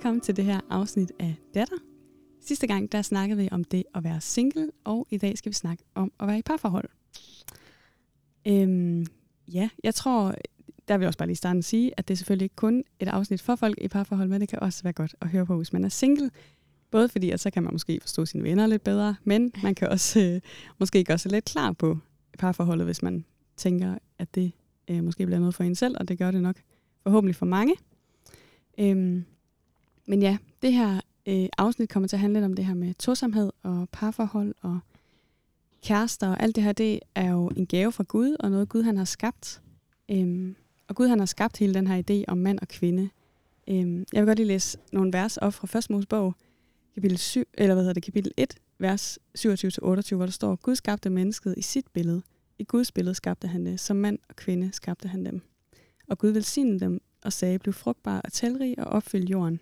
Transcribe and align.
velkommen 0.00 0.20
til 0.20 0.36
det 0.36 0.44
her 0.44 0.60
afsnit 0.70 1.12
af 1.18 1.34
Datter. 1.54 1.76
Sidste 2.40 2.66
gang, 2.66 2.92
der 2.92 3.02
snakkede 3.02 3.42
vi 3.42 3.48
om 3.52 3.64
det 3.64 3.84
at 3.94 4.04
være 4.04 4.20
single, 4.20 4.70
og 4.84 5.06
i 5.10 5.18
dag 5.18 5.38
skal 5.38 5.50
vi 5.50 5.54
snakke 5.54 5.84
om 5.94 6.12
at 6.20 6.26
være 6.28 6.38
i 6.38 6.42
parforhold. 6.42 6.88
Øhm, 8.46 9.06
ja, 9.48 9.68
jeg 9.84 9.94
tror, 9.94 10.34
der 10.88 10.96
vil 10.96 11.04
jeg 11.04 11.06
også 11.06 11.18
bare 11.18 11.28
lige 11.28 11.36
starte 11.36 11.58
at 11.58 11.64
sige, 11.64 11.92
at 11.96 12.08
det 12.08 12.14
er 12.14 12.16
selvfølgelig 12.16 12.44
ikke 12.44 12.56
kun 12.56 12.84
et 13.00 13.08
afsnit 13.08 13.42
for 13.42 13.56
folk 13.56 13.78
i 13.80 13.88
parforhold, 13.88 14.28
men 14.28 14.40
det 14.40 14.48
kan 14.48 14.60
også 14.60 14.82
være 14.82 14.92
godt 14.92 15.14
at 15.20 15.28
høre 15.28 15.46
på, 15.46 15.56
hvis 15.56 15.72
man 15.72 15.84
er 15.84 15.88
single. 15.88 16.30
Både 16.90 17.08
fordi, 17.08 17.30
at 17.30 17.40
så 17.40 17.50
kan 17.50 17.62
man 17.62 17.72
måske 17.72 17.98
forstå 18.00 18.26
sine 18.26 18.42
venner 18.42 18.66
lidt 18.66 18.84
bedre, 18.84 19.16
men 19.24 19.52
man 19.62 19.74
kan 19.74 19.88
også 19.88 20.20
øh, 20.20 20.40
måske 20.78 21.04
gøre 21.04 21.18
sig 21.18 21.32
lidt 21.32 21.44
klar 21.44 21.72
på 21.72 21.98
parforholdet, 22.38 22.86
hvis 22.86 23.02
man 23.02 23.24
tænker, 23.56 23.98
at 24.18 24.34
det 24.34 24.52
øh, 24.90 25.04
måske 25.04 25.26
bliver 25.26 25.38
noget 25.38 25.54
for 25.54 25.64
en 25.64 25.74
selv, 25.74 25.96
og 26.00 26.08
det 26.08 26.18
gør 26.18 26.30
det 26.30 26.42
nok 26.42 26.56
forhåbentlig 27.02 27.36
for 27.36 27.46
mange. 27.46 27.74
Øhm, 28.78 29.24
men 30.10 30.22
ja, 30.22 30.38
det 30.62 30.72
her 30.72 31.00
øh, 31.26 31.48
afsnit 31.58 31.88
kommer 31.88 32.08
til 32.08 32.16
at 32.16 32.20
handle 32.20 32.38
lidt 32.40 32.44
om 32.44 32.54
det 32.54 32.64
her 32.64 32.74
med 32.74 32.94
tosomhed 32.94 33.50
og 33.62 33.88
parforhold 33.92 34.54
og 34.60 34.78
kærester 35.82 36.28
og 36.28 36.42
alt 36.42 36.56
det 36.56 36.64
her, 36.64 36.72
det 36.72 37.00
er 37.14 37.30
jo 37.30 37.48
en 37.48 37.66
gave 37.66 37.92
fra 37.92 38.04
Gud, 38.08 38.36
og 38.40 38.50
noget 38.50 38.68
Gud 38.68 38.82
han 38.82 38.96
har 38.96 39.04
skabt. 39.04 39.62
Øhm, 40.10 40.56
og 40.88 40.96
Gud 40.96 41.08
han 41.08 41.18
har 41.18 41.26
skabt 41.26 41.56
hele 41.56 41.74
den 41.74 41.86
her 41.86 42.02
idé 42.10 42.24
om 42.28 42.38
mand 42.38 42.58
og 42.58 42.68
kvinde. 42.68 43.10
Øhm, 43.68 44.04
jeg 44.12 44.22
vil 44.22 44.26
godt 44.26 44.38
lige 44.38 44.46
læse 44.46 44.78
nogle 44.92 45.12
vers 45.12 45.36
op 45.36 45.54
fra 45.54 45.78
1. 45.78 45.90
Mosebog, 45.90 46.34
kapitel, 46.94 47.18
7, 47.18 47.44
eller 47.54 47.74
hvad 47.74 47.82
hedder 47.82 47.94
det, 47.94 48.02
kapitel 48.02 48.32
1, 48.36 48.54
vers 48.78 49.18
27-28, 49.38 50.14
hvor 50.14 50.24
der 50.24 50.30
står, 50.30 50.56
Gud 50.56 50.74
skabte 50.74 51.10
mennesket 51.10 51.54
i 51.56 51.62
sit 51.62 51.86
billede. 51.92 52.22
I 52.58 52.64
Guds 52.64 52.92
billede 52.92 53.14
skabte 53.14 53.48
han 53.48 53.66
det. 53.66 53.80
Som 53.80 53.96
mand 53.96 54.18
og 54.28 54.36
kvinde 54.36 54.70
skabte 54.72 55.08
han 55.08 55.24
dem. 55.24 55.42
Og 56.08 56.18
Gud 56.18 56.30
velsignede 56.30 56.80
dem 56.80 57.00
og 57.24 57.32
sagde, 57.32 57.58
blev 57.58 57.72
frugtbar 57.72 58.20
og 58.20 58.32
talrig 58.32 58.78
og 58.78 58.84
opfyld 58.84 59.28
jorden. 59.28 59.60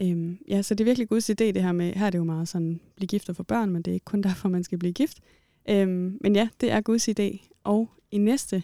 Øhm, 0.00 0.38
ja, 0.48 0.62
så 0.62 0.74
det 0.74 0.80
er 0.80 0.84
virkelig 0.84 1.08
Guds 1.08 1.30
idé, 1.30 1.34
det 1.34 1.62
her 1.62 1.72
med, 1.72 1.92
her 1.92 2.06
er 2.06 2.10
det 2.10 2.18
jo 2.18 2.24
meget 2.24 2.48
sådan, 2.48 2.80
blive 2.96 3.06
gift 3.06 3.28
og 3.28 3.36
få 3.36 3.42
børn, 3.42 3.70
men 3.70 3.82
det 3.82 3.90
er 3.90 3.94
ikke 3.94 4.04
kun 4.04 4.22
derfor, 4.28 4.48
man 4.48 4.64
skal 4.64 4.78
blive 4.78 4.92
gift. 4.92 5.20
Øhm, 5.68 6.18
men 6.20 6.36
ja, 6.36 6.48
det 6.60 6.70
er 6.70 6.80
Guds 6.80 7.08
idé. 7.08 7.48
Og 7.64 7.90
i 8.10 8.18
næste 8.18 8.62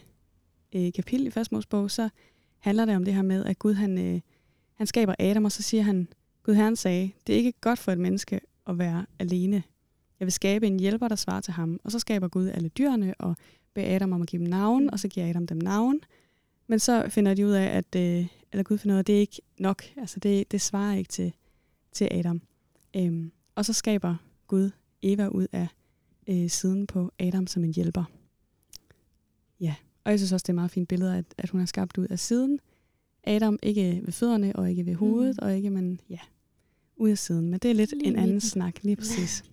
øh, 0.75 0.93
kapitel 0.93 1.27
i 1.27 1.29
Fastmålsbog, 1.29 1.91
så 1.91 2.09
handler 2.59 2.85
det 2.85 2.95
om 2.95 3.05
det 3.05 3.13
her 3.13 3.21
med, 3.21 3.45
at 3.45 3.59
Gud 3.59 3.73
han, 3.73 3.97
øh, 3.97 4.21
han 4.73 4.87
skaber 4.87 5.15
Adam, 5.19 5.45
og 5.45 5.51
så 5.51 5.63
siger 5.63 5.83
han, 5.83 6.07
Gud 6.43 6.53
Herren 6.53 6.75
sagde, 6.75 7.11
det 7.27 7.33
er 7.33 7.37
ikke 7.37 7.53
godt 7.61 7.79
for 7.79 7.91
et 7.91 7.99
menneske 7.99 8.39
at 8.67 8.77
være 8.77 9.05
alene. 9.19 9.63
Jeg 10.19 10.25
vil 10.25 10.31
skabe 10.31 10.67
en 10.67 10.79
hjælper, 10.79 11.07
der 11.07 11.15
svarer 11.15 11.41
til 11.41 11.53
ham. 11.53 11.79
Og 11.83 11.91
så 11.91 11.99
skaber 11.99 12.27
Gud 12.27 12.47
alle 12.47 12.69
dyrene 12.69 13.13
og 13.19 13.35
beder 13.73 13.95
Adam 13.95 14.13
om 14.13 14.21
at 14.21 14.27
give 14.27 14.39
dem 14.39 14.49
navn, 14.49 14.89
og 14.89 14.99
så 14.99 15.07
giver 15.07 15.29
Adam 15.29 15.47
dem 15.47 15.57
navn. 15.57 15.99
Men 16.67 16.79
så 16.79 17.09
finder 17.09 17.33
de 17.33 17.45
ud 17.45 17.51
af, 17.51 17.65
at 17.65 17.95
øh, 17.95 18.27
eller 18.51 18.63
Gud 18.63 18.77
finder 18.77 18.95
ud 18.95 18.97
af, 18.97 18.99
at 18.99 19.07
det 19.07 19.15
er 19.15 19.19
ikke 19.19 19.41
nok. 19.59 19.83
Altså 19.97 20.19
det, 20.19 20.51
det 20.51 20.61
svarer 20.61 20.95
ikke 20.95 21.09
til, 21.09 21.33
til 21.91 22.07
Adam. 22.11 22.41
Øhm, 22.95 23.31
og 23.55 23.65
så 23.65 23.73
skaber 23.73 24.15
Gud 24.47 24.71
Eva 25.01 25.27
ud 25.27 25.47
af 25.51 25.67
øh, 26.27 26.49
siden 26.49 26.87
på 26.87 27.11
Adam 27.19 27.47
som 27.47 27.63
en 27.63 27.73
hjælper. 27.73 28.03
Ja, 29.59 29.75
og 30.03 30.11
jeg 30.11 30.19
synes 30.19 30.31
også, 30.31 30.43
det 30.43 30.49
er 30.49 30.53
et 30.53 30.55
meget 30.55 30.71
fint 30.71 30.89
billede, 30.89 31.17
at, 31.17 31.25
at 31.37 31.49
hun 31.49 31.61
er 31.61 31.65
skabt 31.65 31.97
ud 31.97 32.07
af 32.07 32.19
siden. 32.19 32.59
Adam 33.23 33.59
ikke 33.63 34.01
ved 34.03 34.13
fødderne 34.13 34.55
og 34.55 34.69
ikke 34.69 34.85
ved 34.85 34.95
hovedet, 34.95 35.37
mm. 35.41 35.45
og 35.45 35.55
ikke, 35.55 35.69
men 35.69 35.99
ja, 36.09 36.19
ud 36.95 37.09
af 37.09 37.17
siden. 37.17 37.49
Men 37.49 37.59
det 37.59 37.71
er 37.71 37.75
lidt 37.75 37.91
lige 37.91 38.07
en 38.07 38.15
anden 38.15 38.41
snak, 38.41 38.83
lige 38.83 38.95
præcis. 39.01 39.43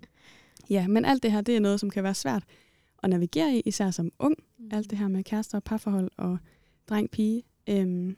ja, 0.70 0.88
men 0.88 1.04
alt 1.04 1.22
det 1.22 1.32
her, 1.32 1.40
det 1.40 1.56
er 1.56 1.60
noget, 1.60 1.80
som 1.80 1.90
kan 1.90 2.04
være 2.04 2.14
svært 2.14 2.44
at 3.02 3.10
navigere 3.10 3.56
i, 3.56 3.60
især 3.60 3.90
som 3.90 4.12
ung. 4.18 4.34
Mm. 4.58 4.68
Alt 4.72 4.90
det 4.90 4.98
her 4.98 5.08
med 5.08 5.24
kærester 5.24 5.58
og 5.58 5.64
parforhold 5.64 6.10
og 6.16 6.38
dreng-pige. 6.90 7.42
Øhm, 7.68 8.16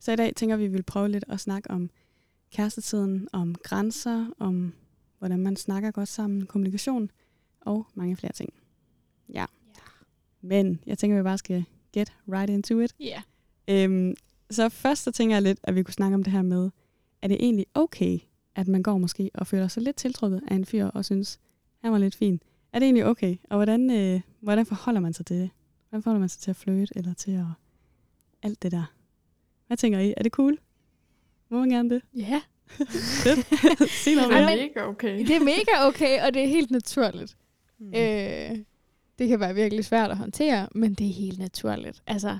så 0.00 0.12
i 0.12 0.16
dag 0.16 0.34
tænker 0.36 0.56
vi, 0.56 0.64
at 0.64 0.70
vi 0.70 0.76
vil 0.76 0.82
prøve 0.82 1.08
lidt 1.08 1.24
at 1.28 1.40
snakke 1.40 1.70
om 1.70 1.90
kærestetiden, 2.52 3.28
om 3.32 3.54
grænser, 3.54 4.26
om 4.38 4.72
hvordan 5.18 5.38
man 5.38 5.56
snakker 5.56 5.90
godt 5.90 6.08
sammen, 6.08 6.46
kommunikation 6.46 7.10
og 7.60 7.86
mange 7.94 8.16
flere 8.16 8.32
ting. 8.32 8.52
Ja. 9.28 9.34
Yeah. 9.34 9.48
Men 10.40 10.80
jeg 10.86 10.98
tænker, 10.98 11.16
at 11.16 11.24
vi 11.24 11.24
bare 11.24 11.38
skal 11.38 11.64
get 11.92 12.12
right 12.28 12.50
into 12.50 12.80
it. 12.80 12.94
Ja. 13.00 13.22
Yeah. 13.68 13.84
Øhm, 13.84 14.14
så 14.50 14.68
først 14.68 15.02
så 15.02 15.10
tænker 15.10 15.36
jeg 15.36 15.42
lidt, 15.42 15.60
at 15.62 15.74
vi 15.74 15.82
kunne 15.82 15.94
snakke 15.94 16.14
om 16.14 16.22
det 16.22 16.32
her 16.32 16.42
med, 16.42 16.70
er 17.22 17.28
det 17.28 17.36
egentlig 17.40 17.66
okay, 17.74 18.18
at 18.54 18.68
man 18.68 18.82
går 18.82 18.98
måske 18.98 19.30
og 19.34 19.46
føler 19.46 19.68
sig 19.68 19.82
lidt 19.82 19.96
tiltrukket 19.96 20.42
af 20.48 20.54
en 20.54 20.64
fyr 20.64 20.86
og 20.86 21.04
synes, 21.04 21.40
han 21.78 21.92
var 21.92 21.98
lidt 21.98 22.14
fin. 22.14 22.42
Er 22.72 22.78
det 22.78 22.86
egentlig 22.86 23.06
okay? 23.06 23.36
Og 23.50 23.56
hvordan, 23.56 23.90
øh, 23.90 24.20
hvordan 24.40 24.66
forholder 24.66 25.00
man 25.00 25.12
sig 25.12 25.26
til 25.26 25.36
det? 25.36 25.50
Hvordan 25.88 26.02
forholder 26.02 26.20
man 26.20 26.28
sig 26.28 26.40
til 26.40 26.50
at 26.50 26.56
flirte 26.56 26.96
eller 26.96 27.14
til 27.14 27.30
at 27.30 27.46
alt 28.42 28.62
det 28.62 28.72
der? 28.72 28.92
Hvad 29.66 29.76
tænker 29.76 29.98
I? 29.98 30.14
Er 30.16 30.22
det 30.22 30.32
cool? 30.32 30.58
Må 31.48 31.58
man 31.58 31.68
gerne 31.70 31.90
det? 31.90 32.02
Ja. 32.16 32.42
Sig 33.88 34.14
noget 34.14 34.30
Det 34.30 34.38
er 34.38 34.46
mere. 34.46 34.56
mega 34.56 34.82
okay. 34.86 35.18
Det 35.26 35.36
er 35.36 35.40
mega 35.44 35.86
okay, 35.88 36.22
og 36.26 36.34
det 36.34 36.42
er 36.42 36.46
helt 36.48 36.70
naturligt. 36.70 37.36
Mm. 37.78 37.86
Øh, 37.88 38.58
det 39.18 39.28
kan 39.28 39.40
være 39.40 39.54
virkelig 39.54 39.84
svært 39.84 40.10
at 40.10 40.16
håndtere, 40.16 40.68
men 40.74 40.94
det 40.94 41.08
er 41.08 41.12
helt 41.12 41.38
naturligt. 41.38 42.02
Altså, 42.06 42.38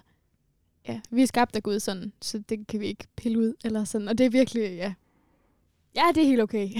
ja, 0.88 1.00
vi 1.10 1.22
er 1.22 1.26
skabt 1.26 1.56
af 1.56 1.62
Gud 1.62 1.80
sådan, 1.80 2.12
så 2.22 2.38
det 2.48 2.66
kan 2.66 2.80
vi 2.80 2.86
ikke 2.86 3.04
pille 3.16 3.38
ud, 3.38 3.54
eller 3.64 3.84
sådan. 3.84 4.08
Og 4.08 4.18
det 4.18 4.26
er 4.26 4.30
virkelig, 4.30 4.62
ja. 4.76 4.94
Ja, 5.96 6.02
det 6.14 6.22
er 6.22 6.26
helt 6.26 6.40
okay. 6.40 6.68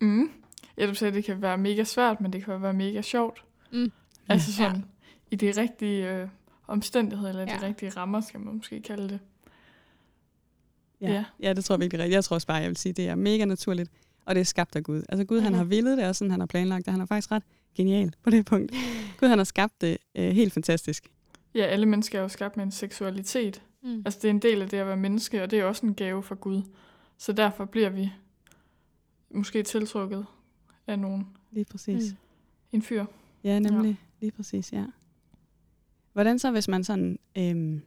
Mm. 0.00 0.30
Ja, 0.78 0.86
du 0.86 0.94
sagde, 0.94 1.14
det 1.14 1.24
kan 1.24 1.42
være 1.42 1.58
mega 1.58 1.84
svært, 1.84 2.20
men 2.20 2.32
det 2.32 2.44
kan 2.44 2.62
være 2.62 2.72
mega 2.72 3.02
sjovt. 3.02 3.44
Mm. 3.72 3.92
Altså 4.28 4.62
Ja. 4.62 4.68
sådan, 4.68 4.84
i 5.30 5.36
de 5.36 5.50
rigtige 5.50 6.10
øh, 6.10 6.28
omstændigheder, 6.70 7.30
eller 7.30 7.42
Ja. 7.52 7.58
de 7.60 7.66
rigtige 7.66 7.90
rammer, 7.90 8.20
skal 8.20 8.40
man 8.40 8.54
måske 8.54 8.80
kalde 8.80 9.08
det. 9.08 9.20
Ja. 11.00 11.12
Ja. 11.12 11.24
ja, 11.42 11.52
det 11.52 11.64
tror 11.64 11.74
jeg 11.74 11.80
virkelig 11.80 11.98
rigtigt. 12.00 12.14
Jeg 12.14 12.24
tror 12.24 12.34
også 12.34 12.46
bare, 12.46 12.56
jeg 12.56 12.68
vil 12.68 12.76
sige, 12.76 12.92
det 12.92 13.08
er 13.08 13.14
mega 13.14 13.44
naturligt, 13.44 13.90
og 14.24 14.34
det 14.34 14.40
er 14.40 14.44
skabt 14.44 14.76
af 14.76 14.82
Gud. 14.82 15.02
Altså 15.08 15.24
Gud, 15.24 15.40
han 15.40 15.52
Mhm. 15.52 15.58
har 15.58 15.64
villet 15.64 15.98
det, 15.98 16.06
og 16.06 16.16
sådan 16.16 16.30
han 16.30 16.40
har 16.40 16.46
planlagt 16.46 16.84
det. 16.86 16.92
Han 16.92 17.00
er 17.00 17.06
faktisk 17.06 17.30
ret 17.30 17.42
genial 17.74 18.12
på 18.22 18.30
det 18.30 18.46
punkt. 18.46 18.72
Gud, 19.20 19.28
han 19.28 19.38
har 19.38 19.44
skabt 19.44 19.80
det 19.80 19.98
øh, 20.14 20.30
helt 20.30 20.52
fantastisk. 20.52 21.10
Ja, 21.54 21.64
alle 21.64 21.86
mennesker 21.86 22.18
er 22.18 22.22
jo 22.22 22.28
skabt 22.28 22.56
med 22.56 22.64
en 22.64 22.70
seksualitet. 22.70 23.62
Mm. 23.82 24.02
Altså, 24.04 24.18
det 24.22 24.28
er 24.28 24.30
en 24.30 24.38
del 24.38 24.62
af 24.62 24.68
det 24.68 24.76
at 24.76 24.86
være 24.86 24.96
menneske, 24.96 25.42
og 25.42 25.50
det 25.50 25.58
er 25.58 25.64
også 25.64 25.86
en 25.86 25.94
gave 25.94 26.22
fra 26.22 26.34
Gud. 26.34 26.62
Så 27.18 27.32
derfor 27.32 27.64
bliver 27.64 27.88
vi 27.90 28.12
måske 29.30 29.62
tiltrukket 29.62 30.26
af 30.86 30.98
nogen. 30.98 31.26
Lige 31.50 31.64
præcis. 31.64 32.10
Mm. 32.12 32.16
En 32.72 32.82
fyr. 32.82 33.04
Ja, 33.44 33.58
nemlig. 33.58 33.88
Ja. 33.90 33.96
Lige 34.20 34.30
præcis, 34.32 34.72
ja. 34.72 34.84
Hvordan 36.12 36.38
så, 36.38 36.50
hvis 36.50 36.68
man 36.68 36.84
sådan... 36.84 37.18
Øhm, 37.38 37.82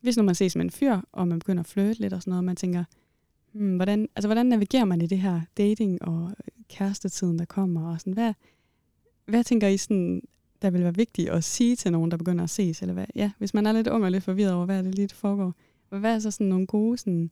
hvis 0.00 0.16
nu 0.16 0.22
man 0.22 0.34
ses 0.34 0.56
med 0.56 0.64
en 0.64 0.70
fyr, 0.70 1.00
og 1.12 1.28
man 1.28 1.38
begynder 1.38 1.62
at 1.62 1.66
flirte 1.66 2.00
lidt 2.00 2.12
og 2.12 2.22
sådan 2.22 2.30
noget, 2.30 2.40
og 2.40 2.44
man 2.44 2.56
tænker, 2.56 2.84
hmm, 3.52 3.76
hvordan, 3.76 4.08
altså, 4.16 4.28
hvordan 4.28 4.46
navigerer 4.46 4.84
man 4.84 5.00
i 5.00 5.06
det 5.06 5.18
her 5.18 5.40
dating 5.56 6.02
og 6.02 6.32
kærestetiden, 6.68 7.38
der 7.38 7.44
kommer? 7.44 7.92
Og 7.92 8.00
sådan, 8.00 8.12
hvad, 8.12 8.32
hvad 9.26 9.44
tænker 9.44 9.68
I, 9.68 9.76
sådan, 9.76 10.22
der 10.62 10.70
vil 10.70 10.82
være 10.82 10.94
vigtigt 10.94 11.30
at 11.30 11.44
sige 11.44 11.76
til 11.76 11.92
nogen, 11.92 12.10
der 12.10 12.16
begynder 12.16 12.44
at 12.44 12.50
ses? 12.50 12.82
Eller 12.82 12.94
hvad? 12.94 13.06
Ja, 13.14 13.30
hvis 13.38 13.54
man 13.54 13.66
er 13.66 13.72
lidt 13.72 13.88
ung 13.88 14.04
og 14.04 14.10
lidt 14.10 14.24
forvirret 14.24 14.52
over, 14.52 14.66
hvad 14.66 14.82
det 14.82 14.94
lige, 14.94 15.06
der 15.06 15.14
foregår. 15.14 15.54
Hvad 15.88 16.14
er 16.14 16.18
så 16.18 16.30
sådan 16.30 16.46
nogle 16.46 16.66
gode... 16.66 16.98
Sådan, 16.98 17.30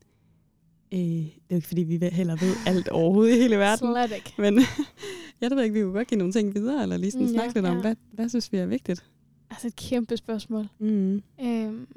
øh, 0.93 0.99
det 0.99 1.25
er 1.25 1.51
jo 1.51 1.55
ikke, 1.55 1.67
fordi 1.67 1.83
vi 1.83 2.09
heller 2.11 2.35
ved 2.35 2.53
alt 2.67 2.89
overhovedet 2.89 3.35
i 3.35 3.41
hele 3.41 3.57
verden. 3.57 3.93
Slet 3.93 4.15
ikke. 4.15 4.33
Men 4.37 4.59
jeg 5.41 5.51
ved 5.51 5.63
ikke, 5.63 5.73
vi 5.73 5.81
kunne 5.81 5.93
godt 5.93 6.07
give 6.07 6.17
nogle 6.17 6.33
ting 6.33 6.55
videre, 6.55 6.83
eller 6.83 6.97
lige 6.97 7.11
sådan 7.11 7.27
Mm, 7.27 7.33
snakke 7.33 7.51
ja, 7.55 7.61
lidt 7.61 7.65
om, 7.65 7.75
ja. 7.75 7.81
hvad, 7.81 7.95
hvad 8.11 8.29
synes 8.29 8.51
vi 8.51 8.57
er 8.57 8.65
vigtigt? 8.65 9.05
Altså 9.55 9.67
et 9.67 9.75
kæmpe 9.75 10.17
spørgsmål. 10.17 10.67
Mm. 10.79 11.21
Øhm, 11.41 11.87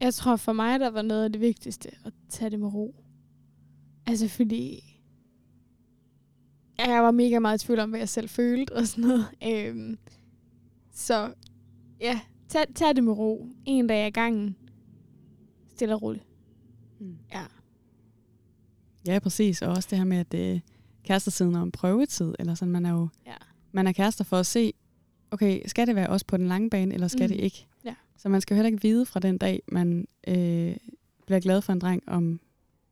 jeg 0.00 0.14
tror 0.14 0.36
for 0.36 0.52
mig, 0.52 0.80
der 0.80 0.90
var 0.90 1.02
noget 1.02 1.24
af 1.24 1.32
det 1.32 1.40
vigtigste 1.40 1.90
at 2.04 2.12
tage 2.28 2.50
det 2.50 2.60
med 2.60 2.74
ro. 2.74 2.94
Altså 4.06 4.28
fordi 4.28 4.82
jeg 6.78 7.02
var 7.02 7.10
mega 7.10 7.38
meget 7.38 7.62
i 7.62 7.66
tvivl 7.66 7.78
om, 7.78 7.90
hvad 7.90 7.98
jeg 8.00 8.08
selv 8.08 8.28
følte 8.28 8.72
og 8.76 8.86
sådan 8.86 9.04
noget. 9.04 9.26
Øhm, 9.46 9.98
så 10.92 11.34
ja, 12.00 12.20
tag, 12.48 12.64
tag 12.74 12.96
det 12.96 13.04
med 13.04 13.12
ro. 13.12 13.46
En 13.64 13.86
dag 13.86 14.06
ad 14.06 14.10
gangen. 14.10 14.56
Stille 15.74 15.94
og 15.94 16.02
roligt. 16.02 16.24
Mm. 17.00 17.16
Ja. 17.32 17.44
Ja, 19.06 19.18
præcis. 19.18 19.62
Og 19.62 19.68
også 19.72 19.88
det 19.90 19.98
her 19.98 20.04
med, 20.04 20.16
at 20.16 20.34
øh, 20.34 20.60
kærestesiden 21.04 21.54
er 21.54 21.62
en 21.62 21.72
prøvetid, 21.72 22.34
eller 22.38 22.54
sådan, 22.54 22.72
man 22.72 22.86
er 22.86 22.90
jo 22.90 23.08
Ja. 23.26 23.34
man 23.72 23.86
er 23.86 23.92
kærester 23.92 24.24
for 24.24 24.36
at 24.36 24.46
se, 24.46 24.72
okay, 25.30 25.60
skal 25.66 25.86
det 25.86 25.96
være 25.96 26.08
også 26.10 26.26
på 26.26 26.36
den 26.36 26.48
lange 26.48 26.70
bane, 26.70 26.94
eller 26.94 27.08
skal 27.08 27.22
Mm. 27.22 27.28
det 27.28 27.40
ikke? 27.44 27.66
Ja. 27.84 27.94
Så 28.16 28.28
man 28.28 28.40
skal 28.40 28.54
jo 28.54 28.56
heller 28.56 28.70
ikke 28.72 28.82
vide 28.82 29.06
fra 29.06 29.20
den 29.20 29.38
dag, 29.38 29.62
man 29.68 30.08
øh, 30.28 30.76
bliver 31.26 31.40
glad 31.40 31.62
for 31.62 31.72
en 31.72 31.78
dreng, 31.78 32.02
om 32.06 32.40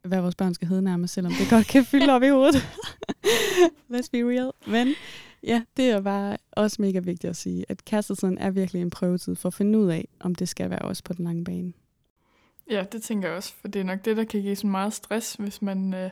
hvad 0.05 0.21
vores 0.21 0.35
børn 0.35 0.55
skal 0.55 0.69
hedde 0.69 0.83
nærmest, 0.83 1.15
selvom 1.15 1.33
det 1.33 1.51
godt 1.51 1.67
kan 1.67 1.85
fylde 1.93 2.13
op 2.13 2.23
i 2.23 2.29
hovedet. 2.29 2.55
Let's 3.91 4.09
be 4.13 4.19
real. 4.19 4.51
Men 4.67 4.89
ja, 5.43 5.63
det 5.77 5.91
er 5.91 6.01
bare 6.01 6.37
også 6.53 6.83
mega 6.83 6.99
vigtigt 6.99 7.31
at 7.31 7.37
sige, 7.37 7.65
at 7.69 7.85
kærestesiden 7.85 8.39
er 8.39 8.51
virkelig 8.51 8.83
en 8.83 8.91
prøvetid 8.91 9.35
for 9.35 9.49
at 9.49 9.55
finde 9.55 9.79
ud 9.79 9.91
af, 9.91 10.09
om 10.21 10.35
det 10.35 10.49
skal 10.49 10.71
være 10.71 10.79
også 10.83 11.05
på 11.05 11.13
den 11.13 11.25
lange 11.25 11.45
bane. 11.45 11.73
Ja, 12.71 12.85
det 12.93 13.03
tænker 13.03 13.29
jeg 13.29 13.37
også, 13.37 13.53
for 13.61 13.69
det 13.69 13.81
er 13.81 13.85
nok 13.85 14.05
det, 14.05 14.17
der 14.17 14.25
kan 14.25 14.43
give 14.43 14.57
så 14.57 14.67
meget 14.67 14.93
stress, 14.93 15.35
hvis 15.35 15.63
man 15.63 15.95
øh, 15.95 16.11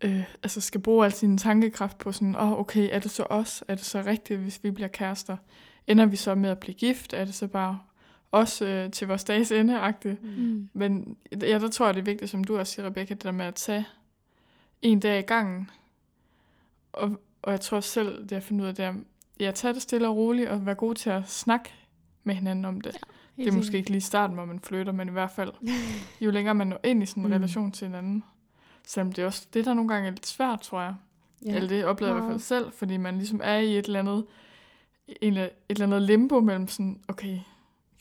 øh, 0.00 0.22
altså 0.42 0.60
skal 0.60 0.80
bruge 0.80 1.04
al 1.04 1.12
sin 1.12 1.38
tankekraft 1.38 1.98
på 1.98 2.12
sådan, 2.12 2.36
åh, 2.36 2.52
oh, 2.52 2.60
okay, 2.60 2.88
er 2.92 2.98
det 2.98 3.10
så 3.10 3.22
os? 3.30 3.64
Er 3.68 3.74
det 3.74 3.84
så 3.84 4.02
rigtigt, 4.06 4.40
hvis 4.40 4.60
vi 4.64 4.70
bliver 4.70 4.88
kærester? 4.88 5.36
Ender 5.86 6.06
vi 6.06 6.16
så 6.16 6.34
med 6.34 6.50
at 6.50 6.58
blive 6.58 6.74
gift? 6.74 7.12
Er 7.12 7.24
det 7.24 7.34
så 7.34 7.46
bare 7.46 7.78
også 8.30 8.66
øh, 8.66 8.90
til 8.90 9.08
vores 9.08 9.24
dages 9.24 9.52
ende 9.52 9.88
-agtigt. 9.88 10.26
Mm. 10.26 10.68
Men 10.72 11.16
ja, 11.32 11.58
der 11.58 11.68
tror 11.68 11.86
jeg, 11.86 11.94
det 11.94 12.00
er 12.00 12.04
vigtigt, 12.04 12.30
som 12.30 12.44
du 12.44 12.58
også 12.58 12.72
siger, 12.72 12.86
Rebecca, 12.86 13.14
det 13.14 13.24
der 13.24 13.30
med 13.30 13.46
at 13.46 13.54
tage 13.54 13.86
en 14.82 15.00
dag 15.00 15.18
i 15.18 15.22
gangen. 15.22 15.70
Og, 16.92 17.20
og 17.42 17.52
jeg 17.52 17.60
tror 17.60 17.80
selv, 17.80 18.22
det 18.22 18.32
jeg 18.32 18.42
fundet 18.42 18.62
ud 18.64 18.68
af, 18.68 18.74
det 18.74 18.84
er, 18.84 18.94
ja, 19.40 19.50
tage 19.50 19.74
det 19.74 19.82
stille 19.82 20.08
og 20.08 20.16
roligt, 20.16 20.48
og 20.48 20.66
være 20.66 20.74
god 20.74 20.94
til 20.94 21.10
at 21.10 21.28
snakke 21.28 21.72
med 22.24 22.34
hinanden 22.34 22.64
om 22.64 22.80
det. 22.80 22.96
Ja, 23.38 23.42
det 23.42 23.52
er 23.52 23.56
måske 23.56 23.76
ikke 23.76 23.90
lige 23.90 24.00
starten, 24.00 24.36
hvor 24.36 24.44
man 24.44 24.60
flytter, 24.60 24.92
men 24.92 25.08
i 25.08 25.12
hvert 25.12 25.30
fald, 25.30 25.52
jo 26.20 26.30
længere 26.30 26.54
man 26.54 26.66
når 26.66 26.80
ind 26.84 27.02
i 27.02 27.06
sådan 27.06 27.22
en 27.22 27.28
Mm. 27.28 27.32
relation 27.34 27.72
til 27.72 27.86
hinanden. 27.86 28.24
Selvom 28.86 29.12
det 29.12 29.22
er 29.22 29.26
også 29.26 29.46
det, 29.54 29.64
der 29.64 29.74
nogle 29.74 29.88
gange 29.92 30.06
er 30.06 30.10
lidt 30.10 30.26
svært, 30.26 30.60
tror 30.60 30.80
jeg. 30.80 30.94
Ja. 31.44 31.54
Eller 31.54 31.68
det 31.68 31.84
oplever 31.84 32.12
jeg 32.12 32.18
i 32.18 32.20
hvert 32.20 32.32
fald 32.32 32.40
selv, 32.40 32.72
fordi 32.72 32.96
man 32.96 33.16
ligesom 33.16 33.40
er 33.44 33.56
i 33.56 33.78
et 33.78 33.86
eller 33.86 33.98
andet, 33.98 34.24
en, 35.20 35.36
et 35.36 35.50
eller 35.68 35.86
andet 35.86 36.02
limbo 36.02 36.40
mellem 36.40 36.68
sådan, 36.68 37.00
okay, 37.08 37.38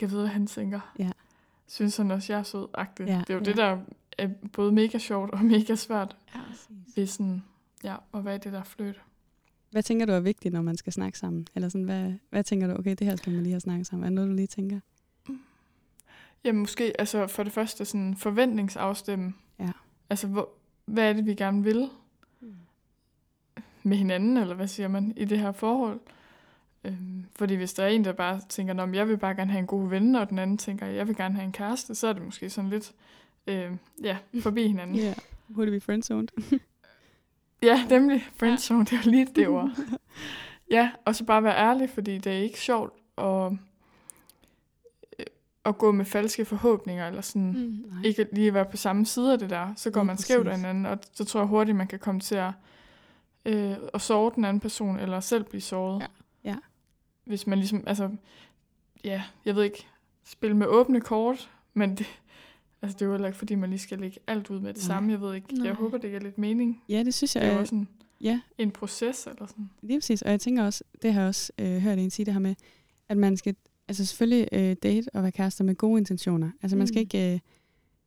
jeg 0.01 0.11
vide, 0.11 0.21
hvad 0.21 0.29
han 0.29 0.47
tænker. 0.47 0.93
Ja. 0.99 1.09
Synes 1.67 1.97
han 1.97 2.11
også, 2.11 2.33
jeg 2.33 2.39
er 2.39 2.43
sød 2.43 2.67
-agtig. 2.77 3.03
Ja, 3.03 3.23
Det 3.27 3.29
er 3.29 3.33
jo 3.33 3.39
ja. 3.39 3.45
det, 3.45 3.57
der 3.57 3.77
er 4.17 4.27
både 4.53 4.71
mega 4.71 4.97
sjovt 4.97 5.31
og 5.31 5.45
mega 5.55 5.75
svært 5.75 6.15
Ja. 6.35 6.39
ved 6.95 7.07
sådan, 7.07 7.43
ja, 7.83 7.95
og 8.11 8.21
hvad 8.21 8.33
er 8.33 8.37
det, 8.37 8.53
der 8.53 8.59
er 8.59 8.63
fløjt? 8.63 9.01
Hvad 9.71 9.83
tænker 9.83 10.05
du 10.05 10.11
er 10.11 10.19
vigtigt, 10.19 10.53
når 10.53 10.61
man 10.61 10.77
skal 10.77 10.93
snakke 10.93 11.19
sammen? 11.19 11.47
Eller 11.55 11.69
sådan, 11.69 11.85
hvad, 11.85 12.13
hvad 12.29 12.43
tænker 12.43 12.67
du, 12.67 12.79
okay, 12.79 12.95
det 12.99 13.07
her 13.07 13.15
skal 13.15 13.33
man 13.33 13.43
lige 13.43 13.53
have 13.53 13.59
snakket 13.59 13.87
sammen? 13.87 14.03
Er 14.03 14.09
det 14.09 14.15
noget, 14.15 14.29
du 14.29 14.35
lige 14.35 14.47
tænker? 14.47 14.79
Jamen 16.43 16.59
måske, 16.59 16.93
altså 16.99 17.27
for 17.27 17.43
det 17.43 17.53
første 17.53 17.85
sådan 17.85 18.15
forventningsafstemme. 18.15 19.33
Ja. 19.59 19.71
Altså, 20.09 20.27
hvor, 20.27 20.49
hvad 20.85 21.09
er 21.09 21.13
det, 21.13 21.25
vi 21.25 21.33
gerne 21.33 21.63
vil 21.63 21.89
med 23.83 23.97
hinanden, 23.97 24.37
eller 24.37 24.55
hvad 24.55 24.67
siger 24.67 24.87
man, 24.87 25.13
i 25.17 25.25
det 25.25 25.39
her 25.39 25.51
forhold? 25.51 25.99
Øhm, 26.83 27.25
fordi 27.35 27.55
hvis 27.55 27.73
der 27.73 27.83
er 27.83 27.87
en, 27.87 28.05
der 28.05 28.11
bare 28.11 28.41
tænker, 28.49 28.83
at 28.83 28.95
jeg 28.95 29.07
vil 29.07 29.17
bare 29.17 29.35
gerne 29.35 29.51
have 29.51 29.59
en 29.59 29.67
god 29.67 29.89
ven, 29.89 30.15
og 30.15 30.29
den 30.29 30.39
anden 30.39 30.57
tænker, 30.57 30.85
jeg 30.85 31.07
vil 31.07 31.15
gerne 31.15 31.35
have 31.35 31.45
en 31.45 31.51
kæreste, 31.51 31.95
så 31.95 32.07
er 32.07 32.13
det 32.13 32.21
måske 32.25 32.49
sådan 32.49 32.69
lidt, 32.69 32.93
øh, 33.47 33.71
ja, 34.03 34.17
forbi 34.41 34.67
hinanden. 34.67 34.95
Ja. 35.05 35.13
Would 35.55 35.71
be 35.71 35.81
friendzoned? 35.81 36.27
Ja, 37.61 37.85
nemlig. 37.89 38.23
Friendzone, 38.35 38.85
det 38.85 38.93
er 38.93 39.09
lige 39.09 39.25
det 39.35 39.47
ord. 39.47 39.69
Ja, 40.71 40.91
og 41.05 41.15
så 41.15 41.25
bare 41.25 41.43
være 41.43 41.57
ærlig, 41.57 41.89
fordi 41.89 42.17
det 42.17 42.33
er 42.33 42.37
ikke 42.37 42.59
sjovt 42.59 42.93
at, 43.17 43.51
at 45.65 45.77
gå 45.77 45.91
med 45.91 46.05
falske 46.05 46.45
forhåbninger, 46.45 47.07
eller 47.07 47.21
sådan, 47.21 47.51
mm. 47.51 47.85
Nej. 47.93 48.03
ikke 48.03 48.27
lige 48.31 48.53
være 48.53 48.65
på 48.65 48.77
samme 48.77 49.05
side 49.05 49.33
af 49.33 49.39
det 49.39 49.49
der. 49.49 49.73
Så 49.75 49.91
går 49.91 49.99
Lige 50.01 50.07
man 50.07 50.17
skævt 50.17 50.47
af 50.47 50.55
hinanden, 50.55 50.85
og 50.85 50.99
så 51.13 51.25
tror 51.25 51.39
jeg 51.39 51.47
hurtigt, 51.47 51.77
man 51.77 51.87
kan 51.87 51.99
komme 51.99 52.21
til 52.21 52.35
at, 52.35 52.51
øh, 53.45 53.75
at 53.93 54.01
sove 54.01 54.31
den 54.35 54.45
anden 54.45 54.59
person, 54.59 54.99
eller 54.99 55.19
selv 55.19 55.43
blive 55.43 55.61
såret. 55.61 56.01
Ja. 56.01 56.49
Ja. 56.49 56.55
Hvis 57.25 57.47
man 57.47 57.57
ligesom, 57.57 57.83
altså, 57.87 58.09
ja, 59.03 59.23
jeg 59.45 59.55
ved 59.55 59.63
ikke, 59.63 59.87
spille 60.25 60.57
med 60.57 60.67
åbne 60.67 61.01
kort, 61.01 61.49
men 61.73 61.95
det, 61.97 62.05
altså, 62.81 62.95
det 62.95 63.01
er 63.01 63.05
jo 63.05 63.11
heller 63.11 63.27
ikke, 63.27 63.39
fordi 63.39 63.55
man 63.55 63.69
lige 63.69 63.79
skal 63.79 63.99
lægge 63.99 64.19
alt 64.27 64.49
ud 64.49 64.59
med 64.59 64.73
det 64.73 64.83
Nej. 64.83 64.87
samme. 64.87 65.11
Jeg 65.11 65.21
ved 65.21 65.35
ikke, 65.35 65.53
Nej. 65.53 65.67
jeg 65.67 65.75
håber, 65.75 65.97
det 65.97 66.09
giver 66.09 66.21
lidt 66.21 66.37
mening. 66.37 66.83
Ja, 66.89 67.03
det 67.03 67.13
synes 67.13 67.35
jeg. 67.35 67.43
Det 67.43 67.49
er 67.49 67.53
jo 67.53 67.59
også 67.59 67.75
en, 67.75 67.89
Ja, 68.21 68.39
en 68.57 68.71
proces, 68.71 69.27
eller 69.27 69.45
sådan. 69.45 69.69
Lige 69.81 69.99
præcis, 69.99 70.21
og 70.21 70.31
jeg 70.31 70.39
tænker 70.39 70.63
også, 70.63 70.83
det 71.01 71.13
har 71.13 71.21
jeg 71.21 71.27
også 71.27 71.51
øh, 71.59 71.77
hørt 71.77 71.97
en 71.97 72.09
sige 72.09 72.25
det 72.25 72.33
her 72.33 72.41
med, 72.41 72.55
at 73.09 73.17
man 73.17 73.37
skal 73.37 73.55
altså 73.87 74.05
selvfølgelig 74.05 74.47
øh, 74.51 74.75
date 74.83 75.07
og 75.15 75.23
være 75.23 75.31
kærester 75.31 75.63
med 75.63 75.75
gode 75.75 75.97
intentioner. 75.99 76.51
Altså 76.61 76.77
man 76.77 76.87
skal 76.87 76.97
Mm. 76.99 77.01
ikke 77.01 77.33
øh, 77.33 77.39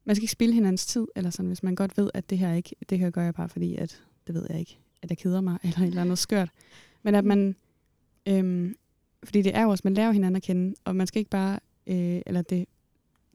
man 0.04 0.16
skal 0.16 0.22
ikke 0.25 0.32
spille 0.32 0.54
hinandens 0.54 0.86
tid, 0.86 1.06
eller 1.16 1.30
sådan, 1.30 1.46
hvis 1.46 1.62
man 1.62 1.75
godt 1.75 1.98
ved, 1.98 2.10
at 2.14 2.30
det 2.30 2.38
her 2.38 2.52
ikke, 2.54 2.76
det 2.90 2.98
her 2.98 3.10
gør 3.10 3.22
jeg 3.22 3.34
bare 3.34 3.48
fordi, 3.48 3.76
at 3.76 4.02
det 4.26 4.34
ved 4.34 4.46
jeg 4.50 4.58
ikke, 4.60 4.78
at 5.02 5.10
jeg 5.10 5.19
keder 5.19 5.40
mig, 5.40 5.58
eller 5.64 5.78
et 5.78 5.86
eller 5.86 6.02
andet 6.02 6.19
skørt. 6.19 6.50
Men 7.02 7.14
at 7.14 7.25
man, 7.25 7.56
øhm, 8.26 8.75
fordi 9.25 9.42
det 9.42 9.56
er 9.56 9.62
jo 9.62 9.70
også, 9.70 9.82
man 9.84 9.94
lærer 9.94 10.12
hinanden 10.12 10.36
at 10.36 10.42
kende, 10.42 10.75
og 10.84 10.96
man 10.96 11.06
skal 11.06 11.19
ikke 11.19 11.30
bare, 11.30 11.60
øh, 11.86 12.22
eller 12.26 12.42
det 12.42 12.66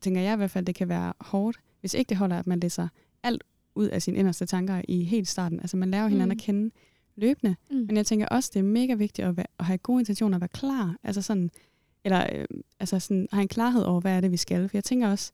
tænker 0.01 0.21
jeg 0.21 0.33
i 0.33 0.37
hvert 0.37 0.51
fald, 0.51 0.65
det 0.65 0.75
kan 0.75 0.89
være 0.89 1.13
hårdt, 1.19 1.59
hvis 1.79 1.93
ikke 1.93 2.09
det 2.09 2.17
holder, 2.17 2.39
at 2.39 2.47
man 2.47 2.59
læser 2.59 2.87
alt 3.23 3.43
ud 3.75 3.87
af 3.87 4.01
sine 4.01 4.17
inderste 4.17 4.45
tanker 4.45 4.81
i 4.87 5.03
helt 5.03 5.27
starten. 5.27 5.59
Altså 5.59 5.77
man 5.77 5.91
lærer 5.91 6.07
hinanden 6.07 6.27
Mm. 6.27 6.31
at 6.31 6.37
kende 6.37 6.71
løbende, 7.15 7.55
Mm. 7.71 7.75
men 7.75 7.97
jeg 7.97 8.05
tænker 8.05 8.25
også, 8.27 8.51
det 8.53 8.59
er 8.59 8.63
mega 8.63 8.93
vigtigt 8.93 9.27
at, 9.27 9.37
være, 9.37 9.45
at 9.59 9.65
have 9.65 9.77
gode 9.77 10.01
intentioner 10.01 10.37
og 10.37 10.41
være 10.41 10.47
klar. 10.47 10.95
Altså 11.03 11.21
sådan, 11.21 11.51
eller 12.05 12.27
øh, 12.35 12.45
altså 12.79 12.99
sådan, 12.99 13.27
have 13.31 13.41
en 13.41 13.47
klarhed 13.47 13.83
over, 13.83 14.01
hvad 14.01 14.11
er 14.17 14.21
det, 14.21 14.31
vi 14.31 14.37
skal. 14.37 14.69
For 14.69 14.77
jeg 14.77 14.83
tænker 14.83 15.07
også, 15.07 15.31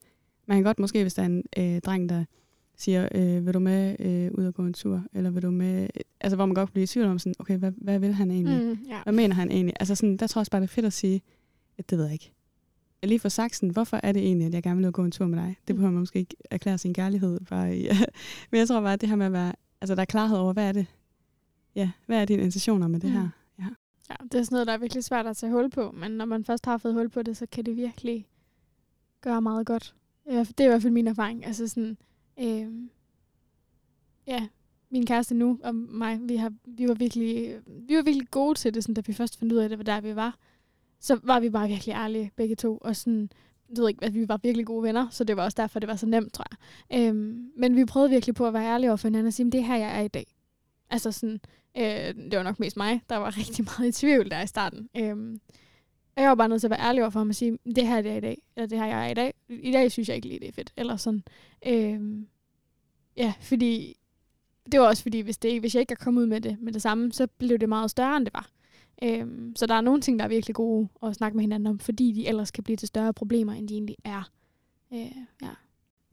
man 0.48 0.58
kan 0.58 0.64
godt 0.64 0.80
måske, 0.80 1.02
hvis 1.02 1.14
der 1.14 1.22
er 1.22 1.26
en 1.26 1.44
øh, 1.58 1.82
dreng, 1.82 2.10
der 2.10 2.26
siger, 2.78 3.08
øh, 3.16 3.46
vil 3.46 3.54
du 3.54 3.60
med 3.60 3.96
øh, 4.00 4.32
ud 4.34 4.46
og 4.46 4.54
gå 4.54 4.62
en 4.66 4.74
tur? 4.74 5.04
Eller 5.14 5.30
vil 5.30 5.44
du 5.44 5.52
med... 5.52 5.88
Altså, 6.22 6.36
hvor 6.36 6.46
man 6.46 6.56
godt 6.56 6.70
kan 6.70 6.74
blive 6.74 6.84
i 6.84 6.88
tvivl 6.88 7.06
om, 7.08 7.20
sådan, 7.20 7.34
okay, 7.40 7.58
hvad, 7.58 7.72
hvad 7.78 8.00
vil 8.00 8.14
han 8.14 8.32
egentlig? 8.32 8.66
Mm. 8.66 8.78
Ja. 8.90 9.04
Hvad 9.04 9.14
mener 9.14 9.36
han 9.36 9.52
egentlig? 9.52 9.74
Altså, 9.80 9.96
sådan, 9.96 10.18
der 10.18 10.28
tror 10.28 10.40
jeg 10.40 10.42
også 10.42 10.52
bare, 10.52 10.62
det 10.62 10.68
er 10.68 10.74
fedt 10.74 10.86
at 10.86 10.94
sige, 10.94 11.22
at 11.78 11.90
det 11.90 11.98
ved 11.98 12.06
jeg 12.06 12.14
ikke. 12.14 12.32
Jeg 13.02 13.08
lige 13.10 13.20
for 13.20 13.30
saksen, 13.30 13.70
hvorfor 13.70 14.00
er 14.04 14.12
det 14.12 14.22
egentlig, 14.24 14.48
at 14.48 14.54
jeg 14.54 14.64
gerne 14.64 14.76
vil 14.76 14.84
ud 14.84 14.88
og 14.88 14.94
gå 14.94 15.04
en 15.06 15.12
tur 15.12 15.28
med 15.28 15.38
dig? 15.38 15.56
Det 15.68 15.76
Mm. 15.76 15.78
behøver 15.78 15.92
man 15.94 16.00
måske 16.00 16.20
ikke 16.20 16.36
erklære 16.52 16.78
sin 16.78 16.94
kærlighed. 16.94 17.40
Bare 17.50 17.78
i, 17.78 17.88
men 18.52 18.60
jeg 18.60 18.68
tror 18.68 18.82
bare, 18.82 18.94
at 18.94 19.02
det 19.02 19.10
her 19.10 19.16
med 19.16 19.26
at 19.26 19.32
være... 19.34 19.54
Altså, 19.82 19.96
der 19.96 20.02
er 20.02 20.06
klarhed 20.06 20.38
over, 20.38 20.54
hvad 20.54 20.68
er 20.68 20.72
det? 20.72 20.86
Ja, 21.76 21.92
hvad 22.06 22.22
er 22.22 22.26
dine 22.26 22.44
intentioner 22.44 22.88
med 22.88 23.00
det 23.00 23.10
Mm. 23.12 23.16
her? 23.18 23.30
Ja, 24.10 24.16
det 24.24 24.36
er 24.36 24.44
sådan 24.44 24.56
noget, 24.56 24.68
der 24.68 24.74
er 24.74 24.78
virkelig 24.78 25.04
svært 25.04 25.28
at 25.28 25.38
tage 25.38 25.52
hul 25.52 25.70
på, 25.70 25.92
men 25.92 26.12
når 26.12 26.26
man 26.26 26.44
først 26.44 26.66
har 26.66 26.78
fået 26.78 26.94
hul 26.94 27.10
på 27.10 27.22
det, 27.22 27.38
så 27.38 27.46
kan 27.52 27.66
det 27.66 27.78
virkelig 27.78 28.28
gøre 29.22 29.42
meget 29.42 29.66
godt. 29.66 29.96
Det 30.26 30.60
er 30.60 30.64
i 30.64 30.68
hvert 30.68 30.82
fald 30.82 30.94
min 30.94 31.08
erfaring. 31.08 31.46
Altså 31.46 31.68
sådan, 31.68 31.98
øh, 32.40 32.68
ja, 34.28 34.48
min 34.90 35.06
kæreste 35.06 35.36
nu 35.36 35.60
og 35.64 35.76
mig, 35.76 36.20
vi, 36.22 36.36
har, 36.36 36.54
vi, 36.66 36.88
var 36.88 36.94
virkelig, 36.94 37.60
vi 37.68 37.96
var 37.96 38.02
virkelig 38.02 38.32
gode 38.32 38.56
til 38.56 38.74
det, 38.74 38.84
sådan, 38.84 38.96
da 38.96 39.02
vi 39.08 39.14
først 39.14 39.40
fandt 39.40 39.54
ud 39.54 39.58
af, 39.58 39.70
det 39.70 39.78
var 39.78 39.84
der, 39.84 40.02
vi 40.02 40.16
var. 40.16 40.38
Så 41.00 41.20
var 41.24 41.40
vi 41.40 41.50
bare 41.50 41.68
virkelig 41.68 41.94
ærlige, 41.94 42.32
begge 42.36 42.56
to, 42.56 42.78
og 42.78 42.96
sådan, 42.96 43.30
jeg 43.70 43.78
ved 43.78 43.90
ikke, 43.90 44.06
at 44.06 44.14
vi 44.14 44.28
var 44.28 44.40
virkelig 44.44 44.66
gode 44.66 44.84
venner, 44.84 45.10
så 45.10 45.24
det 45.24 45.38
var 45.38 45.44
også 45.44 45.56
derfor, 45.62 45.80
det 45.80 45.90
var 45.90 45.96
så 45.96 46.06
nemt, 46.06 46.34
tror 46.34 46.46
jeg. 46.52 47.08
Øhm, 47.08 47.52
men 47.58 47.76
vi 47.76 47.86
prøvede 47.86 48.10
virkelig 48.10 48.36
på 48.36 48.48
at 48.48 48.54
være 48.54 48.66
ærlige 48.66 48.90
over 48.90 48.98
for 48.98 49.08
hinanden 49.08 49.28
og 49.28 49.34
sige, 49.34 49.52
det 49.52 49.60
er 49.60 49.64
her, 49.64 49.76
jeg 49.76 49.98
er 49.98 50.02
i 50.02 50.08
dag. 50.08 50.28
Altså 50.90 51.12
sådan, 51.12 51.40
øh, 51.80 51.86
det 52.32 52.38
var 52.38 52.44
nok 52.44 52.60
mest 52.60 52.78
mig, 52.78 53.02
der 53.10 53.18
var 53.18 53.38
rigtig 53.40 53.66
meget 53.66 53.88
i 53.88 53.92
tvivl 54.02 54.32
der 54.32 54.42
i 54.42 54.48
starten. 54.48 54.90
Øhm, 54.98 55.40
og 56.16 56.22
jeg 56.24 56.30
var 56.30 56.36
bare 56.36 56.50
nødt 56.50 56.62
til 56.62 56.68
at 56.68 56.72
være 56.72 56.80
ærlig 56.80 57.02
over 57.04 57.10
for 57.10 57.20
ham 57.20 57.30
og 57.30 57.36
sige, 57.36 57.58
det 57.76 57.88
her 57.88 58.02
det 58.02 58.12
er 58.12 58.16
i 58.16 58.20
dag, 58.20 58.42
eller 58.56 58.68
det 58.68 58.78
her 58.80 58.86
jeg 58.86 59.06
er 59.06 59.12
i 59.12 59.14
dag. 59.14 59.34
I 59.50 59.72
dag 59.72 59.92
synes 59.92 60.08
jeg 60.10 60.16
ikke 60.16 60.28
lige, 60.28 60.40
det 60.40 60.48
er 60.48 60.52
fedt. 60.54 60.74
Eller 60.78 60.96
sådan. 60.98 61.24
Øhm, 61.68 62.28
ja, 63.18 63.34
fordi 63.42 63.98
det 64.72 64.80
var 64.80 64.88
også 64.88 65.04
fordi, 65.04 65.20
hvis, 65.20 65.38
det, 65.38 65.60
hvis 65.60 65.76
jeg 65.76 65.82
ikke 65.82 65.92
er 65.92 65.96
kommet 66.04 66.22
ud 66.22 66.28
med 66.28 66.42
det 66.42 66.58
med 66.62 66.74
det 66.74 66.82
samme, 66.82 67.12
så 67.12 67.28
blev 67.28 67.58
det 67.58 67.70
meget 67.70 67.92
større, 67.92 68.18
end 68.18 68.26
det 68.26 68.34
var. 68.34 68.50
Øhm, 69.04 69.56
så 69.56 69.66
der 69.66 69.74
er 69.76 69.82
nogle 69.82 70.02
ting, 70.02 70.20
der 70.20 70.26
er 70.26 70.30
virkelig 70.30 70.56
gode 70.56 70.88
at 71.04 71.16
snakke 71.16 71.36
med 71.38 71.44
hinanden 71.44 71.68
om, 71.68 71.80
fordi 71.80 72.12
de 72.12 72.28
ellers 72.28 72.52
kan 72.52 72.64
blive 72.64 72.78
til 72.78 72.88
større 72.88 73.14
problemer, 73.14 73.54
end 73.54 73.68
de 73.68 73.74
egentlig 73.74 73.96
er. 74.06 74.32
Øh, 74.94 75.12
ja. 75.42 75.50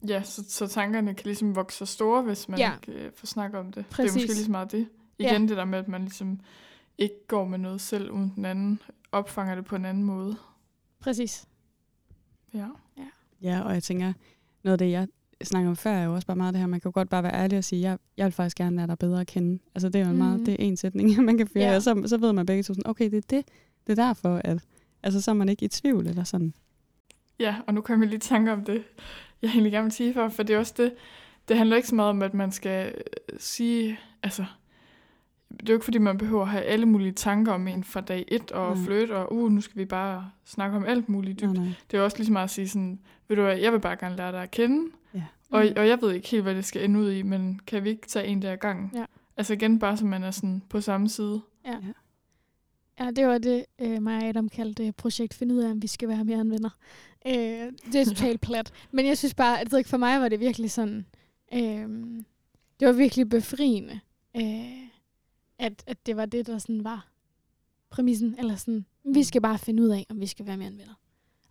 Ja, 0.08 0.22
så, 0.22 0.44
så 0.48 0.66
tankerne 0.66 1.14
kan 1.14 1.24
ligesom 1.24 1.56
vokse 1.56 1.78
så 1.78 1.86
store, 1.86 2.22
hvis 2.22 2.48
man 2.48 2.58
Ja. 2.58 2.72
ikke 2.74 3.00
øh, 3.00 3.12
får 3.14 3.26
snakket 3.26 3.60
om 3.60 3.66
det. 3.66 3.74
Det 3.74 3.80
er 3.80 3.90
Præcis. 3.90 4.14
måske 4.14 4.26
lige 4.26 4.44
så 4.44 4.50
meget 4.50 4.72
det. 4.72 4.88
Ja. 5.20 5.30
Igen 5.30 5.48
det 5.48 5.56
der 5.56 5.64
med, 5.64 5.78
at 5.78 5.88
man 5.88 6.00
ligesom 6.00 6.40
ikke 6.98 7.14
går 7.28 7.44
med 7.44 7.58
noget 7.58 7.80
selv, 7.80 8.10
uden 8.10 8.32
den 8.36 8.44
anden 8.44 8.80
opfanger 9.12 9.54
det 9.54 9.64
på 9.64 9.76
en 9.76 9.84
anden 9.84 10.04
måde. 10.04 10.36
Præcis. 11.00 11.46
Ja. 12.54 12.66
Ja, 13.42 13.60
og 13.60 13.74
jeg 13.74 13.82
tænker, 13.82 14.12
noget 14.62 14.72
af 14.72 14.78
det, 14.78 14.90
jeg 14.90 15.08
snakker 15.44 15.70
om 15.70 15.76
før, 15.76 15.90
er 15.90 16.04
jo 16.04 16.14
også 16.14 16.26
bare 16.26 16.36
meget 16.36 16.54
det 16.54 16.60
her, 16.60 16.66
man 16.66 16.80
kan 16.80 16.92
godt 16.92 17.08
bare 17.08 17.22
være 17.22 17.34
ærlig 17.34 17.58
og 17.58 17.64
sige, 17.64 17.82
jeg, 17.82 17.98
jeg 18.16 18.24
vil 18.24 18.32
faktisk 18.32 18.56
gerne 18.56 18.76
lære 18.76 18.86
dig 18.86 18.98
bedre 18.98 19.20
at 19.20 19.26
kende. 19.26 19.58
Altså 19.74 19.88
det 19.88 20.00
er 20.00 20.04
jo 20.04 20.10
en 20.10 20.18
meget, 20.18 20.36
Mhm. 20.36 20.44
det 20.44 20.52
er 20.52 20.56
en 20.60 20.76
sætning, 20.76 21.24
man 21.24 21.38
kan 21.38 21.48
fyre, 21.48 21.64
Ja. 21.64 21.76
og 21.76 21.82
så, 21.82 22.02
så 22.06 22.16
ved 22.16 22.32
man 22.32 22.46
begge 22.46 22.62
to 22.62 22.74
sådan, 22.74 22.86
okay, 22.90 23.04
det 23.10 23.16
er 23.16 23.20
det, 23.30 23.44
det 23.86 23.98
er 23.98 24.06
derfor, 24.06 24.40
at, 24.44 24.58
altså 25.02 25.20
så 25.22 25.30
er 25.30 25.34
man 25.34 25.48
ikke 25.48 25.64
i 25.64 25.68
tvivl, 25.68 26.06
eller 26.06 26.24
sådan. 26.24 26.54
Ja, 27.38 27.56
og 27.66 27.74
nu 27.74 27.80
kommer 27.80 28.04
jeg 28.06 28.10
lige 28.10 28.16
i 28.16 28.20
tanke 28.20 28.52
om 28.52 28.64
det, 28.64 28.84
jeg 29.42 29.48
egentlig 29.50 29.72
gerne 29.72 29.84
vil 29.84 29.92
sige 29.92 30.14
for, 30.14 30.28
for 30.28 30.42
det 30.42 30.54
er 30.54 30.58
også 30.58 30.74
det, 30.76 30.94
det 31.48 31.56
handler 31.58 31.76
ikke 31.76 31.88
så 31.88 31.94
meget 31.94 32.10
om, 32.10 32.22
at 32.22 32.34
man 32.34 32.52
skal 32.52 32.94
øh, 32.96 33.38
sige, 33.38 33.98
altså, 34.22 34.44
det 35.60 35.68
er 35.68 35.72
jo 35.72 35.76
ikke 35.76 35.84
fordi, 35.84 35.98
man 35.98 36.18
behøver 36.18 36.42
at 36.42 36.48
have 36.48 36.64
alle 36.64 36.86
mulige 36.86 37.12
tanker 37.12 37.52
om 37.52 37.68
en 37.68 37.84
fra 37.84 38.00
dag 38.00 38.24
et, 38.28 38.52
og 38.52 38.76
Nej. 38.76 38.84
flytte, 38.84 39.16
og 39.16 39.32
uh, 39.32 39.52
nu 39.52 39.60
skal 39.60 39.78
vi 39.78 39.84
bare 39.84 40.30
snakke 40.44 40.76
om 40.76 40.84
alt 40.84 41.08
muligt 41.08 41.40
dybt. 41.40 41.52
Nej, 41.52 41.64
nej. 41.64 41.72
Det 41.90 41.96
er 41.96 42.02
også 42.02 42.18
lige 42.18 42.32
meget 42.32 42.44
at 42.44 42.50
sige 42.50 42.68
sådan, 42.68 42.98
ved 43.28 43.36
du 43.36 43.42
hvad, 43.42 43.56
jeg 43.58 43.72
vil 43.72 43.80
bare 43.80 43.96
gerne 44.00 44.16
lære 44.16 44.32
dig 44.32 44.42
at 44.42 44.50
kende, 44.50 44.90
Ja. 45.14 45.22
og, 45.50 45.64
Mm. 45.64 45.72
og 45.76 45.88
jeg 45.88 45.98
ved 46.02 46.12
ikke 46.12 46.28
helt, 46.28 46.42
hvad 46.42 46.54
det 46.54 46.64
skal 46.64 46.84
ende 46.84 47.00
ud 47.00 47.12
i, 47.12 47.22
men 47.22 47.60
kan 47.66 47.84
vi 47.84 47.88
ikke 47.90 48.06
tage 48.06 48.26
en 48.26 48.42
der 48.42 48.56
gang? 48.56 48.90
Ja. 48.94 49.04
Altså 49.36 49.52
igen, 49.52 49.78
bare 49.78 49.96
så 49.96 50.06
man 50.06 50.22
er 50.22 50.30
sådan 50.30 50.62
på 50.68 50.80
samme 50.80 51.08
side. 51.08 51.40
Ja. 51.66 51.76
Ja, 53.00 53.10
det 53.10 53.26
var 53.26 53.38
det, 53.38 53.64
øh, 53.80 54.02
mig 54.02 54.16
og 54.16 54.24
Adam 54.28 54.48
kaldte 54.48 54.92
projekt 54.92 55.34
finde 55.34 55.54
ud 55.54 55.60
af, 55.60 55.70
om 55.70 55.82
vi 55.82 55.86
skal 55.86 56.08
være 56.08 56.24
mere 56.24 56.40
end 56.40 56.50
venner. 56.50 56.70
Øh, 57.26 57.72
det 57.92 57.94
er 58.00 58.04
totalt 58.04 58.40
plat. 58.46 58.72
Men 58.90 59.06
jeg 59.06 59.18
synes 59.18 59.34
bare, 59.34 59.60
at 59.60 59.72
ikke 59.78 59.90
for 59.90 59.96
mig 59.96 60.20
var 60.20 60.28
det 60.28 60.40
virkelig 60.40 60.70
sådan, 60.70 61.06
øh, 61.54 61.88
det 62.80 62.86
var 62.88 62.92
virkelig 62.92 63.28
befriende, 63.28 64.00
øh, 64.36 64.85
at, 65.58 65.84
at 65.86 66.06
det 66.06 66.16
var 66.16 66.26
det, 66.26 66.46
der 66.46 66.58
sådan 66.58 66.84
var 66.84 67.08
præmissen. 67.90 68.34
Eller 68.38 68.56
sådan, 68.56 68.84
vi 69.14 69.22
skal 69.22 69.40
bare 69.42 69.58
finde 69.58 69.82
ud 69.82 69.88
af, 69.88 70.06
om 70.10 70.20
vi 70.20 70.26
skal 70.26 70.46
være 70.46 70.56
mere 70.56 70.68
end 70.68 70.76
venner. 70.76 70.94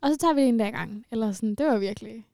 Og 0.01 0.09
så 0.11 0.17
tager 0.17 0.33
vi 0.33 0.41
det 0.41 0.49
en 0.49 0.57
dag 0.57 0.67
i 0.67 0.71
gangen. 0.71 1.05
Eller 1.11 1.31
sådan, 1.31 1.55
det 1.55 1.65
var 1.65 1.77
virkelig, 1.77 2.25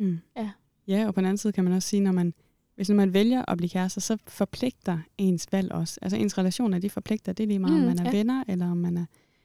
Mm. 0.00 0.18
Ja. 0.36 0.50
Ja, 0.88 1.06
og 1.06 1.14
på 1.14 1.20
den 1.20 1.26
anden 1.26 1.38
side 1.38 1.52
kan 1.52 1.64
man 1.64 1.72
også 1.72 1.88
sige, 1.88 2.00
når 2.00 2.12
man, 2.12 2.34
hvis 2.74 2.88
man 2.90 3.12
vælger 3.14 3.44
at 3.50 3.56
blive 3.58 3.70
kærester, 3.70 4.00
så 4.00 4.16
forpligter 4.28 4.98
ens 5.18 5.46
valg 5.52 5.72
også. 5.72 5.98
Altså 6.02 6.16
ens 6.16 6.38
relationer, 6.38 6.78
de 6.78 6.90
forpligter. 6.90 7.32
Det 7.32 7.42
er 7.42 7.46
lige 7.46 7.58
meget, 7.58 7.72
mm, 7.72 7.78
om 7.78 7.82
Mm, 7.82 7.96
man 7.96 7.98
er 8.06 8.10
ja. 8.10 8.16
venner, 8.16 8.44
eller 8.48 8.70
om 8.70 8.76
man 8.76 8.96
er, 8.96 9.04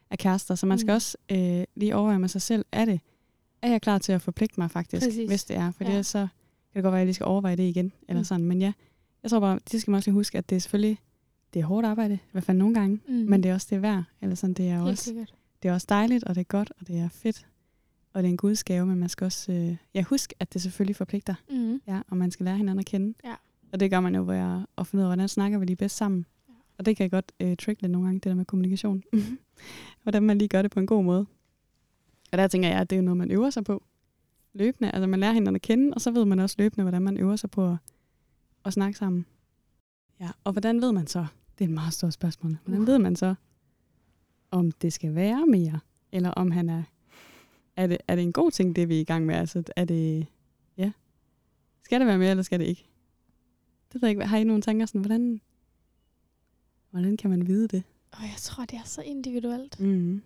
er 0.10 0.16
kærester. 0.16 0.56
Så 0.56 0.66
man 0.66 0.80
skal 0.80 0.92
Mm. 0.92 0.96
også 0.96 1.18
øh, 1.32 1.64
lige 1.76 1.96
overveje 1.96 2.20
med 2.20 2.30
sig 2.30 2.42
selv, 2.42 2.66
er 2.72 2.86
det, 2.86 3.00
er 3.62 3.72
jeg 3.72 3.82
klar 3.82 3.98
til 3.98 4.12
at 4.12 4.22
forpligte 4.22 4.60
mig 4.60 4.72
faktisk, 4.72 5.06
Præcis. 5.08 5.30
hvis 5.30 5.44
det 5.44 5.56
er. 5.56 5.72
For 5.72 5.84
ja. 5.84 6.04
så 6.04 6.20
kan 6.20 6.76
det 6.76 6.84
godt 6.84 6.92
være, 6.92 6.94
at 6.94 7.00
jeg 7.00 7.06
lige 7.06 7.14
skal 7.16 7.26
overveje 7.26 7.56
det 7.56 7.64
igen. 7.64 7.92
Eller 8.08 8.20
Mm. 8.20 8.26
sådan. 8.26 8.46
Men 8.46 8.62
ja, 8.62 8.74
jeg 9.24 9.32
tror 9.32 9.40
bare, 9.40 9.60
det 9.72 9.82
skal 9.82 9.92
man 9.92 9.98
også 9.98 10.10
lige 10.10 10.14
huske, 10.16 10.38
at 10.38 10.50
det 10.50 10.56
er 10.56 10.60
selvfølgelig 10.60 10.98
det 11.54 11.60
er 11.60 11.66
hårdt 11.66 11.88
arbejde, 11.88 12.14
i 12.14 12.20
hvert 12.32 12.44
fald 12.44 12.58
nogle 12.58 12.74
gange, 12.76 13.00
Mm. 13.08 13.14
men 13.14 13.44
det 13.44 13.50
er 13.50 13.54
også 13.54 13.68
det 13.70 13.82
værd. 13.82 14.04
Eller 14.22 14.36
sådan, 14.36 14.54
det 14.54 14.70
er 14.70 14.78
Helt 14.78 14.90
også 14.90 15.04
sikkert. 15.04 15.34
det 15.64 15.70
er 15.70 15.74
også 15.74 15.88
dejligt, 15.90 16.24
og 16.24 16.36
det 16.36 16.42
er 16.42 16.46
godt, 16.46 16.72
og 16.80 16.88
det 16.88 17.00
er 17.00 17.10
fedt. 17.10 17.48
Og 18.14 18.24
det 18.24 18.28
er 18.28 18.32
en 18.32 18.38
gudsgave, 18.38 18.86
men 18.86 18.98
man 19.00 19.10
skal 19.10 19.26
også 19.26 19.52
øh, 19.52 19.76
ja, 19.94 20.02
huske, 20.04 20.36
at 20.40 20.54
det 20.54 20.62
selvfølgelig 20.62 20.96
forpligter. 20.96 21.36
Mm. 21.50 21.82
Ja, 21.88 22.02
og 22.08 22.18
man 22.18 22.32
skal 22.32 22.44
lære 22.44 22.58
hinanden 22.58 22.80
at 22.80 22.86
kende. 22.86 23.14
Ja. 23.26 23.34
Og 23.72 23.80
det 23.80 23.90
gør 23.92 24.00
man 24.00 24.16
jo 24.16 24.24
ved 24.26 24.36
at, 24.36 24.66
at 24.78 24.88
finde 24.88 25.02
ud 25.02 25.04
af, 25.04 25.10
hvordan 25.10 25.28
snakker 25.28 25.58
vi 25.58 25.66
lige 25.66 25.76
bedst 25.76 25.98
sammen. 25.98 26.26
Ja. 26.50 26.54
Og 26.78 26.86
det 26.86 26.98
kan 26.98 27.10
godt 27.10 27.32
øh, 27.40 27.58
trick 27.58 27.82
lidt 27.82 27.92
nogle 27.92 28.08
gange, 28.08 28.20
det 28.20 28.24
der 28.30 28.36
med 28.36 28.46
kommunikation. 28.46 29.04
hvordan 30.04 30.24
man 30.24 30.38
lige 30.38 30.48
gør 30.48 30.62
det 30.62 30.72
på 30.72 30.80
en 30.80 30.86
god 30.88 31.04
måde. 31.04 31.26
Og 32.32 32.38
der 32.38 32.48
tænker 32.48 32.70
jeg, 32.70 32.78
at 32.80 32.90
det 32.90 32.96
er 32.96 32.98
jo 33.00 33.04
noget, 33.06 33.18
man 33.18 33.32
øver 33.32 33.50
sig 33.50 33.64
på 33.64 33.84
løbende. 34.54 34.92
Altså 34.92 35.08
man 35.08 35.20
lærer 35.20 35.32
hinanden 35.34 35.56
at 35.56 35.62
kende, 35.62 35.94
og 35.94 36.02
så 36.02 36.12
ved 36.12 36.26
man 36.26 36.40
også 36.40 36.56
løbende, 36.60 36.84
hvordan 36.84 37.02
man 37.02 37.18
øver 37.18 37.36
sig 37.36 37.52
på 37.52 37.68
at, 37.72 37.76
at 38.66 38.74
snakke 38.74 38.98
sammen. 38.98 39.26
Ja, 40.20 40.30
og 40.44 40.52
hvordan 40.52 40.82
ved 40.82 40.92
man 40.92 41.08
så? 41.08 41.26
Det 41.58 41.64
er 41.66 41.68
et 41.70 41.74
meget 41.74 41.94
stort 41.94 42.14
spørgsmål. 42.14 42.58
Hvordan 42.66 42.82
Uh. 42.82 42.88
ved 42.88 43.00
man 43.00 43.16
så, 43.16 43.36
om 44.52 44.72
det 44.72 44.94
skal 44.94 45.16
være 45.16 45.46
mere, 45.48 45.80
eller 46.12 46.30
om 46.32 46.52
han 46.52 46.70
er... 46.70 46.84
Er 47.76 47.88
det, 47.88 47.98
er 48.08 48.16
det 48.16 48.24
en 48.24 48.34
god 48.34 48.52
ting, 48.52 48.76
det 48.76 48.90
vi 48.90 48.96
er 48.98 49.02
i 49.02 49.04
gang 49.04 49.26
med? 49.26 49.36
Altså, 49.36 49.64
er 49.76 49.86
det... 49.86 50.28
Ja. 50.78 50.92
Skal 51.84 52.00
det 52.00 52.08
være 52.08 52.18
mere, 52.18 52.30
eller 52.30 52.44
skal 52.44 52.60
det 52.60 52.66
ikke? 52.66 52.86
Det 53.94 54.02
ved 54.02 54.10
jeg 54.10 54.16
ikke. 54.16 54.26
Har 54.26 54.38
I 54.38 54.44
nogle 54.44 54.62
tanker 54.62 54.86
sådan, 54.86 55.02
hvordan... 55.02 55.42
Hvordan 56.92 57.18
kan 57.18 57.30
man 57.30 57.48
vide 57.48 57.68
det? 57.68 57.84
Og 58.12 58.22
jeg 58.22 58.36
tror, 58.38 58.66
det 58.66 58.78
er 58.78 58.84
så 58.86 59.02
individuelt. 59.02 59.80
Mm. 59.80 60.22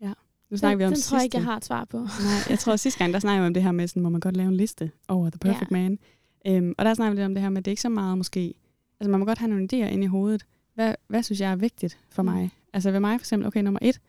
Ja. 0.00 0.12
Nu 0.50 0.56
snakker 0.56 0.74
Den, 0.74 0.78
vi 0.78 0.84
om 0.84 0.92
den 0.92 1.02
tror 1.02 1.18
jeg 1.18 1.24
ikke, 1.24 1.36
jeg 1.36 1.40
sidste- 1.42 1.50
har 1.50 1.56
et 1.56 1.64
svar 1.64 1.84
på. 1.84 1.98
Nej, 1.98 2.08
jeg 2.50 2.58
tror 2.58 2.72
at 2.72 2.80
sidste 2.86 2.98
gang, 2.98 3.12
der 3.12 3.18
snakkede 3.18 3.42
vi 3.42 3.46
om 3.46 3.54
det 3.54 3.62
her 3.62 3.72
med, 3.72 3.88
sådan, 3.88 4.00
hvor 4.02 4.10
man 4.10 4.20
godt 4.20 4.36
lave 4.36 4.48
en 4.48 4.56
liste 4.56 4.90
over 5.08 5.30
The 5.30 5.38
Perfect 5.38 5.70
Ja. 5.70 5.76
Man. 5.76 5.98
Øhm, 6.46 6.74
og 6.78 6.84
der 6.84 6.94
snakker 6.94 7.10
vi 7.10 7.16
lidt 7.20 7.26
om 7.26 7.34
det 7.34 7.42
her 7.42 7.50
med, 7.50 7.58
at 7.58 7.64
det 7.64 7.70
er 7.70 7.72
ikke 7.72 7.82
så 7.82 7.88
meget 7.88 8.18
måske... 8.18 8.54
Altså 9.00 9.10
man 9.10 9.20
må 9.20 9.26
godt 9.26 9.38
have 9.38 9.48
nogle 9.48 9.68
idéer 9.72 9.86
ind 9.92 10.02
i 10.04 10.06
hovedet. 10.06 10.46
Hvad, 10.74 10.94
hvad 11.08 11.22
synes 11.22 11.40
jeg 11.40 11.52
er 11.52 11.56
vigtigt 11.56 11.98
for 12.10 12.22
Mm. 12.22 12.28
mig? 12.30 12.50
Altså 12.72 12.90
ved 12.90 13.00
mig 13.00 13.20
for 13.20 13.22
eksempel, 13.22 13.46
okay, 13.46 13.62
nummer 13.62 13.78
et, 13.82 14.00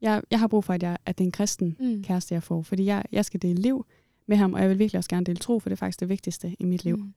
jeg, 0.00 0.22
jeg 0.30 0.40
har 0.40 0.46
brug 0.46 0.64
for, 0.64 0.72
at, 0.72 0.82
jeg, 0.82 0.96
at 1.06 1.18
det 1.18 1.24
er 1.24 1.28
en 1.28 1.32
kristen 1.32 1.76
Mm. 1.80 2.02
kæreste, 2.02 2.34
jeg 2.34 2.42
får. 2.42 2.62
Fordi 2.62 2.84
jeg, 2.84 3.04
jeg 3.12 3.24
skal 3.24 3.42
dele 3.42 3.60
liv 3.60 3.86
med 4.28 4.36
ham, 4.36 4.52
og 4.54 4.60
jeg 4.60 4.68
vil 4.70 4.78
virkelig 4.78 4.98
også 4.98 5.10
gerne 5.10 5.24
dele 5.26 5.38
tro, 5.38 5.58
for 5.60 5.68
det 5.68 5.72
er 5.76 5.78
faktisk 5.78 6.00
det 6.00 6.08
vigtigste 6.08 6.56
i 6.58 6.64
mit 6.64 6.84
liv. 6.84 6.96
Mm. 6.96 7.14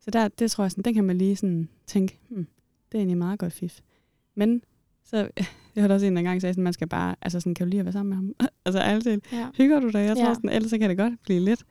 Så 0.00 0.10
der, 0.10 0.28
det 0.28 0.50
tror 0.50 0.64
jeg, 0.64 0.70
sådan, 0.70 0.84
den 0.84 0.94
kan 0.94 1.04
man 1.04 1.18
lige 1.18 1.36
sådan 1.36 1.68
tænke, 1.86 2.18
hmm, 2.28 2.46
det 2.92 2.98
er 2.98 2.98
egentlig 2.98 3.18
meget 3.18 3.38
godt 3.38 3.52
fif. 3.52 3.80
Men 4.34 4.62
så, 5.04 5.16
jeg 5.74 5.80
hørte 5.82 5.92
også 5.92 6.06
en, 6.06 6.12
der 6.12 6.18
engang 6.18 6.40
sagde, 6.40 6.52
sådan, 6.54 6.64
man 6.64 6.72
skal 6.72 6.88
bare, 6.88 7.16
altså 7.22 7.40
sådan, 7.40 7.54
kan 7.54 7.66
du 7.66 7.70
lige 7.70 7.78
at 7.80 7.84
være 7.86 7.92
sammen 7.92 8.08
med 8.08 8.16
ham? 8.16 8.34
altså 8.66 8.80
talt, 9.02 9.32
Ja. 9.32 9.48
hygger 9.56 9.80
du 9.80 9.88
dig? 9.88 9.98
Jeg 9.98 10.16
tror 10.16 10.28
Ja. 10.28 10.34
sådan, 10.34 10.50
ellers 10.50 10.70
så 10.70 10.78
kan 10.78 10.88
det 10.90 10.98
godt 10.98 11.22
blive 11.22 11.40
lidt 11.40 11.64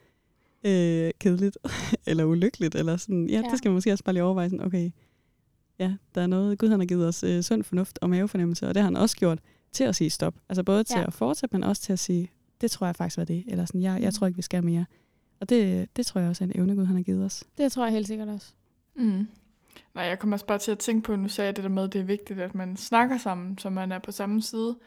øh, 0.64 1.12
kedeligt, 1.20 1.58
eller 2.08 2.24
ulykkeligt, 2.24 2.76
eller 2.76 2.98
sådan, 2.98 3.30
ja, 3.30 3.42
ja, 3.42 3.50
det 3.50 3.58
skal 3.58 3.70
man 3.70 3.74
måske 3.76 3.92
også 3.92 4.04
bare 4.04 4.14
lige 4.14 4.24
overveje, 4.24 4.50
sådan, 4.50 4.66
okay, 4.66 4.92
ja, 5.80 5.94
der 6.16 6.22
er 6.22 6.28
noget, 6.28 6.60
Gud 6.60 6.70
han 6.70 6.80
har 6.80 6.88
givet 6.88 7.08
os 7.08 7.24
øh, 7.24 7.42
sund 7.44 7.64
fornuft 7.64 8.00
og 8.02 8.10
mavefornemmelse, 8.10 8.68
og 8.68 8.74
det 8.76 8.82
har 8.82 8.88
han 8.88 8.98
også 8.98 9.18
gjort 9.18 9.40
til 9.72 9.84
at 9.84 9.96
sige 9.96 10.10
stop. 10.10 10.36
Altså 10.50 10.64
både 10.64 10.84
til 10.84 10.98
Ja. 11.00 11.08
at 11.08 11.14
fortsætte, 11.14 11.56
men 11.56 11.64
også 11.64 11.82
til 11.82 11.94
at 11.94 12.00
sige, 12.00 12.32
det 12.62 12.72
tror 12.72 12.86
jeg 12.86 12.96
faktisk 12.96 13.18
var 13.18 13.24
det, 13.24 13.44
eller 13.48 13.66
sådan, 13.66 13.82
jeg, 13.82 14.02
jeg 14.02 14.08
Mm. 14.08 14.12
tror 14.14 14.28
ikke, 14.28 14.36
vi 14.38 14.42
skal 14.42 14.64
mere. 14.64 14.86
Og 15.40 15.50
det, 15.50 15.90
det 15.96 16.06
tror 16.06 16.22
jeg 16.22 16.30
også 16.30 16.44
er 16.44 16.48
en 16.48 16.60
evne, 16.60 16.76
Gud 16.76 16.86
han 16.86 16.96
har 16.96 17.04
givet 17.04 17.26
os. 17.26 17.44
Det 17.58 17.72
tror 17.72 17.86
jeg 17.86 17.94
helt 17.94 18.08
sikkert 18.08 18.28
også. 18.28 18.48
Mm. 18.96 19.28
Nej, 19.96 20.04
jeg 20.04 20.20
kommer 20.20 20.36
også 20.36 20.46
bare 20.46 20.58
til 20.58 20.72
at 20.72 20.80
tænke 20.80 21.06
på, 21.06 21.16
nu 21.16 21.30
sagde 21.30 21.46
jeg 21.48 21.56
det 21.56 21.64
der 21.64 21.70
med, 21.70 21.84
at 21.84 21.94
det 21.94 22.02
er 22.02 22.06
vigtigt, 22.06 22.40
at 22.40 22.56
man 22.56 22.78
snakker 22.78 23.18
sammen, 23.18 23.58
så 23.58 23.70
man 23.70 23.92
er 23.92 24.00
på 24.00 24.12
samme 24.12 24.42
side. 24.42 24.78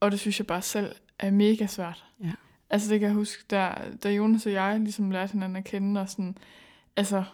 Og 0.00 0.10
det 0.10 0.20
synes 0.20 0.38
jeg 0.40 0.46
bare 0.46 0.62
selv 0.62 0.94
er 1.18 1.30
mega 1.30 1.66
svært. 1.66 2.04
Ja. 2.24 2.32
Altså 2.70 2.90
det 2.92 3.00
kan 3.00 3.06
jeg 3.08 3.14
huske, 3.16 3.44
da, 3.50 3.74
da 4.02 4.10
Jonas 4.12 4.46
og 4.46 4.52
jeg 4.52 4.80
ligesom 4.80 5.10
lærte 5.10 5.32
hinanden 5.32 5.56
at 5.56 5.64
kende, 5.64 6.00
og 6.00 6.08
sådan, 6.08 6.38
altså, 6.96 7.24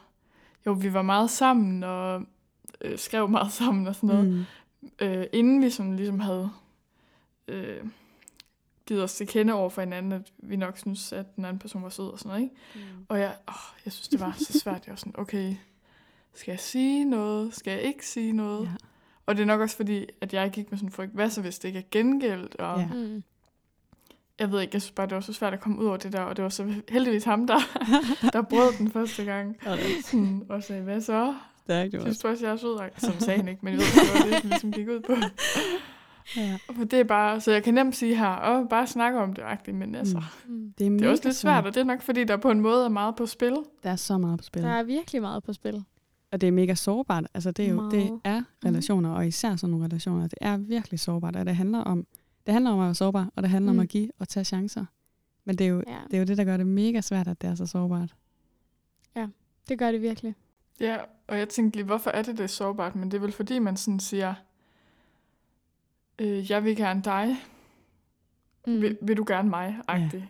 jo, 0.66 0.72
vi 0.72 0.92
var 0.92 1.02
meget 1.02 1.30
sammen, 1.30 1.84
og 1.84 2.22
øh, 2.80 2.98
skrev 2.98 3.28
meget 3.28 3.52
sammen 3.62 3.86
og 3.86 3.94
sådan 3.94 4.08
noget, 4.08 4.28
Mm. 4.30 4.44
øh, 5.06 5.26
inden 5.32 5.62
vi 5.62 5.70
sådan 5.70 5.96
ligesom 5.96 6.20
havde 6.20 6.50
øh, 7.48 7.80
givet 8.86 9.02
os 9.02 9.14
til 9.14 9.26
kende 9.26 9.52
over 9.52 9.70
for 9.70 9.80
hinanden, 9.82 10.12
at 10.12 10.32
vi 10.38 10.56
nok 10.56 10.78
synes, 10.78 11.12
at 11.12 11.36
den 11.36 11.44
anden 11.44 11.58
person 11.58 11.82
var 11.82 11.88
sød 11.88 12.08
og 12.08 12.18
sådan 12.18 12.28
noget, 12.28 12.42
ikke? 12.42 12.54
Og 13.08 13.18
jeg, 13.20 13.36
åh, 13.48 13.54
jeg 13.84 13.92
synes, 13.92 14.08
det 14.08 14.20
var 14.20 14.34
så 14.38 14.58
svært. 14.58 14.86
Jeg 14.86 14.92
var 14.92 14.96
sådan, 14.96 15.14
okay, 15.18 15.54
skal 16.34 16.52
jeg 16.52 16.60
sige 16.60 17.04
noget? 17.04 17.54
Skal 17.54 17.70
jeg 17.70 17.82
ikke 17.82 18.06
sige 18.06 18.32
noget? 18.32 18.64
Ja. 18.66 18.70
Og 19.26 19.36
det 19.36 19.42
er 19.42 19.46
nok 19.46 19.60
også 19.60 19.76
fordi, 19.76 20.06
at 20.20 20.34
jeg 20.34 20.50
gik 20.50 20.70
med 20.70 20.78
sådan 20.78 20.88
en 20.88 20.92
frygt, 20.92 21.12
hvad 21.12 21.30
så 21.30 21.40
hvis 21.40 21.58
det 21.58 21.68
ikke 21.68 21.78
er 21.78 21.82
gengældt? 21.90 22.56
Og 22.56 22.80
ja. 22.80 22.86
Mm. 22.86 23.22
Jeg 24.38 24.52
ved 24.52 24.60
ikke, 24.60 24.70
jeg 24.74 24.82
synes 24.82 24.92
bare, 24.92 25.06
det 25.06 25.14
var 25.14 25.20
så 25.20 25.32
svært 25.32 25.52
at 25.52 25.60
komme 25.60 25.78
ud 25.78 25.86
over 25.86 25.96
det 25.96 26.12
der, 26.12 26.20
og 26.20 26.36
det 26.36 26.42
var 26.42 26.48
så 26.48 26.74
heldigvis 26.88 27.24
ham, 27.24 27.46
der, 27.46 27.58
der 28.32 28.42
brød 28.42 28.78
den 28.78 28.90
første 28.90 29.24
gang. 29.24 29.56
Sådan, 30.04 30.42
og 30.48 30.62
sagde, 30.62 30.82
hvad 30.82 31.00
så? 31.00 31.34
Stærkt, 31.64 31.92
det 31.92 31.98
var 32.00 32.04
Synes 32.06 32.18
du 32.18 32.28
også, 32.28 32.46
jeg 32.46 32.52
er 32.52 32.56
sød? 32.56 32.78
Som 32.96 33.20
sagde 33.20 33.38
han 33.38 33.48
ikke, 33.48 33.60
men 33.64 33.72
jeg 33.72 33.78
ved, 33.78 33.86
det 34.02 34.24
var 34.30 34.34
det, 34.34 34.44
vi 34.44 34.48
ligesom 34.48 34.72
gik 34.72 34.88
ud 34.88 35.00
på. 35.00 35.12
ja. 36.36 36.58
Og 36.68 36.74
det 36.90 36.92
er 37.00 37.04
bare, 37.04 37.40
så 37.40 37.52
jeg 37.52 37.62
kan 37.62 37.74
nemt 37.74 37.96
sige 37.96 38.16
her, 38.16 38.50
åh, 38.50 38.68
bare 38.68 38.86
snakke 38.86 39.18
om 39.18 39.32
det, 39.32 39.42
agtigt, 39.46 39.76
men 39.76 39.94
altså, 39.94 40.22
Mm. 40.46 40.54
Mm. 40.54 40.72
Det 40.78 40.86
er, 40.86 40.90
det 40.90 41.02
er 41.02 41.10
også 41.10 41.24
lidt 41.24 41.36
svært, 41.36 41.66
og 41.66 41.74
det 41.74 41.80
er 41.80 41.84
nok 41.84 42.02
fordi, 42.02 42.24
der 42.24 42.36
på 42.36 42.50
en 42.50 42.60
måde 42.60 42.84
er 42.84 42.88
meget 42.88 43.16
på 43.16 43.26
spil. 43.26 43.56
Der 43.82 43.90
er 43.90 43.96
så 43.96 44.18
meget 44.18 44.38
på 44.38 44.44
spil. 44.44 44.62
Der 44.62 44.68
er 44.68 44.82
virkelig 44.82 45.22
meget 45.22 45.42
på 45.42 45.52
spil. 45.52 45.84
Og 46.32 46.40
det 46.40 46.46
er 46.46 46.52
mega 46.52 46.74
sårbart. 46.74 47.24
Altså 47.34 47.50
det 47.50 47.64
er 47.64 47.70
jo 47.70 47.90
det 47.90 47.98
Meget. 47.98 48.20
er 48.24 48.42
relationer, 48.64 49.10
og 49.10 49.26
især 49.26 49.56
sådan 49.56 49.70
nogle 49.70 49.86
relationer. 49.86 50.22
Det 50.22 50.38
er 50.40 50.56
virkelig 50.56 51.00
sårbart, 51.00 51.36
og 51.36 51.46
det 51.46 51.56
handler 51.56 51.78
om, 51.78 52.06
det 52.46 52.52
handler 52.54 52.70
om 52.70 52.80
at 52.80 52.84
være 52.84 52.94
sårbar, 52.94 53.30
og 53.36 53.42
det 53.42 53.50
handler 53.50 53.72
mm. 53.72 53.78
om 53.78 53.82
at 53.82 53.88
give 53.88 54.10
og 54.18 54.28
tage 54.28 54.44
chancer. 54.44 54.84
Men 55.44 55.58
det 55.58 55.64
er, 55.64 55.68
jo, 55.68 55.82
Ja, 55.86 55.98
det 56.10 56.14
er 56.14 56.18
jo 56.18 56.24
det, 56.24 56.36
der 56.38 56.44
gør 56.44 56.56
det 56.56 56.66
mega 56.66 57.00
svært, 57.00 57.28
at 57.28 57.42
det 57.42 57.50
er 57.50 57.54
så 57.54 57.66
sårbart. 57.66 58.14
det 59.68 59.78
gør 59.78 59.92
det 59.92 60.02
virkelig. 60.02 60.34
Ja, 60.80 60.96
og 61.26 61.38
jeg 61.38 61.48
tænkte 61.48 61.76
lige, 61.76 61.86
hvorfor 61.86 62.10
er 62.10 62.22
det 62.22 62.38
det 62.38 62.50
sårbart? 62.50 62.96
Men 62.96 63.10
det 63.10 63.16
er 63.16 63.20
vel 63.20 63.32
fordi, 63.32 63.58
man 63.58 63.76
sådan 63.76 64.00
siger, 64.00 64.34
øh, 66.18 66.50
jeg 66.50 66.64
vil 66.64 66.76
gerne 66.76 67.02
dig, 67.02 67.36
Mm. 68.66 68.80
vil, 68.82 68.98
vil 69.02 69.16
du 69.16 69.24
gerne 69.26 69.50
mig, 69.50 69.76
agtigt. 69.88 70.24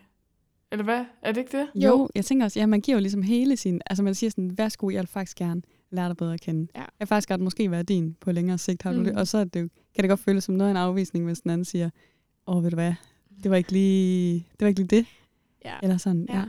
Eller 0.71 0.83
hvad? 0.83 1.05
Er 1.21 1.31
det 1.31 1.41
ikke 1.41 1.57
det? 1.57 1.67
Jo, 1.75 1.81
Jo. 1.89 1.97
jo 1.97 2.09
jeg 2.15 2.25
tænker 2.25 2.45
også, 2.45 2.59
ja, 2.59 2.65
man 2.65 2.81
giver 2.81 2.97
jo 2.97 3.01
ligesom 3.01 3.21
hele 3.21 3.57
sin, 3.57 3.81
altså 3.85 4.03
man 4.03 4.15
siger 4.15 4.29
sådan, 4.29 4.57
værsgo, 4.57 4.89
jeg 4.89 4.99
vil 4.99 5.07
faktisk 5.07 5.37
gerne 5.37 5.61
lære 5.95 6.07
dig 6.09 6.17
bedre 6.17 6.33
at 6.33 6.41
kende. 6.41 6.67
Ja. 6.75 6.79
Jeg 6.79 6.87
vil 6.99 7.07
faktisk 7.07 7.29
godt 7.29 7.41
måske 7.41 7.71
være 7.71 7.83
din 7.83 8.15
på 8.19 8.31
længere 8.31 8.57
sigt, 8.57 8.81
har 8.83 8.93
du 8.93 8.97
Mm. 8.99 9.03
det? 9.05 9.15
Og 9.17 9.27
så 9.27 9.43
det 9.43 9.71
kan 9.95 10.03
det 10.03 10.09
godt 10.09 10.19
føles 10.19 10.43
som 10.43 10.55
noget 10.55 10.69
af 10.69 10.73
en 10.73 10.77
afvisning, 10.77 11.25
hvis 11.25 11.41
den 11.41 11.51
anden 11.51 11.65
siger, 11.65 11.89
åh, 12.47 12.63
ved 12.63 12.69
du 12.71 12.75
hvad, 12.75 12.93
det 13.43 13.51
var 13.51 13.57
ikke 13.57 13.71
lige, 13.71 14.33
det 14.51 14.59
var 14.61 14.67
ikke 14.67 14.79
lige 14.79 14.87
det, 14.97 15.05
Ja. 15.65 15.75
eller 15.83 15.97
sådan. 15.97 16.25
Ja. 16.29 16.37
ja. 16.39 16.45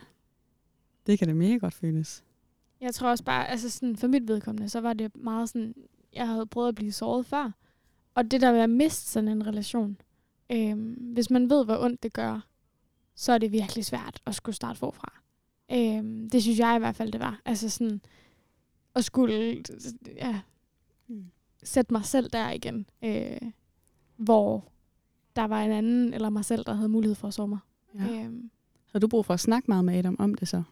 Det 1.07 1.19
kan 1.19 1.29
det 1.29 1.37
mega 1.37 1.57
godt 1.57 1.75
føles. 1.75 2.25
Jeg 2.81 2.95
tror 2.95 3.09
også 3.11 3.25
bare, 3.25 3.49
altså 3.49 3.71
sådan, 3.71 3.97
for 3.97 4.07
mit 4.07 4.29
vedkommende, 4.29 4.69
så 4.69 4.81
var 4.81 4.93
det 4.93 5.17
meget 5.17 5.49
sådan, 5.49 5.75
jeg 6.13 6.29
havde 6.29 6.47
prøvet 6.47 6.69
at 6.69 6.75
blive 6.75 6.93
såret 6.93 7.27
før. 7.27 7.51
Og 8.15 8.31
det 8.31 8.41
der 8.41 8.53
med 8.53 8.61
at 8.61 8.71
miste 8.71 9.11
sådan 9.11 9.29
en 9.29 9.47
relation, 9.47 9.97
øhm, 10.53 10.93
hvis 10.93 11.31
man 11.31 11.51
ved, 11.51 11.65
hvor 11.65 11.79
ondt 11.85 12.03
det 12.03 12.13
gør, 12.13 12.47
så 13.15 13.33
er 13.33 13.39
det 13.39 13.53
virkelig 13.53 13.85
svært 13.85 14.23
at 14.27 14.35
skulle 14.35 14.57
starte 14.57 14.79
forfra. 14.79 15.13
Øhm, 15.73 16.31
det 16.31 16.43
synes 16.43 16.59
jeg 16.59 16.77
i 16.77 16.79
hvert 16.79 16.97
fald, 16.97 17.13
det 17.13 17.21
var. 17.21 17.41
Altså 17.45 17.69
sådan, 17.71 18.01
at 18.95 19.05
skulle 19.05 19.63
ja, 20.17 20.41
Mm. 21.09 21.25
sætte 21.63 21.93
mig 21.93 22.05
selv 22.05 22.31
der 22.31 22.51
igen, 22.51 22.87
øh, 23.05 23.37
hvor 24.17 24.69
der 25.37 25.45
var 25.45 25.63
en 25.63 25.71
anden, 25.71 26.15
eller 26.15 26.31
mig 26.31 26.45
selv, 26.45 26.65
der 26.65 26.75
havde 26.75 26.89
mulighed 26.89 27.15
for 27.15 27.29
at 27.29 27.35
sove 27.35 27.49
mig. 27.49 27.59
Ja. 27.95 28.25
Øhm, 28.25 28.51
har 28.93 28.99
du 28.99 29.09
brug 29.09 29.27
for 29.27 29.35
at 29.35 29.41
snakke 29.41 29.67
meget 29.71 29.85
med 29.85 29.95
Adam 29.99 30.17
om 30.19 30.35
det 30.35 30.49
så? 30.49 30.63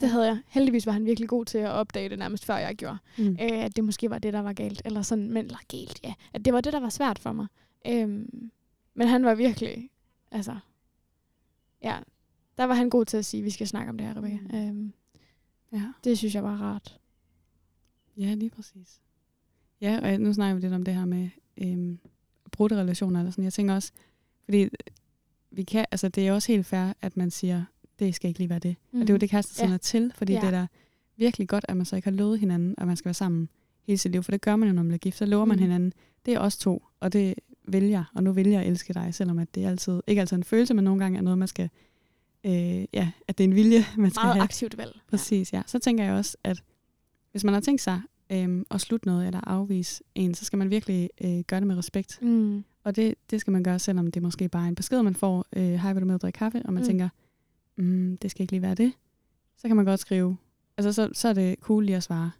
det 0.00 0.08
havde 0.10 0.26
jeg. 0.26 0.38
Heldigvis 0.46 0.86
var 0.86 0.92
han 0.92 1.04
virkelig 1.04 1.28
god 1.28 1.44
til 1.44 1.58
at 1.58 1.70
opdage 1.70 2.08
det 2.08 2.18
nærmest 2.18 2.44
før 2.44 2.56
jeg 2.56 2.76
gjorde. 2.76 2.98
Mm. 3.18 3.28
øh, 3.30 3.36
at 3.64 3.76
det 3.76 3.84
måske 3.84 4.10
var 4.10 4.18
det, 4.18 4.32
der 4.32 4.40
var 4.40 4.52
galt. 4.52 4.82
Eller 4.84 5.02
sådan, 5.02 5.30
men 5.32 5.44
eller 5.44 5.58
galt, 5.68 6.00
ja. 6.04 6.14
At 6.32 6.44
det 6.44 6.52
var 6.52 6.60
det, 6.60 6.72
der 6.72 6.80
var 6.80 6.88
svært 6.88 7.18
for 7.18 7.32
mig. 7.32 7.46
Øhm, 7.86 8.50
men 8.94 9.08
han 9.08 9.24
var 9.24 9.34
virkelig, 9.34 9.90
altså, 10.30 10.56
ja, 11.82 11.98
der 12.58 12.64
var 12.64 12.74
han 12.74 12.90
god 12.90 13.04
til 13.04 13.16
at 13.16 13.24
sige, 13.24 13.40
at 13.40 13.44
vi 13.44 13.50
skal 13.50 13.68
snakke 13.68 13.90
om 13.90 13.98
det 13.98 14.06
her, 14.06 14.16
Rebecca. 14.16 14.38
Mm. 14.50 14.54
Øhm, 14.58 14.92
Ja. 15.72 15.92
det 16.04 16.18
synes 16.18 16.34
jeg 16.34 16.44
var 16.44 16.56
rart. 16.56 16.98
Ja, 18.18 18.34
lige 18.34 18.50
præcis. 18.50 19.00
Ja, 19.80 19.98
og 20.02 20.20
nu 20.20 20.32
snakker 20.32 20.54
vi 20.54 20.60
lidt 20.60 20.72
om 20.72 20.84
det 20.84 20.94
her 20.94 21.04
med 21.04 21.28
øhm, 21.56 21.98
brudte 22.52 22.76
relationer 22.76 23.20
eller 23.20 23.30
sådan. 23.30 23.44
Jeg 23.44 23.52
tænker 23.52 23.74
også, 23.74 23.92
fordi 24.44 24.68
vi 25.50 25.62
kan, 25.62 25.84
altså 25.90 26.08
det 26.08 26.28
er 26.28 26.32
også 26.32 26.52
helt 26.52 26.66
fair, 26.66 26.92
at 27.02 27.16
man 27.16 27.30
siger, 27.30 27.64
det 27.98 28.14
skal 28.14 28.28
ikke 28.28 28.40
lige 28.40 28.50
være 28.50 28.58
det. 28.58 28.76
Mm. 28.92 29.00
Og 29.00 29.06
det 29.06 29.10
er 29.10 29.14
jo 29.14 29.18
det, 29.18 29.30
kæreste 29.30 29.64
Ja. 29.64 29.70
ja. 29.70 29.76
til, 29.76 30.12
fordi 30.14 30.32
Ja. 30.32 30.40
det 30.40 30.46
er 30.46 30.50
da 30.50 30.66
virkelig 31.16 31.48
godt, 31.48 31.64
at 31.68 31.76
man 31.76 31.86
så 31.86 31.96
ikke 31.96 32.06
har 32.06 32.16
lovet 32.16 32.38
hinanden, 32.38 32.74
at 32.78 32.86
man 32.86 32.96
skal 32.96 33.04
være 33.04 33.14
sammen 33.14 33.48
hele 33.82 33.98
sit 33.98 34.12
liv. 34.12 34.22
For 34.22 34.30
det 34.30 34.40
gør 34.40 34.56
man 34.56 34.68
jo, 34.68 34.74
når 34.74 34.82
man 34.82 34.88
bliver 34.88 34.98
gift. 34.98 35.16
Så 35.18 35.26
lover 35.26 35.44
mm. 35.44 35.48
man 35.48 35.56
Mm. 35.56 35.62
hinanden, 35.62 35.92
det 36.26 36.34
er 36.34 36.38
os 36.40 36.56
to, 36.58 36.82
og 37.00 37.12
det 37.12 37.34
vil 37.68 37.84
jeg, 37.84 38.04
og 38.14 38.22
nu 38.22 38.32
vil 38.32 38.48
jeg 38.48 38.66
elske 38.66 38.92
dig, 38.94 39.14
selvom 39.14 39.38
at 39.38 39.54
det 39.54 39.64
er 39.64 39.68
altid, 39.68 40.00
ikke 40.06 40.20
altid 40.20 40.36
en 40.36 40.44
følelse, 40.44 40.74
men 40.74 40.84
nogle 40.84 41.00
gange 41.02 41.18
er 41.18 41.22
noget, 41.22 41.38
man 41.38 41.48
skal, 41.48 41.70
øh, 42.44 42.52
ja, 42.94 43.10
at 43.28 43.38
det 43.38 43.44
er 43.44 43.48
en 43.48 43.54
vilje, 43.54 43.84
man 43.98 44.10
skal 44.10 44.20
Meget 44.24 44.34
have. 44.34 44.42
aktivt 44.44 44.76
valg. 44.78 45.00
Præcis, 45.08 45.52
ja. 45.52 45.62
Så 45.66 45.78
tænker 45.78 46.04
jeg 46.04 46.12
også, 46.14 46.36
at 46.44 46.62
hvis 47.30 47.44
man 47.44 47.54
har 47.54 47.60
tænkt 47.60 47.80
sig 47.80 48.02
øhm, 48.32 48.64
at 48.70 48.80
slutte 48.80 49.06
noget 49.06 49.26
eller 49.26 49.40
afvise 49.48 50.02
en, 50.14 50.34
så 50.34 50.44
skal 50.44 50.58
man 50.58 50.70
virkelig 50.70 51.10
øh, 51.24 51.40
gøre 51.40 51.60
det 51.60 51.66
med 51.66 51.76
respekt. 51.78 52.18
Ja. 52.22 52.26
Mm. 52.26 52.64
Og 52.84 52.96
det, 52.96 53.14
det 53.30 53.40
skal 53.40 53.50
man 53.50 53.62
gøre, 53.62 53.78
selvom 53.78 54.10
det 54.10 54.22
måske 54.22 54.48
bare 54.48 54.64
er 54.64 54.68
en 54.68 54.74
besked, 54.74 55.02
man 55.02 55.14
får, 55.14 55.46
øh, 55.56 55.62
hej, 55.62 55.92
vil 55.92 56.00
du 56.02 56.06
med 56.06 56.14
at 56.14 56.22
drikke 56.22 56.36
kaffe? 56.38 56.62
Og 56.64 56.72
man 56.72 56.80
Mm. 56.80 56.84
mm. 56.84 56.86
tænker, 56.86 57.08
mm, 57.76 58.16
det 58.22 58.30
skal 58.30 58.42
ikke 58.42 58.52
lige 58.52 58.62
være 58.62 58.74
det. 58.74 58.92
Så 59.56 59.68
kan 59.68 59.76
man 59.76 59.84
godt 59.84 60.00
skrive, 60.00 60.36
altså 60.76 60.92
så, 60.92 61.10
så 61.12 61.28
er 61.28 61.32
det 61.32 61.56
cool 61.60 61.84
lige 61.84 61.96
at 61.96 62.02
svare, 62.02 62.30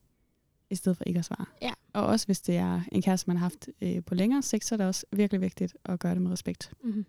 i 0.70 0.74
stedet 0.74 0.96
for 0.96 1.04
ikke 1.04 1.18
at 1.18 1.24
svare. 1.24 1.44
Ja. 1.62 1.70
Og 1.92 2.06
også 2.06 2.26
hvis 2.26 2.40
det 2.40 2.56
er 2.56 2.80
en 2.92 3.02
kæreste, 3.02 3.30
man 3.30 3.36
har 3.36 3.44
haft 3.44 3.68
øh, 3.82 4.02
på 4.04 4.14
længere 4.14 4.42
sigt, 4.42 4.64
så 4.64 4.74
er 4.74 4.76
det 4.76 4.86
også 4.86 5.06
virkelig 5.12 5.40
vigtigt 5.40 5.76
at 5.84 5.98
gøre 6.00 6.14
det 6.14 6.22
med 6.22 6.30
respekt. 6.30 6.72
Mm-hmm. 6.84 7.06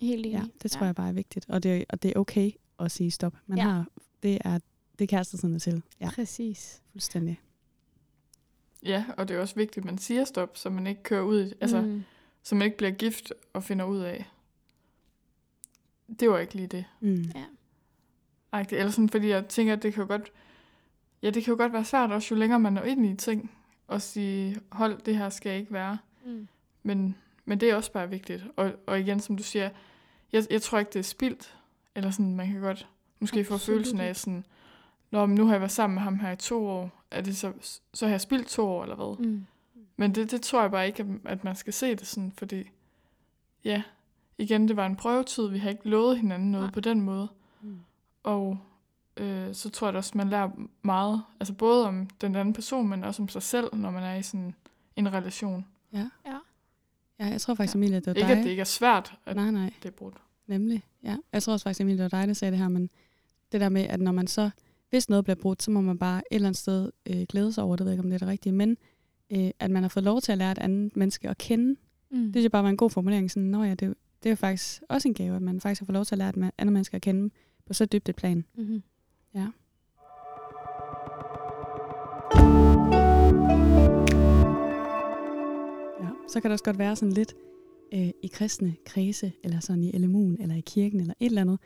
Helt 0.00 0.26
enig. 0.26 0.32
Ja, 0.38 0.42
det 0.62 0.70
tror 0.70 0.86
jeg 0.86 0.94
bare 0.94 1.08
er 1.08 1.12
vigtigt. 1.12 1.46
Og 1.48 1.62
det, 1.62 1.84
og 1.88 2.02
det 2.02 2.08
er 2.16 2.20
okay 2.20 2.50
at 2.78 2.90
sige 2.90 3.10
stop. 3.10 3.36
Man 3.46 3.58
Ja. 3.58 3.64
ja. 3.64 3.70
har, 3.70 3.86
det 4.22 4.38
er 4.44 4.58
det 5.00 5.04
er 5.12 5.16
kærestesiden 5.16 5.54
er 5.54 5.58
til. 5.58 5.82
Ja, 6.00 6.10
Præcis. 6.14 6.82
fuldstændig. 6.92 7.40
Ja, 8.82 9.04
og 9.16 9.28
det 9.28 9.36
er 9.36 9.40
også 9.40 9.54
vigtigt, 9.54 9.78
at 9.78 9.84
man 9.84 9.98
siger 9.98 10.24
stop, 10.24 10.56
så 10.56 10.70
man 10.70 10.86
ikke 10.86 11.02
kører 11.02 11.22
ud, 11.22 11.46
i- 11.46 11.52
altså, 11.60 11.80
mm. 11.80 12.02
så 12.42 12.54
man 12.54 12.64
ikke 12.64 12.76
bliver 12.76 12.90
gift 12.90 13.32
og 13.52 13.64
finder 13.64 13.84
ud 13.84 13.98
af, 13.98 14.30
det 16.20 16.30
var 16.30 16.38
ikke 16.38 16.54
lige 16.54 16.66
det. 16.66 16.84
Mm. 17.00 17.22
Ja. 17.34 17.44
Agtigt. 18.52 18.78
Eller 18.78 18.90
sådan, 18.92 19.08
fordi 19.08 19.28
jeg 19.28 19.48
tænker, 19.48 19.72
at 19.72 19.82
det 19.82 19.94
kan 19.94 20.02
jo 20.02 20.08
godt, 20.08 20.32
ja, 21.22 21.30
det 21.30 21.44
kan 21.44 21.52
jo 21.52 21.56
godt 21.58 21.72
være 21.72 21.84
svært 21.84 22.10
også, 22.10 22.34
jo 22.34 22.38
længere 22.38 22.60
man 22.60 22.76
er 22.76 22.82
ind 22.82 23.06
i 23.06 23.16
ting, 23.16 23.50
og 23.88 24.02
sige, 24.02 24.56
hold, 24.72 25.00
det 25.02 25.16
her 25.16 25.28
skal 25.28 25.60
ikke 25.60 25.72
være. 25.72 25.98
Mm. 26.24 26.48
Men, 26.82 27.16
men 27.44 27.60
det 27.60 27.70
er 27.70 27.74
også 27.74 27.92
bare 27.92 28.10
vigtigt. 28.10 28.44
Og, 28.56 28.72
og 28.86 29.00
igen, 29.00 29.20
som 29.20 29.36
du 29.36 29.42
siger, 29.42 29.70
jeg, 30.32 30.44
jeg 30.50 30.62
tror 30.62 30.78
ikke, 30.78 30.90
det 30.92 30.98
er 30.98 31.02
spildt. 31.02 31.56
Eller 31.94 32.10
sådan, 32.10 32.34
man 32.36 32.46
kan 32.52 32.60
godt 32.60 32.88
måske 33.20 33.44
få 33.44 33.54
Absolut 33.54 33.76
følelsen 33.76 34.00
af 34.00 34.16
sådan, 34.16 34.46
Nå, 35.10 35.26
men 35.26 35.34
nu 35.36 35.44
har 35.46 35.52
jeg 35.52 35.60
været 35.60 35.70
sammen 35.72 35.94
med 35.94 36.02
ham 36.02 36.18
her 36.18 36.30
i 36.30 36.36
to 36.36 36.66
år. 36.68 36.90
Er 37.10 37.20
det 37.20 37.36
så, 37.36 37.52
så 37.94 38.06
har 38.06 38.10
jeg 38.10 38.20
spildt 38.20 38.48
to 38.48 38.66
år, 38.68 38.82
eller 38.82 38.96
hvad? 38.96 39.26
Mm. 39.26 39.46
Men 39.96 40.14
det, 40.14 40.30
det 40.30 40.42
tror 40.42 40.60
jeg 40.60 40.70
bare 40.70 40.86
ikke, 40.86 41.06
at- 41.24 41.44
man 41.44 41.56
skal 41.56 41.72
se 41.72 41.94
det 41.94 42.06
sådan, 42.06 42.32
fordi 42.32 42.64
ja, 43.64 43.82
igen, 44.38 44.68
det 44.68 44.76
var 44.76 44.86
en 44.86 44.96
prøvetid. 44.96 45.48
Vi 45.48 45.58
har 45.58 45.70
ikke 45.70 45.88
lovet 45.88 46.16
hinanden 46.18 46.50
noget 46.50 46.64
Nej. 46.66 46.72
på 46.72 46.80
den 46.80 47.00
måde. 47.00 47.28
Mm. 47.62 47.78
Og 48.22 48.58
øh, 49.16 49.54
så 49.54 49.70
tror 49.70 49.86
jeg 49.86 49.92
da 49.92 49.98
også, 49.98 50.12
man 50.14 50.28
lærer 50.28 50.50
meget, 50.82 51.22
altså 51.40 51.54
både 51.54 51.86
om 51.88 52.06
den 52.20 52.36
anden 52.36 52.54
person, 52.54 52.88
men 52.88 53.04
også 53.04 53.22
om 53.22 53.28
sig 53.28 53.42
selv, 53.42 53.74
når 53.76 53.90
man 53.90 54.02
er 54.02 54.14
i 54.14 54.22
sådan 54.22 54.54
en 54.96 55.12
relation. 55.12 55.66
Ja. 55.92 56.08
Ja. 56.26 56.36
ja, 57.18 57.26
jeg 57.26 57.40
tror 57.40 57.54
faktisk, 57.54 57.74
Ja. 57.74 57.78
Emilie, 57.78 57.96
det 57.96 58.06
var 58.06 58.12
Ikke, 58.14 58.28
dig. 58.28 58.36
at 58.38 58.44
det 58.44 58.50
ikke 58.50 58.60
er 58.60 58.64
svært, 58.64 59.14
at 59.26 59.36
Nej, 59.36 59.50
nej. 59.50 59.72
det 59.82 59.88
er 59.88 59.92
brudt. 59.92 60.14
Nemlig, 60.46 60.82
ja. 61.02 61.16
Jeg 61.32 61.42
tror 61.42 61.52
også 61.52 61.62
faktisk, 61.64 61.80
Emilie, 61.80 62.02
det 62.04 62.12
var 62.12 62.18
dig, 62.20 62.28
der 62.28 62.34
sagde 62.34 62.52
det 62.52 62.58
her, 62.60 62.68
men 62.68 62.90
det 63.52 63.60
der 63.60 63.68
med, 63.68 63.82
at 63.82 64.00
når 64.00 64.12
man 64.12 64.26
så, 64.26 64.50
hvis 64.90 65.08
noget 65.08 65.24
bliver 65.24 65.36
brudt, 65.36 65.62
så 65.62 65.70
må 65.70 65.80
man 65.80 65.98
bare 65.98 66.18
et 66.18 66.34
eller 66.34 66.48
andet 66.48 66.58
sted 66.60 66.90
øh, 67.10 67.22
glæde 67.28 67.52
sig 67.52 67.64
over, 67.64 67.76
det 67.76 67.84
ved 67.86 67.92
jeg 67.92 67.94
ikke, 67.94 68.04
om 68.04 68.10
det 68.10 68.14
er 68.14 68.18
det 68.18 68.28
rigtige, 68.28 68.52
men 68.52 68.76
øh, 69.32 69.50
at 69.58 69.70
man 69.70 69.82
har 69.82 69.88
fået 69.88 70.04
lov 70.04 70.20
til 70.20 70.32
at 70.32 70.38
lære 70.38 70.52
et 70.52 70.58
andet 70.58 70.96
menneske 70.96 71.28
at 71.28 71.38
kende, 71.38 71.76
Mm. 72.12 72.22
det 72.22 72.32
synes 72.34 72.42
jeg 72.42 72.50
bare 72.50 72.62
var 72.62 72.68
en 72.68 72.76
god 72.76 72.90
formulering. 72.90 73.30
Sådan, 73.30 73.48
Nå 73.48 73.62
ja, 73.64 73.70
det, 73.70 73.94
det 74.22 74.26
er 74.26 74.30
jo 74.30 74.36
faktisk 74.36 74.82
også 74.88 75.08
en 75.08 75.14
gave, 75.14 75.36
at 75.36 75.42
man 75.42 75.60
faktisk 75.60 75.80
har 75.80 75.86
fået 75.86 75.94
lov 75.94 76.04
til 76.04 76.14
at 76.14 76.18
lære 76.18 76.28
et 76.28 76.50
andet 76.58 76.72
menneske 76.72 76.94
at 76.94 77.02
kende 77.02 77.30
på 77.66 77.72
så 77.74 77.84
dybt 77.84 78.08
et 78.08 78.16
plan. 78.16 78.44
Mm-hmm. 78.56 78.82
Ja. 79.34 79.46
Ja, 86.00 86.08
så 86.28 86.40
kan 86.40 86.50
det 86.50 86.52
også 86.52 86.64
godt 86.64 86.78
være 86.78 86.96
sådan 86.96 87.12
lidt 87.12 87.34
øh, 87.94 88.08
i 88.22 88.26
kristne 88.32 88.74
kredse, 88.86 89.32
eller 89.44 89.60
sådan 89.60 89.82
i 89.84 89.90
LMU'en, 89.90 90.42
eller 90.42 90.54
i 90.54 90.60
kirken, 90.60 91.00
eller 91.00 91.14
et 91.20 91.26
eller 91.26 91.40
andet. 91.40 91.58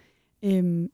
Øhm, 0.44 0.88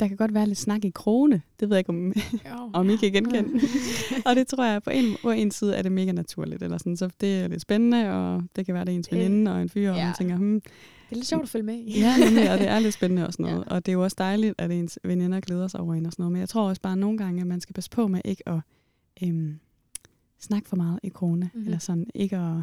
der 0.00 0.08
kan 0.08 0.16
godt 0.16 0.34
være 0.34 0.46
lidt 0.46 0.58
snak 0.58 0.84
i 0.84 0.90
krone. 0.90 1.42
Det 1.60 1.68
ved 1.68 1.76
jeg 1.76 1.78
ikke, 1.80 1.90
om, 1.90 2.12
Jo. 2.50 2.70
om 2.72 2.90
I 2.90 2.96
kan 2.96 3.12
genkende. 3.12 3.60
og 4.26 4.36
det 4.36 4.46
tror 4.46 4.64
jeg, 4.64 4.82
på 4.82 4.90
en, 4.90 5.16
på 5.22 5.30
en 5.30 5.50
side 5.50 5.74
er 5.76 5.82
det 5.82 5.92
mega 5.92 6.12
naturligt. 6.12 6.62
Eller 6.62 6.78
sådan. 6.78 6.96
Så 6.96 7.10
det 7.20 7.40
er 7.40 7.48
lidt 7.48 7.60
spændende, 7.62 8.10
og 8.10 8.42
det 8.56 8.66
kan 8.66 8.74
være, 8.74 8.84
det 8.84 8.92
er 8.92 8.96
ens 8.96 9.08
Øh, 9.12 9.18
veninde 9.18 9.52
og 9.52 9.62
en 9.62 9.68
fyr, 9.68 9.90
og 9.90 9.96
ja. 9.96 10.04
man 10.04 10.14
tænker, 10.18 10.36
hmm, 10.36 10.60
Det 10.60 10.70
er 11.10 11.14
lidt 11.16 11.26
sjovt 11.26 11.42
at 11.42 11.48
følge 11.48 11.66
med 11.66 11.74
i. 11.78 11.98
Ja, 12.00 12.16
nemlig, 12.24 12.50
og 12.52 12.58
det 12.58 12.68
er 12.68 12.78
lidt 12.78 12.94
spændende 12.94 13.26
og 13.26 13.32
sådan 13.32 13.46
noget. 13.52 13.64
Ja. 13.70 13.74
Og 13.74 13.86
det 13.86 13.92
er 13.92 13.94
jo 13.94 14.02
også 14.02 14.16
dejligt, 14.18 14.54
at 14.58 14.70
ens 14.70 14.98
veninder 15.04 15.40
glæder 15.40 15.68
sig 15.68 15.80
over 15.80 15.94
en 15.94 16.06
og 16.06 16.12
sådan 16.12 16.22
noget. 16.22 16.32
Men 16.32 16.40
jeg 16.40 16.48
tror 16.48 16.68
også 16.68 16.82
bare 16.82 16.96
nogle 16.96 17.18
gange, 17.18 17.40
at 17.40 17.46
man 17.46 17.60
skal 17.60 17.74
passe 17.74 17.90
på 17.90 18.06
med 18.08 18.20
ikke 18.24 18.48
at 18.48 18.60
øhm, 19.22 19.58
snakke 20.40 20.68
for 20.68 20.76
meget 20.76 21.00
i 21.02 21.08
krone. 21.08 21.36
Mhm. 21.36 21.50
Mm-hmm. 21.54 21.66
Eller 21.66 21.78
sådan 21.78 22.06
ikke 22.14 22.36
at 22.36 22.56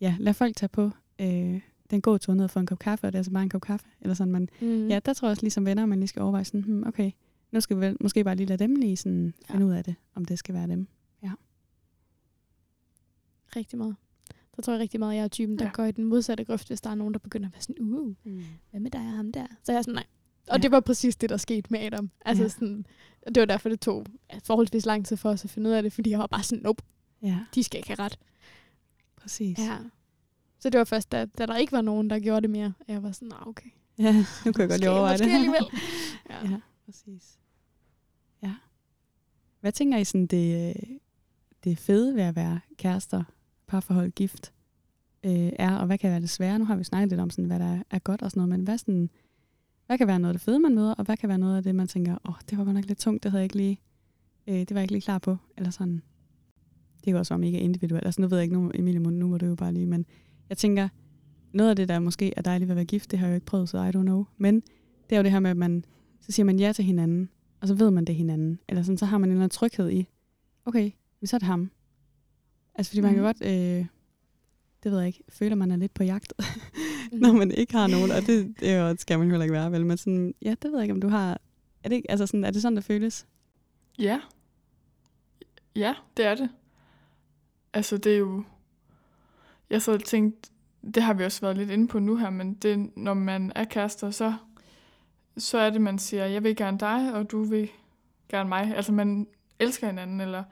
ja, 0.00 0.16
lade 0.18 0.34
folk 0.34 0.56
tage 0.56 0.68
på 0.68 0.90
øh, 1.20 1.60
den 1.94 2.00
gode 2.02 2.18
tur 2.18 2.34
ned 2.34 2.44
og 2.44 2.50
få 2.50 2.58
en 2.60 2.66
kop 2.66 2.78
kaffe, 2.78 3.06
og 3.06 3.12
det 3.12 3.16
er 3.16 3.20
altså 3.20 3.32
bare 3.32 3.42
en 3.42 3.48
kop 3.48 3.60
kaffe. 3.62 3.86
Eller 4.00 4.14
sådan, 4.14 4.32
man, 4.32 4.48
Mm. 4.60 4.88
Ja, 4.88 4.98
der 4.98 5.12
tror 5.12 5.28
jeg 5.28 5.30
også 5.30 5.42
ligesom 5.42 5.66
venner, 5.66 5.86
man 5.86 5.98
lige 5.98 6.08
skal 6.08 6.22
overveje 6.22 6.44
sådan, 6.44 6.60
hmm, 6.60 6.86
okay, 6.86 7.10
nu 7.52 7.60
skal 7.60 7.76
vi 7.76 7.80
vel, 7.80 7.96
måske 8.00 8.24
bare 8.24 8.36
lige 8.36 8.46
lade 8.46 8.64
dem 8.64 8.74
lige 8.76 8.96
sådan 8.96 9.34
Ja. 9.48 9.54
finde 9.54 9.66
ud 9.66 9.72
af 9.72 9.84
det, 9.84 9.94
om 10.14 10.24
det 10.24 10.38
skal 10.38 10.54
være 10.54 10.66
dem. 10.66 10.88
Rigtig 13.56 13.78
meget. 13.78 13.96
Der 14.56 14.62
tror 14.62 14.72
jeg 14.72 14.80
rigtig 14.80 15.00
meget, 15.00 15.12
at 15.12 15.16
jeg 15.16 15.24
er 15.24 15.28
typen, 15.28 15.58
der 15.58 15.64
Ja. 15.64 15.68
ja. 15.68 15.72
går 15.72 15.84
i 15.84 15.92
den 15.92 16.04
modsatte 16.04 16.44
grøft, 16.44 16.66
hvis 16.68 16.80
der 16.80 16.90
er 16.90 16.94
nogen, 16.94 17.14
der 17.14 17.18
begynder 17.18 17.46
at 17.48 17.52
være 17.54 17.62
sådan, 17.62 17.76
uh, 17.80 18.06
Mm. 18.24 18.44
hvad 18.70 18.80
med 18.80 18.90
dig 18.90 19.00
og 19.00 19.12
ham 19.12 19.32
der? 19.32 19.46
Så 19.64 19.72
jeg 19.72 19.78
er 19.78 19.82
sådan, 19.82 19.94
nej. 19.94 20.04
Og 20.48 20.56
Ja. 20.56 20.62
det 20.62 20.70
var 20.70 20.80
præcis 20.80 21.16
det, 21.16 21.30
der 21.30 21.36
skete 21.36 21.66
med 21.70 21.80
Adam. 21.80 22.10
Altså 22.24 22.42
Ja. 22.42 22.48
sådan, 22.48 22.86
det 23.28 23.40
var 23.40 23.44
derfor, 23.44 23.68
det 23.68 23.80
tog 23.80 24.06
ja, 24.32 24.38
forholdsvis 24.44 24.86
lang 24.86 25.06
tid 25.06 25.16
for 25.16 25.30
os 25.30 25.44
at 25.44 25.50
finde 25.50 25.70
ud 25.70 25.74
af 25.74 25.82
det, 25.82 25.92
fordi 25.92 26.10
jeg 26.10 26.18
var 26.18 26.26
bare 26.26 26.42
sådan, 26.42 26.62
nope, 26.62 26.82
Ja, 27.22 27.38
de 27.54 27.62
skal 27.62 27.78
ikke 27.78 27.88
have 27.88 27.98
ret. 28.04 28.18
præcis. 29.16 29.58
Ja. 29.58 29.78
Så 30.64 30.70
det 30.70 30.78
var 30.78 30.84
først, 30.84 31.12
da, 31.12 31.24
da 31.24 31.46
der 31.46 31.56
ikke 31.56 31.72
var 31.72 31.80
nogen, 31.80 32.10
der 32.10 32.18
gjorde 32.20 32.40
det 32.40 32.50
mere, 32.50 32.72
at 32.80 32.94
jeg 32.94 33.02
var 33.02 33.12
sådan, 33.12 33.28
nah, 33.28 33.48
okay. 33.48 33.70
ja 33.98 34.12
nu 34.46 34.52
kan 34.52 34.60
jeg 34.60 34.68
godt 34.68 34.68
Måske- 34.68 34.78
lige 34.80 34.90
overveje 34.90 35.12
måske 35.12 35.24
det. 35.24 35.34
alligevel. 35.34 35.64
Ja. 36.30 36.48
Ja, 36.50 36.60
præcis. 36.84 37.38
Ja. 38.42 38.54
Hvad 39.60 39.72
tænker 39.72 39.98
I 39.98 40.04
sådan, 40.04 40.26
det, 40.26 40.74
det 41.64 41.78
fede 41.78 42.14
ved 42.14 42.22
at 42.22 42.36
være 42.36 42.60
kærester, 42.78 43.24
parforhold, 43.66 44.10
gift, 44.10 44.52
øh, 45.24 45.52
er, 45.58 45.76
og 45.76 45.86
hvad 45.86 45.98
kan 45.98 46.10
være 46.10 46.20
det 46.20 46.30
svære? 46.30 46.58
Nu 46.58 46.64
har 46.64 46.76
vi 46.76 46.84
snakket 46.84 47.08
lidt 47.08 47.20
om, 47.20 47.30
sådan, 47.30 47.44
hvad 47.44 47.58
der 47.58 47.82
er 47.90 47.98
godt 47.98 48.22
og 48.22 48.30
sådan 48.30 48.38
noget, 48.40 48.48
men 48.48 48.64
hvad, 48.64 48.78
sådan, 48.78 49.10
hvad 49.86 49.98
kan 49.98 50.06
være 50.06 50.18
noget 50.18 50.34
af 50.34 50.38
det 50.38 50.44
fede, 50.44 50.58
man 50.58 50.74
møder, 50.74 50.94
og 50.94 51.04
hvad 51.04 51.16
kan 51.16 51.28
være 51.28 51.38
noget 51.38 51.56
af 51.56 51.62
det, 51.62 51.74
man 51.74 51.88
tænker, 51.88 52.12
åh, 52.12 52.30
oh, 52.30 52.34
det 52.50 52.58
var 52.58 52.64
godt 52.64 52.74
nok 52.74 52.84
lidt 52.84 52.98
tungt, 52.98 53.22
det 53.22 53.30
havde 53.30 53.40
jeg 53.40 53.44
ikke 53.44 53.56
lige, 53.56 53.80
øh, 54.46 54.54
det 54.54 54.70
var 54.70 54.76
jeg 54.76 54.82
ikke 54.84 54.92
lige 54.92 55.02
klar 55.02 55.18
på, 55.18 55.36
eller 55.56 55.70
sådan. 55.70 56.02
Det 56.96 57.04
kan 57.04 57.16
også 57.16 57.34
være 57.34 57.38
mega 57.38 57.58
individuelt. 57.58 58.04
Altså 58.06 58.20
nu 58.20 58.28
ved 58.28 58.38
jeg 58.38 58.42
ikke, 58.44 58.54
nu, 58.54 58.70
Emilie, 58.74 59.00
nu 59.00 59.10
nu 59.10 59.26
må 59.28 59.38
du 59.38 59.46
jo 59.46 59.54
bare 59.54 59.72
lige, 59.72 59.86
men 59.86 60.06
jeg 60.48 60.58
tænker, 60.58 60.88
noget 61.52 61.70
af 61.70 61.76
det, 61.76 61.88
der 61.88 61.98
måske 61.98 62.32
er 62.36 62.42
dejligt 62.42 62.68
ved 62.68 62.72
at 62.72 62.76
være 62.76 62.84
gift, 62.84 63.10
det 63.10 63.18
har 63.18 63.26
jeg 63.26 63.32
jo 63.32 63.34
ikke 63.34 63.46
prøvet, 63.46 63.68
så 63.68 63.78
I 63.84 63.88
don't 63.88 63.90
know. 64.02 64.24
Men 64.38 64.54
det 65.10 65.12
er 65.12 65.16
jo 65.16 65.22
det 65.22 65.30
her 65.32 65.40
med, 65.40 65.50
at 65.50 65.56
man, 65.56 65.84
så 66.20 66.32
siger 66.32 66.44
man 66.46 66.58
ja 66.58 66.72
til 66.72 66.84
hinanden, 66.84 67.28
og 67.60 67.68
så 67.68 67.74
ved 67.74 67.90
man 67.90 68.04
det 68.04 68.14
hinanden. 68.14 68.58
Eller 68.68 68.82
sådan, 68.82 68.98
så 68.98 69.04
har 69.06 69.18
man 69.18 69.28
en 69.28 69.32
eller 69.32 69.42
anden 69.44 69.50
tryghed 69.54 69.90
i, 69.90 70.08
okay, 70.64 70.90
så 71.24 71.36
er 71.36 71.38
det 71.38 71.46
ham. 71.46 71.70
Altså 72.74 72.90
fordi 72.90 73.00
man 73.00 73.10
kan 73.14 73.22
Mhm. 73.22 73.26
godt, 73.26 73.42
øh, 73.44 73.86
det 74.82 74.92
ved 74.92 74.98
jeg 74.98 75.06
ikke, 75.06 75.24
føler 75.28 75.56
man 75.56 75.70
er 75.70 75.76
lidt 75.76 75.94
på 75.94 76.02
jagt, 76.04 76.32
Mhm. 76.38 77.20
når 77.22 77.32
man 77.32 77.50
ikke 77.50 77.72
har 77.72 77.86
nogen, 77.86 78.10
og 78.10 78.20
det, 78.26 78.54
det 78.60 78.70
er 78.70 78.88
jo, 78.88 78.96
skal 78.98 79.18
man 79.18 79.28
jo 79.28 79.32
heller 79.32 79.44
ikke 79.44 79.52
være, 79.54 79.72
vel? 79.72 79.86
Men 79.86 79.96
sådan, 79.96 80.34
ja, 80.42 80.50
det 80.62 80.64
ved 80.70 80.78
jeg 80.78 80.82
ikke, 80.84 80.94
om 80.94 81.00
du 81.00 81.08
har, 81.08 81.40
er 81.84 81.88
det, 81.88 81.96
ikke- 81.96 82.10
altså 82.10 82.26
sådan, 82.26 82.44
er 82.44 82.50
det 82.50 82.62
sådan, 82.62 82.76
det 82.76 82.84
føles? 82.84 83.26
Ja. 83.98 84.20
Ja, 85.76 85.94
det 86.16 86.24
er 86.26 86.34
det. 86.34 86.48
Altså, 87.72 87.96
det 87.98 88.14
er 88.14 88.18
jo... 88.18 88.44
Jeg 89.74 89.82
så 89.82 89.98
tænkt, 89.98 90.50
det 90.94 91.02
har 91.02 91.14
vi 91.14 91.24
også 91.24 91.40
været 91.40 91.56
lidt 91.56 91.70
inde 91.70 91.88
på 91.88 91.98
nu 91.98 92.16
her, 92.16 92.30
men 92.30 92.54
det, 92.54 92.96
når 92.96 93.14
man 93.14 93.52
er 93.54 93.64
kærester, 93.64 94.10
så, 94.10 94.34
så 95.36 95.58
er 95.58 95.70
det, 95.70 95.80
man 95.80 95.98
siger, 95.98 96.26
jeg 96.26 96.44
vil 96.44 96.56
gerne 96.56 96.78
dig, 96.78 97.14
og 97.14 97.30
du 97.30 97.42
vil 97.42 97.70
gerne 98.28 98.48
mig. 98.48 98.76
Altså, 98.76 98.92
man 98.92 99.26
elsker 99.58 99.86
hinanden, 99.86 100.20
eller, 100.20 100.44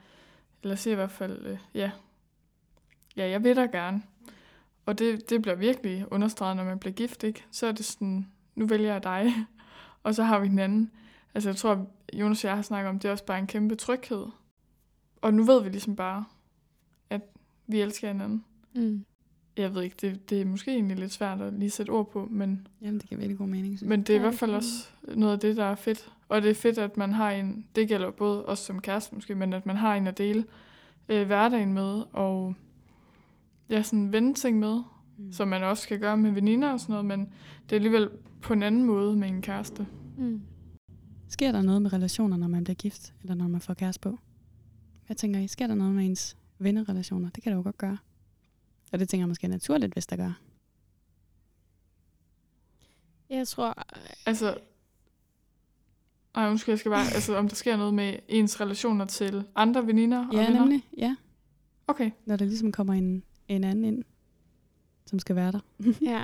eller 0.63 0.75
siger 0.75 0.91
i 0.91 0.95
hvert 0.95 1.11
fald, 1.11 1.45
øh, 1.45 1.57
ja, 1.73 1.91
ja, 3.17 3.29
jeg 3.29 3.43
vil 3.43 3.55
dig 3.55 3.71
gerne. 3.71 4.03
Og 4.85 4.99
det, 4.99 5.29
det 5.29 5.41
bliver 5.41 5.55
virkelig 5.55 6.05
understreget, 6.11 6.57
når 6.57 6.63
man 6.63 6.79
bliver 6.79 6.93
gift, 6.93 7.23
ikke? 7.23 7.45
Så 7.51 7.67
er 7.67 7.71
det 7.71 7.85
sådan, 7.85 8.27
nu 8.55 8.65
vælger 8.65 8.91
jeg 8.93 9.03
dig, 9.03 9.33
og 10.03 10.15
så 10.15 10.23
har 10.23 10.39
vi 10.39 10.47
hinanden. 10.47 10.91
Altså, 11.33 11.49
jeg 11.49 11.55
tror, 11.55 11.87
Jonas 12.13 12.43
og 12.43 12.47
jeg 12.47 12.55
har 12.55 12.63
snakket 12.63 12.89
om, 12.89 12.99
det 12.99 13.07
er 13.07 13.11
også 13.11 13.25
bare 13.25 13.39
en 13.39 13.47
kæmpe 13.47 13.75
tryghed. 13.75 14.25
Og 15.21 15.33
nu 15.33 15.43
ved 15.43 15.63
vi 15.63 15.69
ligesom 15.69 15.95
bare, 15.95 16.25
at 17.09 17.21
vi 17.67 17.81
elsker 17.81 18.07
hinanden. 18.07 18.45
Mm. 18.75 19.05
Jeg 19.57 19.75
ved 19.75 19.81
ikke, 19.83 19.95
det, 20.01 20.29
det 20.29 20.41
er 20.41 20.45
måske 20.45 20.71
egentlig 20.71 20.97
lidt 20.97 21.11
svært 21.11 21.41
at 21.41 21.53
lige 21.53 21.69
sætte 21.69 21.89
ord 21.89 22.11
på, 22.11 22.27
men, 22.31 22.67
Jamen, 22.81 22.99
det 22.99 23.09
giver 23.09 23.19
virkelig 23.19 23.37
god 23.37 23.47
mening. 23.47 23.77
synes 23.77 23.89
men 23.89 23.99
det 23.99 24.09
er 24.09 24.13
i 24.13 24.15
Ja, 24.15 24.21
hvert 24.21 24.31
det 24.31 24.39
fald 24.39 24.51
også 24.51 24.87
noget 25.15 25.33
af 25.33 25.39
det, 25.39 25.57
der 25.57 25.65
er 25.65 25.75
fedt. 25.75 26.11
Og 26.29 26.41
det 26.41 26.49
er 26.51 26.55
fedt, 26.55 26.77
at 26.77 26.97
man 26.97 27.13
har 27.13 27.31
en, 27.31 27.65
det 27.75 27.87
gælder 27.87 28.11
både 28.11 28.45
os 28.45 28.59
som 28.59 28.81
kæreste 28.81 29.15
måske, 29.15 29.35
men 29.35 29.53
at 29.53 29.65
man 29.65 29.75
har 29.75 29.95
en 29.95 30.07
at 30.07 30.17
dele 30.17 30.45
øh, 31.09 31.25
hverdagen 31.27 31.73
med, 31.73 32.03
og 32.13 32.55
ja, 33.69 33.81
sådan 33.81 34.11
vende 34.11 34.33
ting 34.33 34.59
med. 34.59 34.81
Mm. 35.17 35.31
som 35.31 35.47
man 35.47 35.63
også 35.63 35.87
kan 35.87 35.99
gøre 35.99 36.17
med 36.17 36.31
veninder 36.31 36.71
og 36.71 36.79
sådan 36.79 36.93
noget, 36.93 37.05
men 37.05 37.19
det 37.63 37.71
er 37.71 37.75
alligevel 37.75 38.09
på 38.41 38.53
en 38.53 38.63
anden 38.63 38.83
måde 38.83 39.15
med 39.15 39.27
en 39.27 39.41
kæreste. 39.41 39.87
Mm. 40.17 40.41
Sker 41.27 41.51
der 41.51 41.61
noget 41.61 41.81
med 41.81 41.93
relationer, 41.93 42.37
når 42.37 42.47
man 42.47 42.63
bliver 42.63 42.75
gift, 42.75 43.13
eller 43.21 43.35
når 43.35 43.47
man 43.47 43.61
får 43.61 43.73
kæreste 43.73 44.01
på? 44.01 44.19
Hvad 45.05 45.15
tænker 45.15 45.39
I? 45.39 45.47
Sker 45.47 45.67
der 45.67 45.75
noget 45.75 45.93
med 45.93 46.05
ens 46.05 46.37
vennerrelationer? 46.59 47.29
Det 47.29 47.43
kan 47.43 47.51
der 47.51 47.57
jo 47.57 47.63
godt 47.63 47.77
gøre. 47.77 47.97
Og 48.93 48.99
det 48.99 49.09
tænker 49.09 49.21
jeg 49.21 49.27
måske 49.29 49.45
er 49.47 49.51
naturligt, 49.51 49.93
hvis 49.93 50.07
der 50.07 50.15
gør. 50.15 50.31
Jeg 53.29 53.47
tror, 53.47 53.73
Altså, 54.25 54.57
ej, 56.35 56.49
undskyld, 56.49 56.71
jeg 56.73 56.79
skal 56.79 56.91
bare, 56.91 57.05
altså 57.13 57.35
om 57.35 57.47
der 57.47 57.55
sker 57.55 57.77
noget 57.77 57.93
med 57.93 58.15
ens 58.27 58.61
relationer 58.61 59.05
til 59.05 59.43
andre 59.55 59.87
veninder 59.87 60.27
og 60.27 60.33
Ja, 60.33 60.45
venner. 60.45 60.59
nemlig. 60.59 60.87
Ja, 60.97 61.15
Okay, 61.87 62.11
når 62.25 62.35
der 62.35 62.45
ligesom 62.45 62.71
kommer 62.71 62.93
en, 62.93 63.23
en 63.47 63.63
anden 63.63 63.85
ind. 63.85 64.03
som 65.05 65.19
skal 65.19 65.35
være 65.35 65.51
der. 65.51 65.59
ja. 66.11 66.23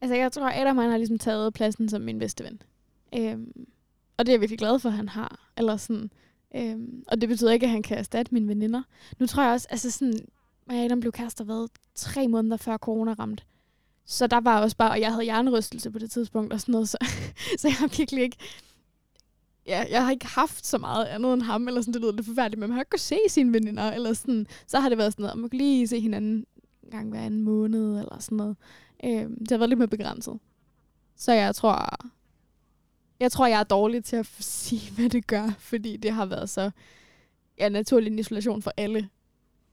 Altså, 0.00 0.14
jeg 0.14 0.32
tror, 0.32 0.48
Adam 0.60 0.76
han 0.78 0.90
har 0.90 0.96
ligesom 0.96 1.18
taget 1.18 1.54
pladsen 1.54 1.88
som 1.88 2.02
min 2.02 2.18
bedste 2.18 2.44
ven. 2.44 2.62
Øhm, 3.16 3.66
og 4.16 4.26
det 4.26 4.32
er 4.32 4.34
jeg 4.34 4.40
virkelig 4.40 4.58
glad 4.58 4.78
for, 4.78 4.88
at 4.88 4.94
han 4.94 5.08
har. 5.08 5.50
Eller 5.56 5.76
sådan, 5.76 6.10
øhm, 6.54 7.04
og 7.08 7.20
det 7.20 7.28
betyder 7.28 7.52
ikke, 7.52 7.66
at 7.66 7.70
han 7.72 7.82
kan 7.82 7.98
erstatte 7.98 8.34
mine 8.34 8.48
veninder. 8.48 8.82
Nu 9.18 9.26
tror 9.26 9.42
jeg 9.42 9.52
også, 9.52 9.66
altså 9.70 9.90
sådan, 9.90 10.18
mig 10.68 10.78
og 10.78 10.84
Adam 10.84 11.00
blev 11.00 11.12
kærester 11.12 11.44
hvad, 11.44 11.68
tre 11.94 12.28
måneder 12.28 12.56
før 12.56 12.76
corona 12.76 13.12
ramte. 13.12 13.44
Så 14.04 14.26
der 14.26 14.40
var 14.40 14.60
også 14.60 14.76
bare, 14.76 14.90
og 14.90 15.00
jeg 15.00 15.10
havde 15.12 15.24
hjernerystelse 15.24 15.90
på 15.90 15.98
det 15.98 16.10
tidspunkt 16.10 16.52
og 16.52 16.60
sådan 16.60 16.72
noget, 16.72 16.88
så, 16.88 16.98
så 17.60 17.68
jeg 17.68 17.76
har 17.76 17.96
virkelig 17.98 18.22
ikke, 18.22 18.36
ja, 19.66 19.84
jeg 19.90 20.04
har 20.04 20.10
ikke 20.10 20.26
haft 20.26 20.66
så 20.66 20.78
meget 20.78 21.04
andet 21.04 21.32
end 21.34 21.42
ham, 21.42 21.68
eller 21.68 21.80
sådan, 21.80 21.94
det 21.94 22.02
lyder 22.02 22.12
lidt 22.12 22.26
forfærdeligt, 22.26 22.60
men 22.60 22.68
man 22.68 22.74
har 22.74 22.80
ikke 22.80 22.90
kunnet 22.90 23.00
se 23.00 23.18
sine 23.28 23.52
veninder, 23.52 23.92
eller 23.92 24.12
sådan, 24.12 24.46
så 24.66 24.80
har 24.80 24.88
det 24.88 24.98
været 24.98 25.12
sådan 25.12 25.22
noget, 25.22 25.38
man 25.38 25.50
kan 25.50 25.58
lige 25.58 25.88
se 25.88 26.00
hinanden 26.00 26.46
en 26.82 26.90
gang 26.90 27.10
hver 27.10 27.20
anden 27.20 27.42
måned, 27.42 27.98
eller 27.98 28.18
sådan 28.18 28.36
noget. 28.36 28.56
Øh, 29.04 29.30
det 29.30 29.50
har 29.50 29.58
været 29.58 29.68
lidt 29.68 29.78
mere 29.78 29.88
begrænset. 29.88 30.38
Så 31.16 31.32
jeg 31.32 31.54
tror, 31.54 31.88
jeg 33.20 33.32
tror, 33.32 33.46
jeg 33.46 33.60
er 33.60 33.64
dårlig 33.64 34.04
til 34.04 34.16
at 34.16 34.26
sige, 34.40 34.92
hvad 34.92 35.08
det 35.08 35.26
gør, 35.26 35.50
fordi 35.58 35.96
det 35.96 36.10
har 36.12 36.26
været 36.26 36.50
så 36.50 36.70
ja, 37.58 37.68
naturlig 37.68 38.12
en 38.12 38.18
isolation 38.18 38.62
for 38.62 38.72
alle 38.76 39.08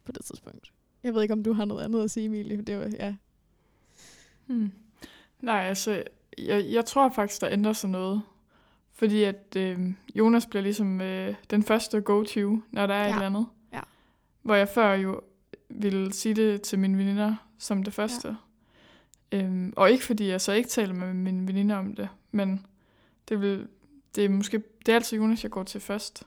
på 0.05 0.11
det 0.11 0.25
tidspunkt. 0.25 0.71
Jeg 1.05 1.13
ved 1.13 1.21
ikke, 1.21 1.33
om 1.33 1.43
du 1.43 1.53
har 1.53 1.65
noget 1.65 1.83
andet 1.83 2.03
at 2.03 2.11
sige, 2.11 2.25
Emilie. 2.25 2.61
Det 2.61 2.77
var, 2.77 2.91
ja. 2.99 3.15
Hmm. 4.45 4.71
Nej, 5.41 5.61
altså, 5.61 6.03
jeg, 6.37 6.65
jeg 6.69 6.85
tror 6.85 7.09
faktisk, 7.09 7.41
der 7.41 7.49
ændrer 7.49 7.73
sig 7.73 7.89
noget. 7.89 8.21
Fordi 8.93 9.23
at 9.23 9.55
øh, 9.57 9.79
Jonas 10.15 10.45
bliver 10.45 10.63
ligesom 10.63 11.01
øh, 11.01 11.35
den 11.49 11.63
første 11.63 12.01
go-to, 12.01 12.59
når 12.71 12.87
der 12.87 12.93
er 12.93 13.03
ja. 13.03 13.09
et 13.09 13.13
eller 13.13 13.25
andet. 13.25 13.45
Ja. 13.73 13.79
Hvor 14.41 14.55
jeg 14.55 14.69
før 14.69 14.93
jo 14.93 15.21
ville 15.69 16.13
sige 16.13 16.35
det 16.35 16.61
til 16.61 16.79
mine 16.79 16.97
veninder 16.97 17.35
som 17.57 17.83
det 17.83 17.93
første. 17.93 18.37
Ja. 19.31 19.37
Øhm, 19.37 19.73
og 19.75 19.91
ikke 19.91 20.05
fordi 20.05 20.27
jeg 20.27 20.41
så 20.41 20.51
ikke 20.51 20.69
taler 20.69 20.93
med 20.93 21.13
mine 21.13 21.47
veninder 21.47 21.75
om 21.75 21.95
det, 21.95 22.09
men 22.31 22.65
det, 23.29 23.41
vil, 23.41 23.67
det 24.15 24.25
er 24.25 24.29
måske 24.29 24.63
det 24.85 24.91
er 24.91 24.95
altid 24.95 25.17
Jonas, 25.17 25.43
jeg 25.43 25.51
går 25.51 25.63
til 25.63 25.81
først. 25.81 26.23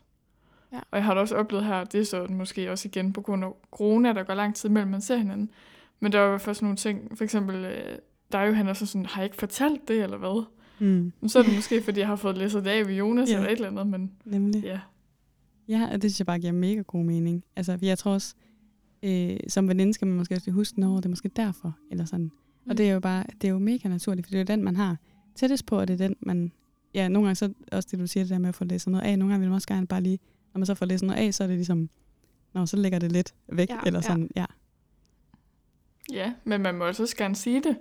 Ja. 0.72 0.78
Og 0.90 0.96
jeg 0.98 1.04
har 1.04 1.14
da 1.14 1.20
også 1.20 1.36
oplevet 1.36 1.64
her, 1.66 1.84
det 1.84 2.00
er 2.00 2.04
så 2.04 2.26
måske 2.30 2.70
også 2.70 2.88
igen 2.88 3.12
på 3.12 3.20
grund 3.20 3.44
af 3.44 3.50
corona, 3.70 4.12
der 4.12 4.22
går 4.22 4.34
lang 4.34 4.54
tid 4.54 4.68
mellem 4.68 4.90
man 4.90 5.00
ser 5.00 5.16
hinanden. 5.16 5.50
Men 6.00 6.12
der 6.12 6.18
er 6.20 6.32
jo 6.32 6.38
først 6.38 6.62
nogle 6.62 6.76
ting, 6.76 7.16
for 7.18 7.24
eksempel, 7.24 7.56
øh, 7.64 7.98
der 8.32 8.38
er 8.38 8.46
jo 8.46 8.52
han 8.52 8.68
også 8.68 8.86
sådan, 8.86 9.06
har 9.06 9.20
jeg 9.20 9.26
ikke 9.26 9.36
fortalt 9.36 9.88
det, 9.88 10.02
eller 10.02 10.16
hvad? 10.16 10.44
Mm. 10.78 11.12
Så 11.28 11.38
er 11.38 11.42
det 11.42 11.54
måske, 11.54 11.82
fordi 11.82 12.00
jeg 12.00 12.08
har 12.08 12.16
fået 12.16 12.38
læst 12.38 12.54
det 12.54 12.66
af 12.66 12.86
ved 12.86 12.94
Jonas, 12.94 13.30
Ja. 13.30 13.34
eller 13.36 13.48
et 13.48 13.52
eller 13.56 13.68
andet, 13.70 13.86
men 13.86 14.12
Nemlig. 14.24 14.62
ja. 14.64 14.80
Ja, 15.68 15.88
og 15.92 16.02
det 16.02 16.10
synes 16.10 16.20
jeg 16.20 16.26
bare 16.26 16.38
giver 16.38 16.52
mega 16.52 16.80
god 16.82 17.04
mening. 17.04 17.44
Altså, 17.56 17.78
jeg 17.82 17.98
tror 17.98 18.12
også, 18.12 18.34
øh, 19.02 19.36
som 19.48 19.68
veninde 19.68 19.94
skal 19.94 20.06
man 20.06 20.16
måske 20.16 20.34
også 20.34 20.50
huske, 20.50 20.80
når 20.80 20.96
det 20.96 21.04
er 21.04 21.08
måske 21.08 21.28
derfor, 21.28 21.76
eller 21.90 22.04
sådan. 22.04 22.24
Mm. 22.64 22.70
Og 22.70 22.78
det 22.78 22.88
er 22.88 22.92
jo 22.94 23.00
bare, 23.00 23.24
det 23.40 23.48
er 23.48 23.52
jo 23.52 23.58
mega 23.58 23.88
naturligt, 23.88 24.26
for 24.26 24.30
det 24.30 24.36
er 24.36 24.40
jo 24.42 24.56
den, 24.56 24.64
man 24.64 24.76
har 24.76 24.96
tættest 25.34 25.66
på, 25.66 25.78
og 25.80 25.88
det 25.88 25.94
er 26.00 26.08
den, 26.08 26.16
man, 26.20 26.52
ja, 26.94 27.08
nogle 27.08 27.26
gange 27.26 27.34
så 27.34 27.52
også 27.72 27.88
det, 27.90 27.98
du 27.98 28.06
siger, 28.06 28.24
det 28.24 28.30
der 28.30 28.38
med 28.38 28.48
at 28.48 28.54
få 28.54 28.64
læst 28.64 28.88
noget 28.88 29.04
af, 29.04 29.18
nogle 29.18 29.32
gange 29.32 29.40
vil 29.40 29.48
man 29.48 29.54
også 29.54 29.68
gerne 29.68 29.86
bare 29.86 30.00
lige, 30.00 30.18
når 30.58 30.60
man 30.60 30.66
så 30.66 30.74
får 30.74 30.86
læst 30.86 31.02
noget 31.04 31.18
af, 31.18 31.34
så 31.34 31.42
er 31.42 31.46
det 31.48 31.56
ligesom, 31.56 31.88
når 32.52 32.64
så 32.64 32.76
lægger 32.76 32.98
det 32.98 33.12
lidt 33.12 33.34
væk, 33.48 33.68
Ja, 33.70 33.78
eller 33.86 33.98
ja. 33.98 34.02
sådan, 34.06 34.30
ja. 34.36 34.44
Ja, 36.12 36.32
men 36.44 36.62
man 36.62 36.74
må 36.74 36.84
altså 36.84 37.02
også 37.02 37.16
gerne 37.16 37.36
sige 37.36 37.62
det 37.62 37.76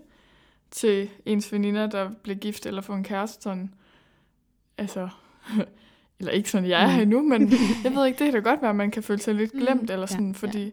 til 0.72 1.10
ens 1.26 1.52
veninder, 1.52 1.88
der 1.88 2.10
bliver 2.24 2.36
gift 2.38 2.66
eller 2.66 2.82
får 2.82 2.94
en 2.96 3.04
kæreste. 3.04 3.44
Sådan, 3.44 3.74
altså, 4.78 5.10
eller 6.20 6.32
ikke 6.32 6.52
sådan, 6.52 6.70
jeg 6.70 6.84
er 6.84 6.88
her 6.88 6.96
Mm. 6.96 7.02
endnu, 7.02 7.22
men 7.22 7.52
jeg 7.84 7.96
ved 7.96 8.06
ikke, 8.06 8.20
det 8.20 8.32
kan 8.34 8.44
da 8.44 8.50
godt 8.50 8.62
være, 8.62 8.70
at 8.70 8.76
man 8.76 8.92
kan 8.92 9.04
føle 9.04 9.20
sig 9.22 9.36
lidt 9.36 9.54
Mm, 9.54 9.60
glemt, 9.60 9.82
eller 9.92 10.02
ja, 10.02 10.06
sådan, 10.08 10.36
fordi 10.36 10.64
ja, 10.64 10.72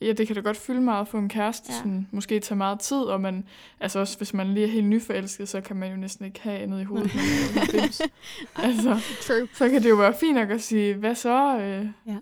det 0.00 0.26
kan 0.26 0.36
da 0.36 0.42
godt 0.42 0.56
fylde 0.56 0.80
meget 0.80 1.00
at 1.00 1.08
få 1.08 1.18
en 1.18 1.28
kæreste, 1.28 1.66
Ja. 1.68 1.74
ja. 1.74 1.78
sådan, 1.78 2.08
måske 2.10 2.40
tage 2.40 2.58
meget 2.58 2.80
tid, 2.80 2.96
og 2.96 3.20
man, 3.20 3.44
altså 3.80 3.98
også 3.98 4.16
hvis 4.18 4.34
man 4.34 4.54
lige 4.54 4.66
er 4.66 4.70
helt 4.70 4.86
nyforelsket, 4.86 5.48
så 5.48 5.60
kan 5.60 5.76
man 5.76 5.90
jo 5.90 5.96
næsten 5.96 6.24
ikke 6.24 6.40
have 6.40 6.58
andet 6.58 6.80
i 6.80 6.84
hovedet, 6.84 7.14
når 7.14 7.72
man 7.74 7.80
er 7.84 8.08
altså, 8.66 9.00
True. 9.22 9.48
så 9.54 9.68
kan 9.68 9.82
det 9.82 9.90
jo 9.90 9.94
være 9.96 10.14
fint 10.20 10.34
nok 10.34 10.50
at 10.50 10.62
sige, 10.62 10.94
hvad 10.94 11.14
så? 11.14 11.58
Øh, 11.60 11.86
Ja. 12.06 12.18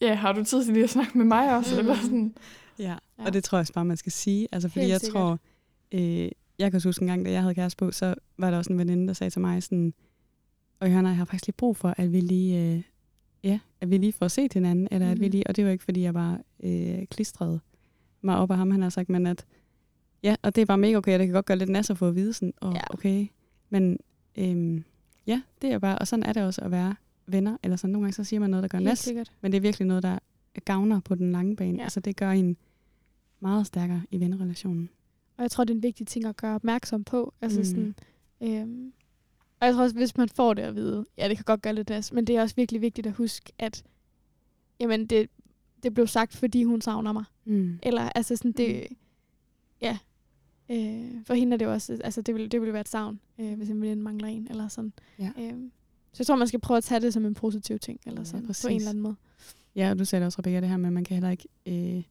ja, 0.00 0.14
har 0.14 0.32
du 0.32 0.44
tid 0.44 0.64
til 0.64 0.72
lige 0.72 0.84
at 0.84 0.90
snakke 0.90 1.18
med 1.18 1.24
mig 1.26 1.56
også? 1.56 1.74
Mm. 1.74 1.78
Eller 1.80 1.96
sådan. 1.96 2.34
Ja, 2.78 2.82
Ja. 2.84 2.96
ja. 3.18 3.24
og 3.26 3.32
det 3.32 3.44
tror 3.44 3.58
jeg 3.58 3.60
også 3.60 3.72
bare, 3.72 3.84
man 3.84 3.96
skal 3.96 4.12
sige. 4.12 4.48
Altså, 4.52 4.68
fordi 4.68 4.80
Helt 4.80 4.90
jeg 4.92 5.00
sikkert. 5.00 5.12
tror, 5.22 5.38
øh, 5.92 6.28
jeg 6.58 6.70
kan 6.72 6.80
huske 6.84 7.02
en 7.02 7.08
gang, 7.08 7.24
da 7.26 7.30
jeg 7.30 7.42
havde 7.42 7.54
kæreste 7.54 7.76
på, 7.76 7.90
så 7.92 8.14
var 8.38 8.50
der 8.50 8.58
også 8.58 8.72
en 8.72 8.78
veninde, 8.78 9.06
der 9.08 9.12
sagde 9.12 9.30
til 9.30 9.40
mig 9.40 9.62
sådan, 9.62 9.94
og 10.80 10.90
Jørgen, 10.90 11.06
jeg 11.06 11.16
har 11.16 11.24
faktisk 11.24 11.46
lige 11.46 11.54
brug 11.56 11.76
for, 11.76 11.94
at 11.96 12.12
vi 12.12 12.20
lige, 12.20 12.74
øh, 12.74 12.82
ja, 13.44 13.58
at 13.80 13.90
vi 13.90 13.96
lige 13.98 14.12
får 14.12 14.28
set 14.28 14.52
hinanden, 14.54 14.88
eller 14.90 15.06
mm. 15.06 15.12
at 15.12 15.20
vi 15.20 15.24
Mhm. 15.26 15.30
lige, 15.32 15.46
og 15.46 15.56
det 15.56 15.64
var 15.64 15.70
ikke, 15.70 15.84
fordi 15.84 16.02
jeg 16.02 16.14
bare 16.14 16.38
øh, 16.62 17.06
klistrede 17.06 17.60
mig 18.22 18.36
op 18.36 18.50
af 18.50 18.56
ham, 18.56 18.70
han 18.70 18.82
har 18.82 18.88
sagt, 18.88 19.08
men 19.08 19.26
at, 19.26 19.44
ja, 20.22 20.36
og 20.42 20.54
det 20.54 20.62
er 20.62 20.66
bare 20.66 20.78
mega 20.78 20.96
okay, 20.96 21.12
og 21.12 21.18
det 21.18 21.26
kan 21.26 21.34
godt 21.34 21.46
gøre 21.46 21.58
lidt 21.58 21.70
nas 21.70 21.90
at 21.90 21.98
få 21.98 22.08
at 22.08 22.14
vide 22.14 22.32
sådan, 22.32 22.52
og 22.60 22.72
Ja. 22.74 22.80
okay, 22.90 23.26
men 23.70 23.98
øhm, 24.38 24.84
ja, 25.26 25.42
det 25.62 25.72
er 25.72 25.78
bare, 25.78 25.98
og 25.98 26.08
sådan 26.08 26.22
er 26.22 26.32
det 26.32 26.42
også 26.42 26.60
at 26.60 26.70
være 26.70 26.94
venner, 27.26 27.56
eller 27.62 27.76
sådan 27.76 27.92
nogle 27.92 28.04
gange, 28.04 28.12
så 28.14 28.24
siger 28.24 28.40
man 28.40 28.50
noget, 28.50 28.62
der 28.62 28.68
gør 28.68 28.78
nas, 28.80 29.12
men 29.40 29.52
det 29.52 29.56
er 29.56 29.60
virkelig 29.62 29.88
noget, 29.88 30.02
der 30.02 30.18
gavner 30.64 31.00
på 31.00 31.14
den 31.14 31.32
lange 31.32 31.56
bane. 31.56 31.78
Ja. 31.78 31.82
Altså 31.84 32.00
det 32.00 32.16
gør 32.16 32.30
en 32.30 32.56
meget 33.40 33.66
stærkere 33.66 34.02
i 34.10 34.20
vennerelationen. 34.20 34.88
Og 35.36 35.42
jeg 35.42 35.50
tror, 35.50 35.64
det 35.64 35.70
er 35.70 35.76
en 35.76 35.82
vigtig 35.82 36.06
ting 36.06 36.24
at 36.24 36.36
gøre 36.36 36.54
opmærksom 36.54 37.04
på. 37.04 37.34
Altså 37.40 37.58
Mm. 37.58 37.64
sådan, 37.64 37.94
øhm, 38.40 38.92
og 39.60 39.66
jeg 39.66 39.74
tror 39.74 39.82
også, 39.82 39.96
hvis 39.96 40.16
man 40.16 40.28
får 40.28 40.54
det 40.54 40.62
at 40.62 40.74
vide, 40.74 41.06
ja, 41.18 41.28
det 41.28 41.36
kan 41.36 41.44
godt 41.44 41.62
gøre 41.62 41.74
lidt 41.74 41.88
nas, 41.90 42.12
men 42.12 42.24
det 42.26 42.36
er 42.36 42.42
også 42.42 42.56
virkelig 42.56 42.80
vigtigt 42.80 43.06
at 43.06 43.12
huske, 43.12 43.52
at 43.58 43.84
jamen, 44.80 45.06
det, 45.06 45.30
det 45.82 45.94
blev 45.94 46.06
sagt, 46.06 46.36
fordi 46.36 46.64
hun 46.64 46.80
savner 46.80 47.12
mig. 47.12 47.24
Mm. 47.44 47.78
Eller 47.82 48.02
altså 48.02 48.36
sådan, 48.36 48.52
det, 48.52 48.86
ja, 49.80 49.98
øh, 50.70 51.24
for 51.26 51.34
hende 51.34 51.54
er 51.54 51.58
det 51.58 51.64
jo 51.64 51.72
også, 51.72 51.98
altså 52.04 52.22
det 52.22 52.34
vil, 52.34 52.52
det 52.52 52.60
vil 52.60 52.72
være 52.72 52.80
et 52.80 52.88
savn, 52.88 53.20
øh, 53.40 53.54
hvis 53.56 53.70
en 53.70 53.80
veninde 53.80 54.02
mangler 54.02 54.28
en, 54.28 54.46
eller 54.50 54.68
sådan. 54.68 54.92
Ja. 55.18 55.30
Øhm, 55.38 55.72
så 56.12 56.16
jeg 56.20 56.26
tror, 56.26 56.36
man 56.36 56.48
skal 56.48 56.60
prøve 56.60 56.78
at 56.78 56.84
tage 56.84 57.00
det 57.00 57.12
som 57.14 57.24
en 57.24 57.34
positiv 57.34 57.78
ting, 57.78 58.00
eller 58.06 58.20
Ja, 58.20 58.24
sådan, 58.24 58.42
på 58.42 58.46
præcis. 58.46 58.64
en 58.64 58.76
eller 58.76 58.88
anden 58.90 59.02
måde. 59.02 59.14
Ja, 59.76 59.90
og 59.90 59.98
du 59.98 60.04
sagde 60.04 60.26
også, 60.26 60.38
Rebecca, 60.38 60.60
det 60.60 60.68
her 60.68 60.76
med, 60.76 60.86
at 60.86 60.92
man 60.92 61.04
kan 61.04 61.14
heller 61.14 61.30
ikke, 61.30 61.48
øh, 61.66 62.02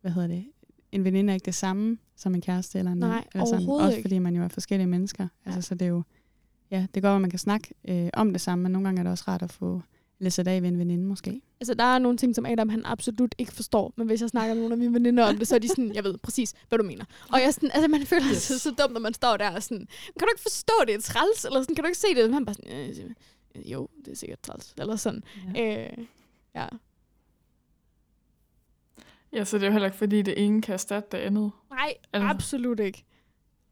hvad 0.00 0.10
hedder 0.10 0.28
det, 0.28 0.44
en 0.92 1.04
veninde 1.04 1.30
er 1.30 1.34
ikke 1.34 1.44
det 1.44 1.54
samme 1.54 1.98
som 2.16 2.34
en 2.34 2.40
kæreste 2.40 2.78
eller 2.78 2.92
en 2.92 2.98
Nej, 2.98 3.24
eller 3.34 3.46
sådan. 3.46 3.68
Også 3.68 4.00
fordi 4.00 4.18
man 4.18 4.36
jo 4.36 4.42
er 4.42 4.48
forskellige 4.48 4.86
mennesker. 4.86 5.24
Ja. 5.24 5.50
Ja. 5.50 5.54
Altså, 5.56 5.68
så 5.68 5.74
det 5.74 5.82
er 5.82 5.90
jo, 5.90 6.02
ja, 6.70 6.86
det 6.94 7.02
går, 7.02 7.08
at 7.08 7.20
man 7.20 7.30
kan 7.30 7.38
snakke 7.38 7.74
øh, 7.88 8.08
om 8.12 8.32
det 8.32 8.40
samme, 8.40 8.62
men 8.62 8.72
nogle 8.72 8.86
gange 8.88 8.98
er 8.98 9.02
det 9.02 9.10
også 9.12 9.24
rart 9.28 9.42
at 9.42 9.52
få 9.52 9.82
læsset 10.18 10.48
af 10.48 10.62
ved 10.62 10.68
en 10.68 10.78
veninde 10.78 11.04
måske. 11.04 11.40
Altså, 11.60 11.74
der 11.74 11.84
er 11.84 11.98
nogle 11.98 12.18
ting, 12.18 12.34
som 12.34 12.46
Adam 12.46 12.68
han 12.68 12.82
absolut 12.86 13.34
ikke 13.38 13.52
forstår, 13.52 13.92
men 13.96 14.06
hvis 14.06 14.20
jeg 14.20 14.28
snakker 14.28 14.54
med 14.54 14.62
nogle 14.62 14.74
af 14.74 14.78
mine 14.78 14.94
veninder 14.94 15.24
om 15.24 15.38
det, 15.38 15.48
så 15.48 15.54
er 15.54 15.58
de 15.58 15.68
sådan, 15.68 15.94
jeg 15.94 16.04
ved 16.04 16.18
præcis, 16.18 16.54
hvad 16.68 16.78
du 16.78 16.84
mener. 16.84 17.04
Og 17.32 17.40
jeg 17.40 17.54
sådan, 17.54 17.70
altså, 17.74 17.88
man 17.88 18.06
føler 18.06 18.24
yes. 18.26 18.32
Yes. 18.34 18.42
sig 18.42 18.60
så 18.60 18.70
dumt, 18.70 18.92
når 18.92 19.00
man 19.00 19.14
står 19.14 19.36
der 19.36 19.50
og 19.50 19.62
sådan, 19.62 19.86
kan 20.18 20.20
du 20.20 20.28
ikke 20.34 20.42
forstå, 20.42 20.72
det 20.86 20.94
er 20.94 21.00
træls? 21.00 21.44
Eller 21.44 21.60
sådan, 21.62 21.74
kan 21.74 21.84
du 21.84 21.88
ikke 21.88 21.98
se 21.98 22.14
det? 22.14 22.30
Man 22.30 22.44
bare 22.44 22.54
sådan, 22.54 22.90
øh, 23.56 23.72
jo, 23.72 23.88
det 24.04 24.12
er 24.12 24.16
sikkert 24.16 24.40
træls. 24.40 24.74
Eller 24.78 24.96
sådan. 24.96 25.22
Ja. 25.54 25.84
Øh, 25.90 26.04
ja. 26.54 26.66
Ja, 29.32 29.44
så 29.44 29.56
det 29.56 29.62
er 29.62 29.66
jo 29.66 29.72
heller 29.72 29.86
ikke, 29.86 29.98
fordi 29.98 30.22
det 30.22 30.44
ene 30.44 30.62
kan 30.62 30.72
erstatte 30.72 31.08
det 31.12 31.18
andet. 31.18 31.50
Nej, 31.70 31.94
Altså. 32.12 32.26
absolut 32.28 32.80
ikke. 32.80 33.04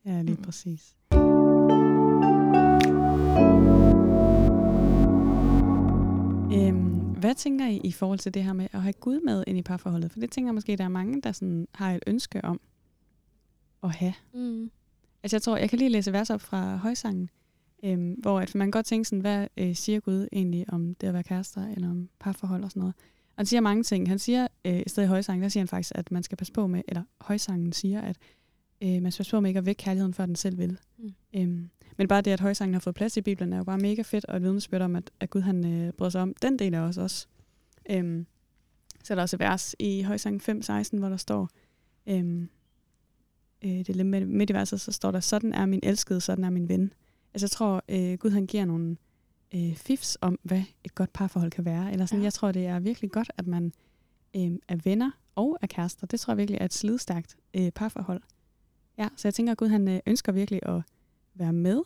Ja, 0.05 0.23
lige 0.23 0.37
Mm. 0.37 0.43
præcis. 0.43 0.97
Øhm, 6.53 6.97
hvad 7.21 7.35
tænker 7.35 7.67
I 7.67 7.81
i 7.85 7.93
forhold 7.93 8.19
til 8.19 8.35
det 8.35 8.45
her 8.45 8.53
med 8.53 8.69
at 8.73 8.83
have 8.83 8.93
Gud 8.93 9.21
med 9.21 9.45
ind 9.47 9.59
i 9.59 9.63
parforholdet? 9.63 10.13
For 10.13 10.21
det 10.21 10.31
tænker 10.31 10.49
jeg 10.49 10.55
måske, 10.55 10.77
der 10.77 10.85
er 10.85 10.89
mange, 10.89 11.21
der 11.21 11.33
sådan 11.33 11.69
har 11.75 11.93
et 11.93 12.03
ønske 12.07 12.45
om 12.45 12.61
at 13.83 13.95
have. 13.95 14.15
Mm. 14.35 14.71
Altså 15.23 15.37
jeg 15.37 15.43
tror, 15.43 15.57
jeg 15.57 15.71
kan 15.71 15.79
lige 15.79 15.89
læse 15.89 16.13
vers 16.13 16.31
op 16.31 16.41
fra 16.41 16.77
højsangen, 16.77 17.31
øhm, 17.85 18.13
hvor 18.13 18.41
at 18.41 18.55
man 18.55 18.67
kan 18.67 18.71
godt 18.71 18.87
tænke 18.87 19.09
sådan, 19.09 19.21
hvad 19.21 19.47
øh, 19.57 19.75
siger 19.75 20.01
Gud 20.01 20.29
egentlig 20.33 20.65
om 20.69 20.95
det 20.95 21.07
at 21.07 21.15
være 21.15 21.23
kærester, 21.23 21.69
eller 21.69 21.91
om 21.91 22.09
parforhold 22.21 22.65
og 22.65 22.71
sådan 22.71 22.81
noget. 22.81 22.95
Og 23.29 23.35
han 23.37 23.47
siger 23.47 23.61
mange 23.61 23.83
ting. 23.83 24.09
Han 24.09 24.19
siger, 24.19 24.49
øh, 24.65 24.83
i 24.87 24.89
stedet 24.89 25.07
i 25.07 25.09
højsangen, 25.09 25.43
der 25.43 25.49
siger 25.49 25.61
han 25.61 25.69
faktisk, 25.69 25.93
at 25.95 26.11
man 26.11 26.23
skal 26.23 26.39
passe 26.39 26.53
på 26.53 26.67
med, 26.67 26.83
eller 26.89 27.03
højsangen 27.21 27.73
siger, 27.73 28.01
at 28.01 28.17
øh, 28.83 29.03
man 29.03 29.13
skal 29.13 29.21
passe 29.21 29.31
på 29.31 29.41
med 29.41 29.51
ikke 29.51 29.59
at 29.59 29.67
vække 29.67 29.83
kærligheden, 29.83 30.15
før 30.15 30.27
den 30.27 30.37
selv 30.37 30.59
vil. 30.59 30.79
Mm. 30.99 31.15
Øhm, 31.37 31.71
men 31.97 32.09
bare 32.09 32.21
det, 32.21 32.31
at 32.31 32.41
højsangen 32.41 32.75
har 32.75 32.81
fået 32.81 32.95
plads 32.97 33.17
i 33.17 33.21
Bibelen, 33.21 33.53
er 33.53 33.57
jo 33.57 33.65
bare 33.65 33.79
mega 33.79 34.03
fedt, 34.03 34.25
og 34.25 34.37
et 34.37 34.43
vidnesbyrd 34.43 34.83
om, 34.83 34.97
at, 34.97 35.11
at 35.21 35.31
Gud 35.31 35.41
han 35.41 35.67
øh, 35.67 35.93
bryder 35.93 36.11
sig 36.11 36.23
om 36.23 36.35
den 36.43 36.59
del 36.59 36.75
af 36.75 36.81
os 36.81 36.99
også. 36.99 37.27
Øhm, 37.91 38.27
så 39.05 39.13
er 39.13 39.15
der 39.15 39.23
også 39.23 39.37
et 39.37 39.41
vers 39.41 39.75
i 39.79 40.03
højsangen 40.03 40.63
5.16, 40.63 40.99
hvor 40.99 41.09
der 41.09 41.17
står, 41.17 41.51
øhm, 42.07 42.49
øh, 43.65 43.71
det 43.71 43.89
er 43.89 43.95
lidt 43.95 44.07
midt, 44.07 44.29
midt 44.29 44.51
i 44.51 44.55
verset, 44.55 44.81
så 44.81 44.93
står 44.93 45.11
der, 45.11 45.21
sådan 45.21 45.53
er 45.53 45.67
min 45.67 45.81
elskede, 45.83 46.21
sådan 46.21 46.45
er 46.45 46.51
min 46.51 46.69
ven. 46.69 46.93
Altså 47.35 47.45
jeg 47.45 47.51
tror, 47.51 47.85
øh, 47.89 48.19
Gud 48.19 48.31
han 48.31 48.47
giver 48.47 48.65
nogle 48.65 48.97
øh, 49.55 49.75
fifs 49.75 50.19
om, 50.21 50.39
hvad 50.43 50.63
et 50.85 50.95
godt 50.95 51.13
parforhold 51.13 51.51
kan 51.51 51.65
være. 51.65 51.93
Eller 51.93 52.07
sådan, 52.07 52.19
Ja. 52.19 52.23
ja. 52.23 52.25
jeg 52.25 52.33
tror, 52.33 52.53
det 52.53 52.67
er 52.67 52.79
virkelig 52.79 53.11
godt, 53.11 53.31
at 53.39 53.47
man 53.47 53.73
øh, 54.37 54.53
er 54.69 54.77
venner 54.85 55.11
og 55.35 55.59
er 55.63 55.67
kærester. 55.67 56.07
Det 56.07 56.21
tror 56.21 56.33
jeg 56.33 56.39
virkelig 56.39 56.59
er 56.61 56.65
et 56.65 56.75
slidstærkt 56.75 57.37
øh, 57.55 57.71
parforhold. 57.71 58.23
Ja, 58.99 59.09
så 59.17 59.29
jeg 59.29 59.35
tænker, 59.35 59.53
at 59.53 59.59
Gud 59.59 59.69
han 59.69 59.89
øh, 59.89 60.01
ønsker 60.07 60.33
virkelig 60.33 60.61
at 60.63 60.83
være 61.39 61.53
med 61.53 61.83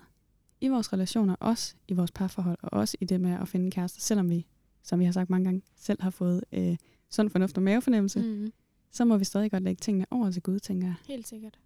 i 0.60 0.68
vores 0.68 0.92
relationer, 0.92 1.34
også 1.40 1.74
i 1.88 1.92
vores 1.92 2.10
parforhold, 2.10 2.58
og 2.62 2.72
også 2.72 2.96
i 3.00 3.04
det 3.04 3.20
med 3.20 3.32
at 3.32 3.48
finde 3.48 3.64
en 3.64 3.70
kæreste, 3.70 4.00
selvom 4.00 4.30
vi, 4.30 4.46
som 4.82 5.00
vi 5.00 5.04
har 5.04 5.12
sagt 5.12 5.30
mange 5.30 5.44
gange, 5.44 5.62
selv 5.76 6.02
har 6.02 6.10
fået 6.10 6.44
øh, 6.52 6.76
sund 7.10 7.30
fornuft 7.30 7.56
og 7.56 7.62
mavefornemmelse. 7.62 8.20
Mm. 8.20 8.52
Så 8.90 9.04
må 9.04 9.16
vi 9.16 9.24
stadig 9.24 9.50
godt 9.50 9.62
lægge 9.62 9.80
tingene 9.80 10.06
over 10.10 10.30
til 10.30 10.42
Gud, 10.42 10.58
tænker 10.58 10.86
jeg. 10.86 10.94
Helt 11.06 11.28
sikkert. 11.28 11.58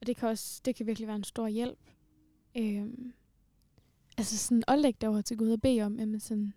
Og 0.00 0.06
det 0.06 0.16
kan 0.16 0.28
også, 0.28 0.60
det 0.64 0.76
kan 0.76 0.86
virkelig 0.86 1.06
være 1.06 1.16
en 1.16 1.24
stor 1.24 1.48
hjælp. 1.48 1.78
Øhm, 2.56 3.12
altså 4.18 4.38
sådan 4.38 4.62
at 4.68 4.78
lægge 4.78 4.98
det 5.00 5.08
over 5.08 5.20
til 5.20 5.36
Gud 5.36 5.50
og 5.50 5.60
bede 5.60 5.82
om, 5.82 5.98
jamen 5.98 6.20
sådan, 6.20 6.52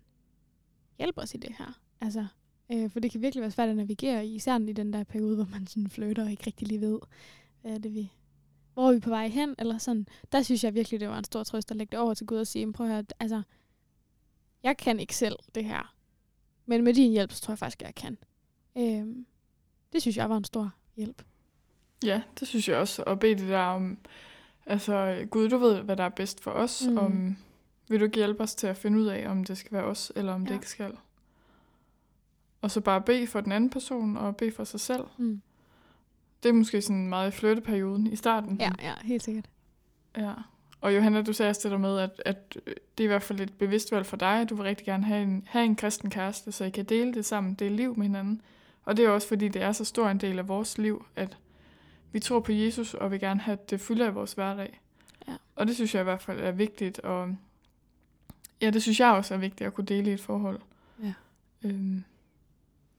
hjælp 0.98 1.18
os 1.18 1.34
i 1.34 1.36
det 1.36 1.54
her. 1.58 1.80
Altså, 2.00 2.26
øh, 2.72 2.90
for 2.90 3.00
det 3.00 3.10
kan 3.10 3.22
virkelig 3.22 3.40
være 3.40 3.50
svært 3.50 3.68
at 3.68 3.76
navigere 3.76 4.26
i, 4.26 4.34
især 4.34 4.58
i 4.58 4.72
den 4.72 4.92
der 4.92 5.04
periode, 5.04 5.34
hvor 5.34 5.48
man 5.50 5.66
sådan 5.66 5.88
flytter 5.88 6.24
og 6.24 6.30
ikke 6.30 6.46
rigtig 6.46 6.68
lige 6.68 6.80
ved, 6.80 6.98
hvad 7.62 7.72
er 7.72 7.78
det 7.78 7.94
vi, 7.94 8.12
hvor 8.74 8.88
er 8.88 8.92
vi 8.92 9.00
på 9.00 9.10
vej 9.10 9.28
hen, 9.28 9.54
eller 9.58 9.78
sådan. 9.78 10.06
Der 10.32 10.42
synes 10.42 10.64
jeg 10.64 10.74
virkelig, 10.74 11.00
det 11.00 11.08
var 11.08 11.18
en 11.18 11.24
stor 11.24 11.42
trøst 11.42 11.70
at 11.70 11.76
lægge 11.76 11.90
det 11.90 11.98
over 11.98 12.14
til 12.14 12.26
Gud 12.26 12.38
og 12.38 12.46
sige, 12.46 12.66
"Men 12.66 12.72
prøv 12.72 12.86
at 12.86 12.92
høre, 12.92 13.04
altså, 13.20 13.42
jeg 14.62 14.76
kan 14.76 15.00
ikke 15.00 15.16
selv 15.16 15.36
det 15.54 15.64
her. 15.64 15.94
Men 16.66 16.84
med 16.84 16.94
din 16.94 17.12
hjælp, 17.12 17.32
så 17.32 17.40
tror 17.40 17.52
jeg 17.52 17.58
faktisk, 17.58 17.82
jeg 17.82 17.94
kan. 17.94 18.18
Øhm, 18.78 19.26
det 19.92 20.02
synes 20.02 20.16
jeg 20.16 20.30
var 20.30 20.36
en 20.36 20.44
stor 20.44 20.70
hjælp. 20.96 21.22
Ja, 22.04 22.22
det 22.40 22.48
synes 22.48 22.68
jeg 22.68 22.76
også. 22.76 23.02
Og 23.06 23.18
bede 23.20 23.34
det 23.34 23.48
der 23.48 23.58
om, 23.58 23.98
altså 24.66 25.26
Gud, 25.30 25.48
du 25.48 25.58
ved, 25.58 25.80
hvad 25.80 25.96
der 25.96 26.04
er 26.04 26.08
bedst 26.08 26.40
for 26.40 26.50
os. 26.50 26.86
Mm. 26.88 26.98
Om, 26.98 27.36
vil 27.88 28.00
du 28.00 28.04
ikke 28.04 28.16
hjælpe 28.16 28.42
os 28.42 28.54
til 28.54 28.66
at 28.66 28.76
finde 28.76 28.98
ud 28.98 29.06
af, 29.06 29.30
om 29.30 29.44
det 29.44 29.58
skal 29.58 29.72
være 29.72 29.84
os, 29.84 30.12
eller 30.16 30.32
om. 30.32 30.42
Ja. 30.42 30.48
det 30.48 30.54
ikke 30.54 30.68
skal. 30.68 30.96
Og 32.60 32.70
så 32.70 32.80
bare 32.80 33.00
bede 33.00 33.26
for 33.26 33.40
den 33.40 33.52
anden 33.52 33.70
person, 33.70 34.16
og 34.16 34.36
bede 34.36 34.52
for 34.52 34.64
sig 34.64 34.80
selv. 34.80 35.04
Mm. 35.18 35.42
Det 36.44 36.50
er 36.50 36.52
måske 36.52 36.82
sådan 36.82 37.08
meget 37.08 37.28
i 37.28 37.30
flytteperioden 37.36 38.06
i 38.06 38.16
starten. 38.16 38.56
Ja, 38.60 38.70
ja, 38.82 38.94
helt 39.02 39.22
sikkert. 39.22 39.44
ja. 40.16 40.32
Og 40.80 40.94
Johanna, 40.96 41.22
du 41.22 41.32
sagde 41.32 41.50
også 41.50 41.60
det 41.64 41.70
der 41.70 41.78
med, 41.78 41.98
at, 41.98 42.22
at 42.24 42.54
det 42.66 43.00
er 43.00 43.04
i 43.04 43.06
hvert 43.06 43.22
fald 43.22 43.40
et 43.40 43.52
bevidst 43.52 43.92
valg 43.92 44.06
for 44.06 44.16
dig. 44.16 44.46
Du 44.50 44.54
vil 44.54 44.62
rigtig 44.62 44.86
gerne 44.86 45.04
have 45.04 45.22
en, 45.22 45.44
have 45.46 45.64
en 45.64 45.76
kristen 45.76 46.10
kæreste, 46.10 46.52
så 46.52 46.64
I 46.64 46.70
kan 46.70 46.84
dele 46.84 47.14
det 47.14 47.24
sammen, 47.24 47.54
dele 47.54 47.76
liv 47.76 47.96
med 47.96 48.06
hinanden. 48.06 48.42
Og 48.84 48.96
det 48.96 49.04
er 49.04 49.08
også 49.08 49.28
fordi, 49.28 49.48
det 49.48 49.62
er 49.62 49.72
så 49.72 49.84
stor 49.84 50.08
en 50.08 50.18
del 50.18 50.38
af 50.38 50.48
vores 50.48 50.78
liv, 50.78 51.04
at 51.16 51.38
vi 52.12 52.20
tror 52.20 52.40
på 52.40 52.52
Jesus, 52.52 52.94
og 52.94 53.10
vil 53.10 53.20
gerne 53.20 53.40
have, 53.40 53.52
at 53.52 53.70
det 53.70 53.80
fylder 53.80 54.06
i 54.06 54.12
vores 54.12 54.32
hverdag. 54.32 54.80
Ja. 55.28 55.32
Og 55.56 55.66
det 55.66 55.74
synes 55.74 55.94
jeg 55.94 56.00
i 56.00 56.04
hvert 56.04 56.22
fald 56.22 56.40
er 56.40 56.52
vigtigt, 56.52 56.98
og 56.98 57.36
ja, 58.60 58.70
det 58.70 58.82
synes 58.82 59.00
jeg 59.00 59.12
også 59.12 59.34
er 59.34 59.38
vigtigt 59.38 59.66
at 59.66 59.74
kunne 59.74 59.86
dele 59.86 60.10
i 60.10 60.14
et 60.14 60.20
forhold. 60.20 60.60
Ja. 61.02 61.12
Øhm, 61.62 62.04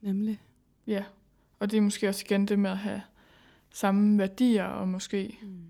Nemlig. 0.00 0.40
ja, 0.86 1.04
og 1.60 1.70
det 1.70 1.76
er 1.76 1.80
måske 1.80 2.08
også 2.08 2.22
igen 2.26 2.48
det 2.48 2.58
med 2.58 2.70
at 2.70 2.78
have 2.78 3.02
samme 3.76 4.18
værdier, 4.18 4.64
og 4.64 4.88
måske 4.88 5.38
Mm. 5.42 5.60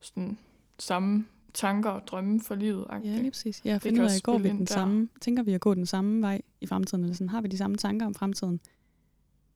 sådan 0.00 0.38
samme 0.78 1.26
tanker 1.54 1.90
og 1.90 2.06
drømme 2.06 2.40
for 2.40 2.54
livet. 2.54 2.86
Ja, 2.90 2.98
lige 2.98 3.30
præcis. 3.30 3.60
Jeg 3.64 3.72
kan 3.72 3.80
finder 3.80 4.04
ud 4.04 4.10
af, 4.10 4.22
går 4.22 4.38
vi 4.38 4.48
den 4.48 4.58
der. 4.58 4.66
samme, 4.66 5.08
tænker 5.20 5.42
vi 5.42 5.52
at 5.52 5.60
gå 5.60 5.74
den 5.74 5.86
samme 5.86 6.22
vej 6.22 6.42
i 6.60 6.66
fremtiden, 6.66 7.04
eller 7.04 7.14
sådan, 7.14 7.28
har 7.28 7.40
vi 7.40 7.48
de 7.48 7.56
samme 7.58 7.76
tanker 7.76 8.06
om 8.06 8.14
fremtiden? 8.14 8.60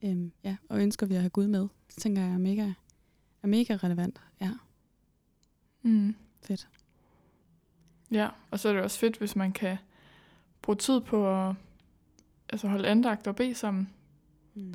Øhm, 0.04 0.32
ja, 0.44 0.56
og 0.68 0.80
ønsker 0.82 1.06
vi 1.06 1.14
at 1.14 1.20
have 1.20 1.30
Gud 1.30 1.46
med? 1.46 1.60
Det 1.60 1.96
tænker 2.02 2.22
jeg 2.22 2.32
er 2.32 2.38
mega, 2.38 2.72
er 3.42 3.46
mega 3.46 3.76
relevant. 3.76 4.20
Ja, 4.40 4.50
Mm. 5.82 6.14
fedt. 6.42 6.68
Ja, 8.10 8.28
og 8.50 8.60
så 8.60 8.68
er 8.68 8.72
det 8.72 8.82
også 8.82 8.98
fedt, 8.98 9.18
hvis 9.18 9.36
man 9.36 9.52
kan 9.52 9.76
bruge 10.62 10.76
tid 10.76 11.00
på 11.00 11.34
at 11.48 11.54
altså 12.48 12.68
holde 12.68 12.88
andagt 12.88 13.26
og 13.26 13.36
bede 13.36 13.54
sammen. 13.54 13.88
Mm. 14.54 14.74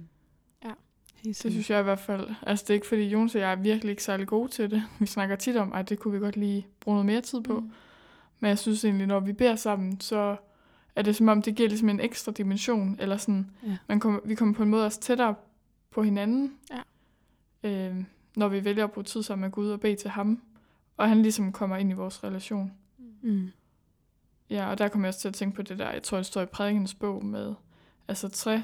Det 1.23 1.35
synes 1.35 1.69
jeg 1.69 1.79
i 1.79 1.83
hvert 1.83 1.99
fald. 1.99 2.29
Altså 2.41 2.63
det 2.63 2.69
er 2.69 2.73
ikke 2.73 2.87
fordi 2.87 3.03
Jonas 3.07 3.35
og 3.35 3.41
jeg 3.41 3.51
er 3.51 3.55
virkelig 3.55 3.89
ikke 3.91 4.03
særlig 4.03 4.27
gode 4.27 4.51
til 4.51 4.71
det. 4.71 4.83
Vi 4.99 5.05
snakker 5.05 5.35
tit 5.35 5.55
om, 5.57 5.73
at 5.73 5.89
det 5.89 5.99
kunne 5.99 6.13
vi 6.13 6.19
godt 6.19 6.37
lige 6.37 6.67
bruge 6.79 6.95
noget 6.95 7.05
mere 7.05 7.21
tid 7.21 7.41
på. 7.41 7.59
Mm. 7.59 7.71
Men 8.39 8.49
jeg 8.49 8.59
synes 8.59 8.85
egentlig, 8.85 9.07
når 9.07 9.19
vi 9.19 9.33
beder 9.33 9.55
sammen, 9.55 9.99
så 10.01 10.35
er 10.95 11.01
det 11.01 11.15
som 11.15 11.27
om, 11.27 11.41
det 11.41 11.55
giver 11.55 11.69
ligesom 11.69 11.89
en 11.89 11.99
ekstra 11.99 12.31
dimension. 12.31 12.97
Eller 12.99 13.17
sådan, 13.17 13.51
Ja. 13.67 13.77
man 13.87 13.99
kommer, 13.99 14.19
vi 14.25 14.35
kommer 14.35 14.53
på 14.55 14.63
en 14.63 14.69
måde 14.69 14.85
også 14.85 14.99
tættere 14.99 15.35
på 15.91 16.03
hinanden. 16.03 16.53
Ja. 17.63 17.89
Øh, 17.89 18.03
når 18.35 18.47
vi 18.47 18.65
vælger 18.65 18.83
at 18.83 18.91
bruge 18.91 19.03
tid 19.03 19.23
sammen 19.23 19.41
med 19.41 19.51
Gud 19.51 19.69
og 19.69 19.79
bede 19.79 19.95
til 19.95 20.09
ham. 20.09 20.41
Og 20.97 21.09
han 21.09 21.21
ligesom 21.21 21.51
kommer 21.51 21.77
ind 21.77 21.89
i 21.91 21.93
vores 21.93 22.23
relation. 22.23 22.71
Mm. 23.21 23.49
Ja, 24.49 24.69
og 24.69 24.77
der 24.77 24.87
kommer 24.87 25.07
jeg 25.07 25.09
også 25.09 25.19
til 25.19 25.27
at 25.27 25.33
tænke 25.33 25.55
på 25.55 25.61
det 25.61 25.79
der, 25.79 25.91
jeg 25.91 26.03
tror, 26.03 26.17
det 26.17 26.25
står 26.25 26.41
i 26.41 26.45
prædikens 26.45 26.93
bog 26.93 27.25
med, 27.25 27.53
altså 28.07 28.27
træ, 28.29 28.59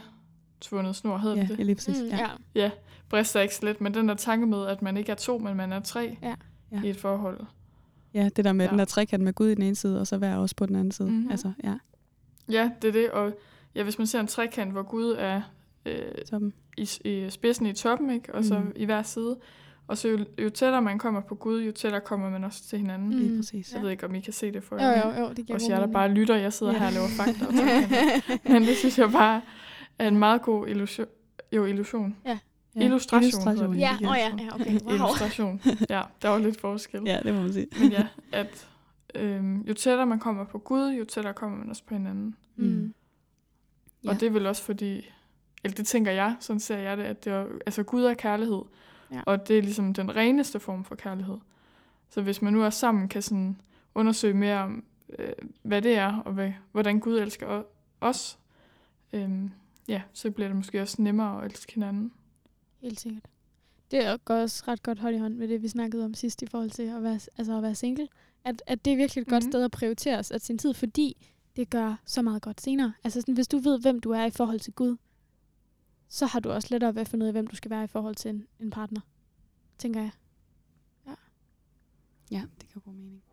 tvundet 0.62 0.96
snor, 0.96 1.17
hedder 1.17 1.36
Ja, 1.36 1.41
det 1.41 1.50
ja, 1.50 1.56
det? 1.56 1.65
lige 1.65 1.76
præcis. 1.76 1.98
Mm, 2.02 2.08
ja. 2.08 2.17
ja. 2.17 2.28
Ja, 2.56 2.72
brister 3.10 3.41
ikke 3.41 3.56
så 3.56 3.65
lidt, 3.65 3.82
men 3.82 3.93
den 3.93 4.10
der 4.10 4.15
tanke 4.15 4.46
med, 4.48 4.65
at 4.67 4.82
man 4.82 4.98
ikke 4.98 5.12
er 5.12 5.15
to, 5.15 5.38
men 5.38 5.58
man 5.58 5.72
er 5.74 5.80
tre 5.80 6.17
Ja. 6.22 6.36
Ja. 6.72 6.82
i 6.84 6.89
et 6.89 6.98
forhold. 6.98 7.39
ja, 8.13 8.30
det 8.36 8.46
der 8.46 8.52
med 8.54 8.65
Ja. 8.65 8.72
den 8.72 8.80
der 8.80 8.86
trekant 8.86 9.24
med 9.24 9.34
Gud 9.34 9.48
i 9.48 9.56
den 9.56 9.63
ene 9.63 9.76
side, 9.76 10.00
og 10.00 10.08
så 10.08 10.17
være 10.17 10.38
også 10.38 10.56
på 10.56 10.65
den 10.65 10.76
anden 10.76 10.91
side. 10.91 11.12
Mhm. 11.12 11.32
Altså, 11.32 11.52
ja, 11.63 11.74
Ja, 12.52 12.72
det 12.82 12.88
er 12.88 12.91
det, 12.91 13.10
og 13.12 13.34
ja, 13.76 13.84
hvis 13.84 13.98
man 13.98 14.08
ser 14.08 14.20
en 14.20 14.28
trekant, 14.28 14.72
hvor 14.72 14.84
Gud 14.84 15.15
er 15.20 15.41
øh, 15.86 15.96
toppen. 16.32 16.54
i, 16.78 16.89
i 17.06 17.28
spidsen 17.30 17.65
i 17.65 17.74
toppen, 17.74 18.10
ikke? 18.10 18.36
og 18.36 18.43
så 18.46 18.60
Mm. 18.60 18.72
i 18.76 18.86
hver 18.86 19.04
side, 19.04 19.38
og 19.88 19.98
så 19.98 20.08
jo, 20.08 20.17
jo 20.43 20.50
tættere 20.50 20.82
man 20.82 21.00
kommer 21.00 21.22
på 21.22 21.36
Gud, 21.36 21.62
jo 21.62 21.72
tættere 21.72 22.02
kommer 22.02 22.30
man 22.30 22.43
også 22.43 22.63
til 22.70 22.80
hinanden. 22.80 23.10
Mm. 23.10 23.17
Lige 23.17 23.38
præcis. 23.38 23.74
Jeg 23.74 23.82
ved 23.82 23.89
ikke, 23.89 24.06
om 24.06 24.15
I 24.15 24.20
kan 24.20 24.34
se 24.34 24.52
det 24.52 24.63
for 24.63 24.76
Jo, 24.76 24.82
jer. 24.82 25.20
jo, 25.20 25.24
jo, 25.24 25.30
det 25.34 25.46
giver 25.46 25.54
Også 25.56 25.72
jeg, 25.74 25.82
der 25.82 25.88
bare 25.88 26.10
lytter, 26.10 26.36
jeg 26.36 26.54
sidder 26.54 26.74
Ja. 26.74 26.80
her 26.80 26.88
og 26.88 26.93
laver 26.93 27.08
fakta. 27.08 27.46
Og. 27.46 27.54
Men 28.54 28.62
det 28.62 28.78
synes 28.78 29.00
jeg 29.00 29.12
bare 29.12 29.41
er 30.00 30.08
en 30.08 30.18
meget 30.18 30.42
god 30.42 30.68
illusion. 30.68 31.08
Jo, 31.52 31.66
illusion. 31.66 32.16
Ja, 32.26 32.40
illustration 32.76 33.24
illustration 33.24 33.74
hedder 33.74 33.98
Ja, 34.02 34.10
oh, 34.10 34.18
ja, 34.18 34.44
ja, 34.44 34.56
okay, 34.56 34.82
wow. 34.82 34.94
Illustration. 34.94 35.62
Ja, 35.90 36.02
der 36.22 36.30
var 36.30 36.38
lidt 36.38 36.62
forskel. 36.62 37.02
Ja, 37.06 37.20
det 37.24 37.34
må 37.34 37.42
man 37.42 37.54
sige. 37.54 37.68
Men 37.80 37.92
ja, 37.92 38.08
at 38.32 38.68
øhm, 39.16 39.62
jo 39.62 39.74
tættere 39.74 40.06
man 40.06 40.20
kommer 40.20 40.44
på 40.44 40.58
Gud, 40.58 40.94
jo 40.94 41.06
tættere 41.06 41.34
kommer 41.34 41.58
man 41.58 41.70
også 41.70 41.84
på 41.84 41.94
hinanden. 41.94 42.36
Mm. 42.56 42.94
Ja. 44.04 44.10
Og 44.10 44.20
det 44.20 44.26
er 44.26 44.30
vel 44.30 44.46
også 44.46 44.64
fordi, 44.64 45.10
eller 45.64 45.76
det 45.76 45.88
tænker 45.88 46.12
jeg, 46.12 46.36
sådan 46.40 46.60
ser 46.60 46.78
jeg 46.78 46.98
det, 46.98 47.04
at 47.04 47.26
det 47.26 47.34
er, 47.34 47.46
altså 47.66 47.84
Gud 47.84 48.04
er 48.04 48.14
kærlighed. 48.14 48.62
Ja. 49.12 49.22
Og 49.26 49.48
det 49.48 49.58
er 49.58 49.62
ligesom 49.62 49.94
den 49.94 50.16
reneste 50.16 50.60
form 50.60 50.84
for 50.84 50.96
kærlighed. 50.96 51.38
Så 52.10 52.22
hvis 52.22 52.42
man 52.42 52.54
nu 52.54 52.64
er 52.64 52.70
sammen, 52.70 53.08
kan 53.08 53.22
sådan 53.22 53.62
undersøge 53.96 54.34
mere 54.34 54.60
om, 54.60 54.84
øh, 55.20 55.30
hvad 55.62 55.82
det 55.82 55.98
er, 55.98 56.18
og 56.18 56.34
hvad, 56.34 56.52
hvordan 56.72 57.00
Gud 57.00 57.20
elsker 57.20 57.64
os, 58.02 58.40
øhm, 59.14 59.52
ja, 59.88 60.02
så 60.13 60.32
bliver 60.32 60.47
det 60.47 60.56
måske 60.58 60.82
også 60.82 61.02
nemmere 61.02 61.43
at 61.45 61.52
elske 61.52 61.73
hinanden. 61.73 62.13
Helt 62.82 63.00
sikkert. 63.00 63.23
Det 63.91 64.06
er 64.06 64.17
går 64.17 64.36
også 64.36 64.63
ret 64.67 64.84
godt 64.84 65.00
hånd 65.00 65.15
i 65.15 65.19
hånd 65.19 65.36
med 65.36 65.47
det, 65.47 65.62
vi 65.63 65.67
snakkede 65.67 66.06
om 66.06 66.13
sidst 66.13 66.41
i 66.41 66.45
forhold 66.45 66.69
til 66.69 66.84
at 66.84 67.04
være, 67.04 67.19
altså 67.38 67.58
at 67.58 67.63
være 67.63 67.76
single. 67.76 68.08
At, 68.43 68.63
at 68.67 68.86
det 68.86 68.93
er 68.93 68.97
virkelig 68.97 69.21
et 69.21 69.28
godt 69.28 69.43
Mhm. 69.43 69.52
sted 69.52 69.63
at 69.63 69.71
prioritere 69.71 70.17
at 70.17 70.41
sin 70.41 70.58
tid, 70.58 70.73
fordi 70.73 71.28
det 71.56 71.69
gør 71.69 71.95
så 72.06 72.21
meget 72.21 72.41
godt 72.41 72.62
senere. 72.62 72.93
Altså 73.04 73.21
sådan, 73.21 73.34
hvis 73.34 73.47
du 73.47 73.58
ved, 73.58 73.82
hvem 73.82 74.00
du 74.00 74.12
er 74.12 74.26
i 74.26 74.30
forhold 74.32 74.60
til 74.60 74.73
Gud, 74.73 74.97
så 76.08 76.26
har 76.26 76.39
du 76.39 76.50
også 76.52 76.67
lettere 76.71 76.95
ved 76.95 77.02
at 77.02 77.08
finde 77.08 77.23
ud 77.23 77.28
af, 77.28 77.34
hvem 77.34 77.47
du 77.47 77.56
skal 77.56 77.71
være 77.71 77.84
i 77.84 77.88
forhold 77.88 78.15
til 78.15 78.30
en, 78.30 78.47
en 78.60 78.69
partner. 78.69 79.02
Tænker 79.78 80.02
jeg. 80.02 80.12
Ja, 82.32 82.41
det 82.62 82.69
kan 82.69 82.82
god 82.82 82.93
mening. 82.93 83.23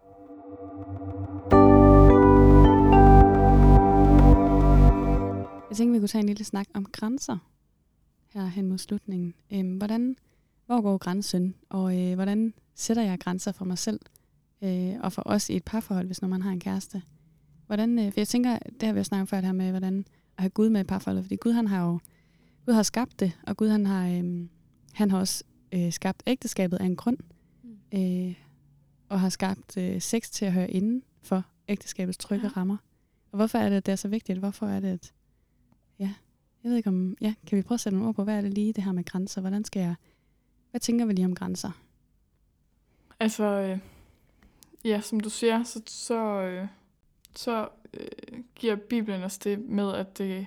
Jeg 5.74 5.78
tænkte, 5.78 5.92
vi 5.92 5.98
kunne 5.98 6.08
tage 6.08 6.20
en 6.22 6.26
lille 6.26 6.44
snak 6.44 6.66
om 6.74 6.84
grænser 6.84 7.38
her 8.34 8.46
hen 8.46 8.68
mod 8.68 8.78
slutningen. 8.78 9.34
Øhm, 9.52 9.76
hvordan, 9.76 10.16
hvor 10.66 10.80
går 10.80 10.98
grænsen, 10.98 11.54
og 11.68 12.00
øh, 12.00 12.14
hvordan 12.14 12.54
sætter 12.74 13.02
jeg 13.02 13.18
grænser 13.20 13.52
for 13.52 13.64
mig 13.64 13.78
selv 13.78 14.00
øh, 14.62 14.94
og 15.00 15.12
for 15.12 15.22
os 15.26 15.50
i 15.50 15.56
et 15.56 15.64
parforhold, 15.64 16.06
hvis 16.06 16.20
når 16.22 16.28
man 16.28 16.42
har 16.42 16.50
en 16.50 16.60
kæreste? 16.60 17.02
Hvordan, 17.66 17.98
øh, 17.98 18.12
for 18.12 18.20
jeg 18.20 18.28
tænker, 18.28 18.58
det 18.58 18.82
har 18.82 18.92
vi 18.92 18.98
jo 19.00 19.04
snakket 19.04 19.20
om 19.22 19.26
før, 19.26 19.36
det 19.36 19.44
her 19.46 19.52
med, 19.52 19.70
hvordan 19.70 19.98
at 20.36 20.42
have 20.42 20.50
Gud 20.50 20.68
med 20.68 20.80
i 20.80 20.84
parforholdet, 20.84 21.24
fordi 21.24 21.36
Gud 21.36 21.52
han 21.52 21.66
har 21.66 21.84
jo 21.86 21.98
Gud 22.66 22.74
har 22.74 22.82
skabt 22.82 23.20
det, 23.20 23.32
og 23.46 23.56
Gud 23.56 23.68
han 23.68 23.86
har, 23.86 24.08
øh, 24.08 24.46
han 24.92 25.10
har 25.10 25.18
også 25.18 25.44
øh, 25.72 25.92
skabt 25.92 26.22
ægteskabet 26.26 26.76
af 26.76 26.84
en 26.84 26.96
grund, 26.96 27.18
Mm. 27.62 27.98
øh, 27.98 28.34
og 29.08 29.20
har 29.20 29.28
skabt 29.28 29.76
øh, 29.76 30.00
sex 30.00 30.30
til 30.30 30.44
at 30.44 30.52
høre 30.52 30.70
inden 30.70 31.02
for 31.22 31.42
ægteskabets 31.68 32.18
trygge 32.18 32.46
Ja. 32.46 32.52
rammer. 32.56 32.76
Og 33.32 33.36
hvorfor 33.36 33.58
er 33.58 33.68
det, 33.68 33.86
det 33.86 33.92
er 33.92 33.96
så 33.96 34.08
vigtigt? 34.08 34.38
Hvorfor 34.38 34.66
er 34.66 34.80
det, 34.80 34.88
at, 34.88 35.12
jeg 36.64 36.70
ved 36.70 36.76
ikke 36.76 36.88
om, 36.88 37.16
ja, 37.20 37.34
kan 37.46 37.56
vi 37.58 37.62
prøve 37.62 37.76
at 37.76 37.80
sætte 37.80 37.96
nogle 37.96 38.08
ord 38.08 38.14
på, 38.14 38.24
hvad 38.24 38.36
er 38.36 38.40
det 38.40 38.54
lige, 38.54 38.72
det 38.72 38.84
her 38.84 38.92
med 38.92 39.04
grænser? 39.04 39.40
Hvordan 39.40 39.64
skal 39.64 39.80
jeg, 39.80 39.94
hvad 40.70 40.80
tænker 40.80 41.06
vi 41.06 41.12
lige 41.12 41.24
om 41.24 41.34
grænser? 41.34 41.70
Altså, 43.20 43.44
øh, 43.44 43.78
ja, 44.84 45.00
som 45.00 45.20
du 45.20 45.30
siger, 45.30 45.62
så, 45.62 45.82
så, 45.86 46.40
øh, 46.40 46.66
så 47.36 47.68
øh, 47.94 48.40
giver 48.54 48.76
Bibelen 48.76 49.22
os 49.22 49.38
det 49.38 49.58
med, 49.58 49.92
at 49.92 50.18
det, 50.18 50.46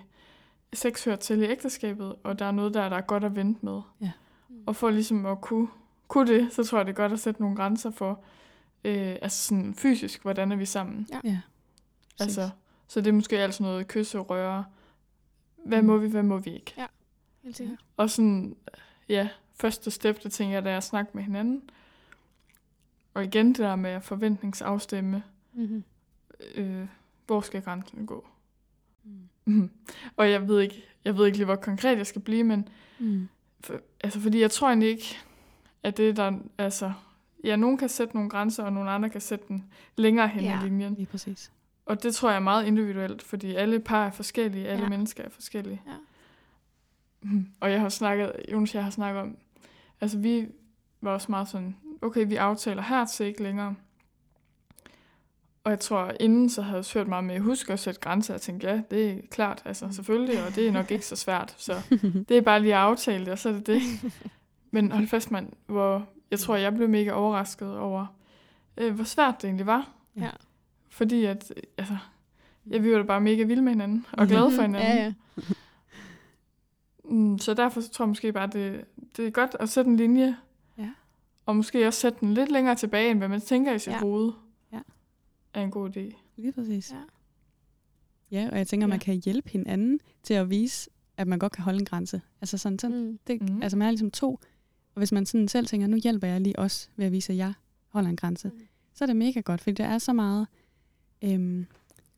sex 0.74 1.06
hører 1.06 1.16
til 1.16 1.42
i 1.42 1.46
ægteskabet, 1.46 2.16
og 2.24 2.40
der 2.40 2.46
er 2.46 2.52
noget 2.52 2.74
der, 2.74 2.90
der 2.90 2.98
er 2.98 3.02
godt 3.02 3.24
at 3.24 3.36
vente 3.36 3.66
med. 3.66 3.82
Mm. 4.50 4.64
Og 4.66 4.76
for 4.76 4.90
ligesom 4.90 5.26
at 5.26 5.42
kunne, 5.42 5.68
kunne 6.08 6.34
det, 6.34 6.54
så 6.54 6.64
tror 6.64 6.78
jeg, 6.78 6.86
det 6.86 6.92
er 6.92 6.96
godt 6.96 7.12
at 7.12 7.20
sætte 7.20 7.42
nogle 7.42 7.56
grænser 7.56 7.92
for, 7.92 8.24
øh, 8.84 9.16
altså 9.22 9.44
sådan 9.48 9.76
fysisk, 9.76 10.22
hvordan 10.22 10.52
er 10.52 10.56
vi 10.56 10.66
sammen. 10.66 11.08
Ja, 11.12 11.20
Altså, 12.20 12.50
så 12.88 13.02
det 13.02 13.08
er 13.08 13.14
måske 13.14 13.40
alt 13.40 13.54
sådan 13.54 13.72
noget 13.72 13.88
kysse 13.88 14.20
og 14.20 14.30
røre. 14.30 14.66
Hvad 15.68 15.82
må 15.82 15.98
vi, 15.98 16.08
hvad 16.08 16.24
må 16.24 16.38
vi 16.38 16.50
ikke? 16.54 16.74
Helt 17.44 17.58
sikkert. 17.58 17.80
Og 17.98 18.10
sådan, 18.10 18.56
ja, 19.10 19.30
første 19.56 19.92
step, 19.92 20.24
det 20.24 20.32
tænker 20.32 20.54
jeg, 20.54 20.64
det 20.64 20.72
er 20.72 20.78
at 20.78 20.84
snakke 20.84 21.12
med 21.14 21.24
hinanden. 21.24 21.70
Og 23.14 23.24
igen 23.24 23.48
det 23.48 23.58
der 23.58 23.76
med 23.76 23.90
at 23.90 24.04
forventningsafstemme, 24.04 25.24
Mm-hmm. 25.54 25.84
øh, 26.56 26.88
hvor 27.26 27.42
skal 27.42 27.62
grænsen 27.62 28.06
gå? 28.06 28.28
Mm. 29.04 29.12
Mhm. 29.46 29.70
og 30.18 30.32
jeg 30.32 30.48
ved 30.48 30.60
ikke, 30.62 30.84
jeg 31.06 31.18
ved 31.18 31.26
ikke 31.26 31.38
lige, 31.38 31.46
hvor 31.46 31.56
konkret 31.56 31.98
jeg 31.98 32.08
skal 32.08 32.22
blive, 32.22 32.44
men 32.44 32.68
Mm. 33.00 33.28
For, 33.60 33.80
altså, 34.02 34.20
fordi 34.20 34.40
jeg 34.42 34.52
tror 34.52 34.68
egentlig 34.68 34.90
ikke, 34.90 35.18
at 35.84 35.98
det 35.98 36.18
der, 36.18 36.40
altså, 36.58 36.94
ja, 37.44 37.56
nogen 37.56 37.78
kan 37.78 37.90
sætte 37.90 38.16
nogle 38.16 38.30
grænser, 38.30 38.64
og 38.64 38.74
nogle 38.74 38.90
andre 38.92 39.10
kan 39.10 39.22
sætte 39.22 39.46
den 39.48 39.66
længere 39.96 40.28
hen 40.28 40.44
Ja. 40.44 40.60
i 40.62 40.64
linjen. 40.70 40.94
Lige 40.94 41.06
præcis. 41.06 41.52
Og 41.88 42.04
det 42.04 42.16
tror 42.16 42.30
jeg 42.30 42.36
er 42.36 42.40
meget 42.40 42.66
individuelt, 42.66 43.22
fordi 43.22 43.56
alle 43.56 43.80
par 43.80 44.06
er 44.06 44.12
forskellige, 44.12 44.68
alle 44.68 44.84
Ja. 44.84 44.90
mennesker 44.90 45.24
er 45.24 45.30
forskellige. 45.30 45.82
Ja. 45.88 45.94
Og 47.62 47.72
jeg 47.72 47.82
har 47.82 47.90
snakket, 47.90 48.32
Jonas, 48.52 48.76
jeg 48.76 48.84
har 48.84 48.92
snakket 48.92 49.22
om, 49.22 49.38
altså 50.02 50.18
vi 50.18 50.48
var 51.02 51.12
også 51.12 51.28
meget 51.32 51.48
sådan, 51.48 51.76
okay, 52.02 52.28
vi 52.28 52.36
aftaler 52.36 52.82
her 52.82 53.06
til 53.06 53.26
ikke 53.26 53.44
længere. 53.44 53.76
Og 55.64 55.72
jeg 55.72 55.80
tror, 55.80 56.12
inden 56.20 56.50
så 56.50 56.62
havde 56.62 56.74
jeg 56.74 56.80
også 56.80 57.00
hørt 57.00 57.08
meget 57.08 57.24
med, 57.24 57.40
husk 57.40 57.70
at 57.70 57.80
sætte 57.80 58.00
grænser. 58.00 58.34
Jeg 58.34 58.42
tænkte, 58.42 58.68
ja, 58.68 58.82
det 58.92 59.10
er 59.12 59.18
klart, 59.32 59.62
altså 59.66 59.88
selvfølgelig, 59.92 60.44
og 60.44 60.56
det 60.56 60.68
er 60.68 60.72
nok 60.72 60.92
ikke 60.92 61.06
så 61.06 61.16
svært. 61.16 61.56
Så 61.58 61.74
det 62.30 62.38
er 62.38 62.42
bare 62.42 62.60
lige 62.62 62.74
at 62.76 62.80
aftale 62.82 63.26
det, 63.26 63.32
og 63.34 63.40
så 63.40 63.50
er 63.50 63.54
det 63.54 63.68
det. 63.68 63.82
Men 64.72 64.92
hold 64.92 65.08
fast, 65.08 65.32
mand, 65.32 65.54
hvor 65.66 66.08
jeg 66.32 66.40
tror, 66.40 66.56
jeg 66.56 66.74
blev 66.76 66.90
mega 66.90 67.12
overrasket 67.12 67.78
over, 67.78 68.06
øh, 68.78 68.94
hvor 68.96 69.04
svært 69.04 69.36
det 69.42 69.48
egentlig 69.48 69.66
var. 69.66 69.90
Ja. 70.16 70.30
Fordi 70.98 71.26
at, 71.26 71.54
altså, 71.78 71.98
ja, 72.72 72.78
vi 72.78 72.92
var 72.92 72.98
da 72.98 73.04
bare 73.04 73.22
mega 73.22 73.44
vilde 73.44 73.62
med 73.62 73.72
hinanden, 73.72 74.06
og 74.14 74.28
glade 74.28 74.52
for 74.52 74.62
hinanden. 74.62 74.98
Ja, 74.98 75.04
ja. 75.04 75.14
Mm, 77.04 77.38
så 77.40 77.54
derfor 77.54 77.82
så 77.82 77.90
tror 77.90 78.06
jeg 78.06 78.10
måske 78.10 78.32
bare, 78.34 78.48
det, 78.48 78.86
det 79.18 79.28
er 79.28 79.32
godt 79.32 79.56
at 79.60 79.70
sætte 79.70 79.90
en 79.92 79.98
linje. 79.98 80.38
Ja. 80.78 80.92
Og 81.46 81.56
måske 81.56 81.88
også 81.88 82.00
sætte 82.00 82.18
den 82.22 82.34
lidt 82.34 82.52
længere 82.52 82.76
tilbage, 82.76 83.12
end 83.12 83.18
hvad 83.20 83.28
man 83.28 83.42
tænker 83.42 83.74
i 83.74 83.80
sit 83.80 83.94
Ja. 83.94 84.00
hoved. 84.00 84.32
Ja. 84.74 84.80
Er 85.54 85.62
en 85.64 85.72
god 85.72 85.98
idé. 85.98 86.16
Lige 86.36 86.52
præcis. 86.52 86.92
Ja. 86.92 86.98
Ja, 88.32 88.50
og 88.52 88.58
jeg 88.58 88.68
tænker, 88.68 88.88
man 88.88 89.00
Ja. 89.00 89.04
kan 89.06 89.16
hjælpe 89.26 89.50
hinanden 89.50 90.00
til 90.24 90.34
at 90.34 90.50
vise, 90.50 90.90
at 91.18 91.28
man 91.28 91.40
godt 91.40 91.52
kan 91.52 91.64
holde 91.64 91.80
en 91.80 91.86
grænse. 91.86 92.22
Altså 92.42 92.58
sådan, 92.58 92.80
sådan 92.80 93.02
Mm. 93.04 93.20
det, 93.28 93.42
Mhm. 93.42 93.54
mm. 93.56 93.62
altså 93.62 93.78
man 93.78 93.86
er 93.88 93.92
ligesom 93.92 94.12
to. 94.12 94.32
Og 94.96 95.00
hvis 95.00 95.12
man 95.12 95.26
sådan 95.26 95.48
selv 95.48 95.68
tænker, 95.68 95.88
nu 95.88 95.98
hjælper 95.98 96.28
jeg 96.28 96.42
lige 96.42 96.60
os 96.60 96.90
ved 96.96 97.06
at 97.06 97.12
vise, 97.12 97.34
at 97.34 97.38
jeg 97.38 97.54
holder 97.88 98.10
en 98.10 98.16
grænse, 98.16 98.48
Mm. 98.48 98.60
så 98.94 99.04
er 99.04 99.06
det 99.06 99.16
mega 99.16 99.40
godt, 99.40 99.62
fordi 99.62 99.74
der 99.74 99.86
er 99.86 99.98
så 99.98 100.14
meget 100.14 100.48
øhm, 101.22 101.66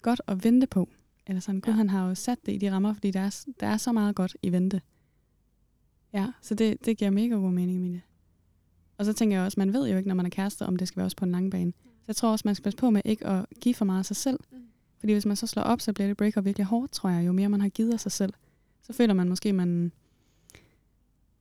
godt 0.02 0.22
at 0.28 0.44
vente 0.44 0.68
på. 0.68 0.90
Eller 1.28 1.40
sådan, 1.40 1.62
Gud 1.62 1.74
Ja. 1.74 1.78
han 1.78 1.90
har 1.90 2.08
jo 2.08 2.16
sat 2.16 2.38
det 2.46 2.52
i 2.52 2.58
de 2.58 2.72
rammer, 2.72 2.94
fordi 2.94 3.12
der 3.12 3.20
er, 3.20 3.46
der 3.60 3.68
er 3.68 3.78
så 3.78 3.92
meget 3.92 4.16
godt 4.16 4.38
i 4.42 4.52
vente. 4.52 4.82
Ja, 6.14 6.28
så 6.42 6.56
det, 6.56 6.86
det 6.86 6.98
giver 6.98 7.12
mega 7.12 7.36
god 7.36 7.52
mening 7.52 7.88
i 7.88 7.92
det. 7.92 8.02
Og 8.98 9.06
så 9.06 9.14
tænker 9.14 9.38
jeg 9.38 9.46
også, 9.46 9.60
man 9.60 9.74
ved 9.74 9.90
jo 9.90 9.98
ikke, 9.98 10.08
når 10.08 10.16
man 10.16 10.26
er 10.26 10.30
kærester, 10.30 10.66
om 10.66 10.76
det 10.76 10.88
skal 10.88 10.98
være 10.98 11.06
også 11.06 11.18
på 11.18 11.26
en 11.26 11.32
lang 11.32 11.52
bane. 11.52 11.72
Så 11.72 12.04
jeg 12.08 12.16
tror 12.16 12.32
også, 12.32 12.44
man 12.46 12.56
skal 12.56 12.64
passe 12.64 12.78
på 12.78 12.90
med 12.90 13.02
ikke 13.06 13.28
at 13.28 13.46
give 13.62 13.76
for 13.76 13.86
meget 13.86 14.00
af 14.00 14.06
sig 14.06 14.16
selv. 14.16 14.40
Mm. 14.52 14.58
Fordi 15.00 15.14
hvis 15.14 15.26
man 15.26 15.36
så 15.36 15.48
slår 15.48 15.64
op, 15.64 15.82
så 15.82 15.94
bliver 15.94 16.08
det 16.08 16.18
breakup 16.18 16.46
virkelig 16.46 16.66
hårdt, 16.66 16.92
tror 16.92 17.10
jeg. 17.10 17.28
Jo 17.28 17.32
mere 17.32 17.50
man 17.50 17.62
har 17.62 17.70
givet 17.70 17.94
af 17.94 18.00
sig 18.00 18.12
selv, 18.12 18.34
så 18.82 18.94
føler 18.94 19.14
man 19.14 19.30
måske, 19.30 19.54
man... 19.54 19.92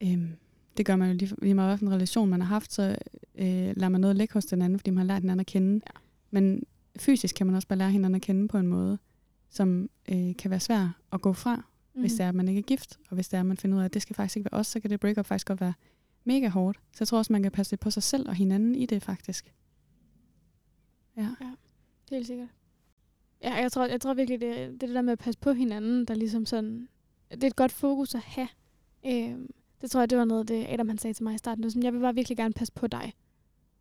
Øhm, 0.03 0.33
det 0.77 0.87
gør 0.87 0.97
man 0.97 1.09
jo 1.11 1.16
lige, 1.16 1.35
lige 1.42 1.55
meget, 1.55 1.71
hvilken 1.71 1.94
relation 1.94 2.29
man 2.29 2.40
har 2.40 2.49
haft, 2.49 2.73
så 2.73 2.97
øh, 3.35 3.47
lader 3.77 3.88
man 3.88 4.01
noget 4.01 4.16
ligge 4.16 4.35
hos 4.35 4.44
den 4.44 4.62
anden, 4.62 4.79
fordi 4.79 4.90
man 4.90 4.99
har 4.99 5.05
lært 5.05 5.23
hinanden 5.23 5.40
at 5.40 5.47
kende. 5.47 5.75
Ja. 5.75 6.01
Men 6.31 6.62
fysisk 7.00 7.34
kan 7.34 7.46
man 7.46 7.56
også 7.56 7.68
bare 7.68 7.78
lære 7.78 7.90
hinanden 7.90 8.14
at 8.14 8.22
kende 8.22 8.48
på 8.48 8.58
en 8.58 8.66
måde, 8.66 8.98
som 9.48 9.90
øh, 10.08 10.37
kan 10.37 10.50
være 10.50 10.61
svær 10.61 11.00
at 11.12 11.20
gå 11.20 11.32
fra, 11.32 11.56
mm. 11.56 12.00
hvis 12.00 12.12
det 12.12 12.20
er, 12.20 12.28
at 12.28 12.34
man 12.34 12.48
ikke 12.48 12.58
er 12.58 12.62
gift. 12.62 12.98
Og 13.11 13.14
hvis 13.14 13.28
det 13.28 13.37
er, 13.37 13.40
at 13.40 13.46
man 13.46 13.56
finder 13.56 13.76
ud 13.76 13.80
af, 13.80 13.84
at 13.84 13.94
det 13.94 14.02
skal 14.02 14.16
faktisk 14.16 14.37
ikke 14.37 14.48
være 14.52 14.61
os, 14.61 14.66
så 14.66 14.80
kan 14.80 14.90
det 14.90 15.00
breakup 15.00 15.26
faktisk 15.26 15.46
godt 15.46 15.61
være 15.61 15.74
mega 16.24 16.48
hårdt. 16.48 16.78
Så 16.92 16.96
jeg 17.00 17.08
tror 17.08 17.18
også, 17.18 17.32
man 17.32 17.42
kan 17.42 17.52
passe 17.52 17.72
lidt 17.72 17.80
på 17.80 17.90
sig 17.90 18.02
selv 18.02 18.28
og 18.28 18.34
hinanden 18.34 18.74
i 18.74 18.87
det, 18.87 19.02
faktisk. 19.02 19.52
Ja. 21.16 21.28
Helt 22.11 22.26
sikkert. 22.26 22.48
Ja, 23.42 23.54
jeg 23.54 23.72
tror, 23.72 23.87
jeg 23.87 24.00
tror 24.00 24.14
virkelig, 24.14 24.40
det, 24.40 24.56
det 24.56 24.80
det 24.80 24.88
der 24.88 25.02
med 25.02 25.12
at 25.12 25.18
passe 25.18 25.40
på 25.40 25.52
hinanden, 25.52 26.04
der 26.04 26.14
ligesom 26.14 26.46
sådan... 26.46 26.88
Det 27.30 27.44
er 27.44 27.46
et 27.46 27.56
godt 27.56 27.72
fokus 27.72 28.14
at 28.14 28.20
have. 28.20 28.48
Øhm, 29.06 29.50
det 29.80 29.90
tror 29.90 30.00
jeg, 30.00 30.11
det 30.11 30.18
var 30.18 30.24
noget, 30.24 30.48
det 30.48 30.66
Adam 30.68 30.88
han 30.88 30.98
sagde 30.98 31.14
til 31.14 31.24
mig 31.24 31.34
i 31.34 31.38
starten. 31.38 31.62
Det 31.62 31.66
var 31.66 31.70
sådan, 31.70 31.82
jeg 31.82 31.92
vil 31.92 32.00
bare 32.00 32.14
virkelig 32.14 32.37
gerne 32.37 32.54
passe 32.54 32.72
på 32.72 32.87
dig. 32.87 33.12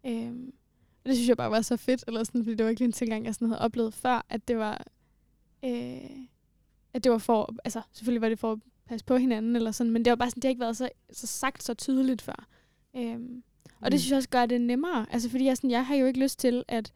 Øhm, 0.06 0.54
og 1.08 1.10
det 1.10 1.18
synes 1.18 1.30
jeg 1.30 1.38
bare 1.38 1.52
var 1.52 1.62
så 1.62 1.78
fedt, 1.78 2.04
eller 2.08 2.24
sådan, 2.24 2.44
fordi 2.44 2.56
det 2.56 2.64
var 2.64 2.70
ikke 2.70 2.84
en 2.84 2.92
tilgang, 2.92 3.26
jeg 3.26 3.34
sådan 3.34 3.48
havde 3.48 3.62
oplevet 3.62 3.94
før, 3.94 4.26
at 4.30 4.48
det 4.48 4.58
var... 4.58 4.86
Øh, 5.66 6.10
at 6.94 7.04
det 7.04 7.12
var 7.12 7.18
for... 7.18 7.56
Altså, 7.66 7.82
selvfølgelig 7.92 8.22
var 8.22 8.30
det 8.30 8.40
for 8.40 8.52
at 8.52 8.60
passe 8.86 9.06
på 9.06 9.18
hinanden, 9.18 9.56
eller 9.56 9.72
sådan, 9.72 9.94
men 9.94 10.06
det 10.06 10.12
var 10.12 10.16
bare 10.16 10.30
sådan, 10.30 10.42
det 10.42 10.48
har 10.48 10.50
ikke 10.50 10.60
været 10.60 10.78
så, 10.78 10.90
så 11.12 11.28
sagt 11.28 11.64
så 11.64 11.74
tydeligt 11.74 12.22
før. 12.22 12.48
Øhm, 12.96 13.44
og 13.82 13.92
det 13.92 13.98
Mm. 13.98 14.00
synes 14.00 14.10
jeg 14.10 14.18
også 14.18 14.30
gør 14.30 14.46
det 14.46 14.62
nemmere. 14.62 15.06
Altså, 15.12 15.30
fordi 15.30 15.46
jeg, 15.46 15.58
sådan, 15.58 15.72
jeg 15.72 15.86
har 15.86 15.96
jo 15.96 16.06
ikke 16.06 16.20
lyst 16.20 16.40
til, 16.40 16.64
at 16.68 16.94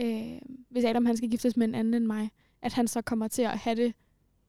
øh, 0.00 0.38
hvis 0.70 0.84
Adam 0.84 1.06
han 1.06 1.16
skal 1.16 1.30
giftes 1.30 1.56
med 1.56 1.68
en 1.68 1.74
anden 1.74 1.94
end 1.94 2.04
mig, 2.06 2.30
at 2.62 2.72
han 2.72 2.88
så 2.88 3.02
kommer 3.02 3.28
til 3.28 3.42
at 3.42 3.58
have 3.58 3.76
det, 3.76 3.94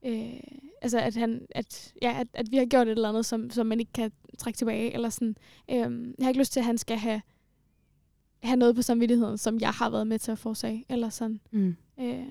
øh, 0.06 0.40
altså 0.82 1.00
at, 1.00 1.16
han, 1.16 1.46
at, 1.50 1.94
ja, 2.02 2.16
at, 2.20 2.28
at 2.34 2.52
vi 2.52 2.58
har 2.58 2.66
gjort 2.66 2.88
et 2.88 2.92
eller 2.92 3.10
andet, 3.10 3.26
som, 3.26 3.50
som 3.50 3.68
man 3.68 3.80
ikke 3.80 3.94
kan 3.94 4.12
trække 4.38 4.58
tilbage, 4.58 4.94
eller 4.94 5.10
sådan. 5.10 5.36
Øh, 5.72 5.78
jeg 5.78 6.26
har 6.26 6.28
ikke 6.30 6.40
lyst 6.42 6.54
til, 6.54 6.60
at 6.60 6.66
han 6.66 6.78
skal 6.78 6.98
have, 6.98 7.22
have 8.44 8.58
noget 8.58 8.76
på 8.76 8.82
samvittigheden, 8.82 9.38
som 9.38 9.60
jeg 9.60 9.70
har 9.70 9.90
været 9.90 10.08
med 10.08 10.20
til 10.20 10.32
at 10.32 10.40
forårsage, 10.40 10.86
eller 10.90 11.10
sådan. 11.10 11.40
Mm. 11.52 11.76
Øh, 12.00 12.24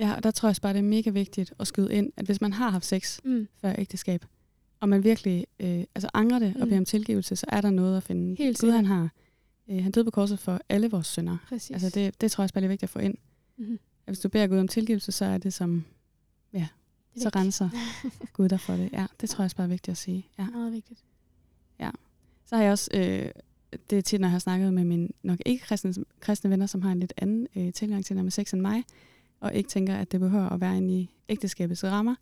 Ja, 0.00 0.14
og 0.16 0.22
der 0.22 0.30
tror 0.30 0.46
jeg 0.46 0.50
også 0.50 0.62
bare, 0.62 0.72
det 0.72 0.78
er 0.78 0.82
mega 0.82 1.10
vigtigt 1.10 1.52
at 1.60 1.66
skyde 1.66 1.94
ind, 1.94 2.12
at 2.16 2.26
hvis 2.26 2.40
man 2.40 2.52
har 2.52 2.70
haft 2.70 2.84
sex 2.86 3.18
mm, 3.24 3.48
før 3.60 3.74
ægteskab, 3.78 4.24
og 4.80 4.88
man 4.88 5.04
virkelig 5.04 5.46
øh, 5.60 5.84
altså 5.94 6.08
angrer 6.14 6.38
det 6.38 6.54
og 6.54 6.60
Mm. 6.60 6.68
beder 6.68 6.78
om 6.78 6.84
tilgivelse, 6.84 7.36
så 7.36 7.46
er 7.48 7.60
der 7.60 7.70
noget 7.70 7.96
at 7.96 8.02
finde. 8.02 8.36
Helt 8.38 8.60
Gud, 8.60 8.70
han 8.70 8.84
har 8.86 9.08
øh, 9.70 9.82
han 9.82 9.92
døde 9.92 10.04
på 10.04 10.10
korset 10.10 10.38
for 10.38 10.60
alle 10.68 10.90
vores 10.90 11.06
synder. 11.06 11.36
præcis. 11.48 11.70
Altså 11.70 11.90
det, 12.00 12.20
det 12.20 12.30
tror 12.32 12.42
jeg 12.42 12.44
også 12.44 12.54
bare, 12.54 12.60
det 12.60 12.66
er 12.66 12.68
vigtigt 12.68 12.82
at 12.88 12.90
få 12.92 12.98
ind. 12.98 13.14
mm-hmm. 13.56 13.78
At 14.06 14.10
hvis 14.12 14.18
du 14.20 14.28
beder 14.28 14.46
Gud 14.46 14.58
om 14.58 14.68
tilgivelse, 14.68 15.12
så 15.12 15.24
er 15.24 15.38
det 15.38 15.52
som, 15.52 15.84
så 17.16 17.28
renser 17.36 17.68
Gud 18.36 18.48
dig 18.48 18.60
for 18.60 18.72
det. 18.72 18.92
Ja, 18.92 19.06
det 19.20 19.30
tror 19.30 19.42
jeg 19.42 19.44
også 19.44 19.56
bare 19.56 19.64
er 19.66 19.68
vigtigt 19.70 19.92
at 19.92 19.96
sige. 19.98 20.26
Ja. 20.38 20.46
Meget 20.50 20.72
vigtigt. 20.72 21.04
Så 22.46 22.56
har 22.56 22.62
jeg 22.62 22.72
også, 22.72 22.90
øh, 22.94 23.30
det 23.90 23.98
er 23.98 24.02
tit, 24.02 24.20
når 24.20 24.28
jeg 24.28 24.32
har 24.32 24.38
snakket 24.38 24.74
med 24.74 24.84
mine 24.84 25.08
nok 25.22 25.38
ikke 25.46 25.64
kristne, 25.64 25.94
kristne 26.20 26.50
venner, 26.50 26.66
som 26.66 26.82
har 26.82 26.92
en 26.92 27.00
lidt 27.00 27.12
anden 27.16 27.46
øh, 27.56 27.72
tilgang 27.72 28.04
til 28.04 28.16
det 28.16 28.24
med 28.24 28.32
sex 28.32 28.52
end 28.52 28.60
mig, 28.60 28.84
og 29.40 29.54
ikke 29.54 29.68
tænker, 29.68 29.96
at 29.96 30.12
det 30.12 30.20
behøver 30.20 30.48
at 30.48 30.60
være 30.60 30.76
inde 30.76 30.94
i 30.94 31.10
ægteskabets 31.28 31.84
rammer. 31.84 32.14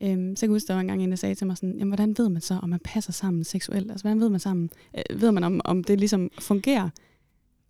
Øhm, 0.00 0.36
så 0.36 0.40
kan 0.40 0.50
jeg 0.50 0.54
huske, 0.54 0.68
der 0.68 0.74
var 0.74 0.80
en 0.80 0.86
gang 0.86 1.02
en, 1.02 1.10
der 1.10 1.16
sagde 1.16 1.34
til 1.34 1.46
mig 1.46 1.56
sådan, 1.56 1.78
jamen, 1.78 1.88
hvordan 1.88 2.18
ved 2.18 2.28
man 2.28 2.42
så, 2.42 2.58
om 2.62 2.68
man 2.68 2.80
passer 2.84 3.12
sammen 3.12 3.44
seksuelt? 3.44 3.90
Altså, 3.90 4.04
hvordan 4.04 4.20
ved 4.20 4.28
man 4.28 4.40
sammen? 4.40 4.70
Øh, 4.98 5.20
ved 5.20 5.32
man, 5.32 5.44
om, 5.44 5.60
om 5.64 5.84
det 5.84 5.98
ligesom 5.98 6.30
fungerer? 6.38 6.88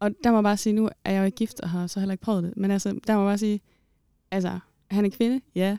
Og 0.00 0.10
der 0.24 0.30
må 0.30 0.36
jeg 0.36 0.44
bare 0.44 0.56
sige, 0.56 0.72
nu 0.72 0.88
er 1.04 1.12
jeg 1.12 1.20
jo 1.20 1.24
ikke 1.24 1.36
gift, 1.36 1.60
og 1.60 1.70
har 1.70 1.86
så 1.86 2.00
heller 2.00 2.12
ikke 2.12 2.22
prøvet 2.22 2.42
det, 2.42 2.52
men 2.56 2.70
altså, 2.70 3.00
der 3.06 3.14
må 3.14 3.20
jeg 3.20 3.28
bare 3.28 3.38
sige, 3.38 3.60
altså, 4.30 4.58
han 4.90 5.04
er 5.04 5.10
kvinde? 5.10 5.40
Ja. 5.54 5.76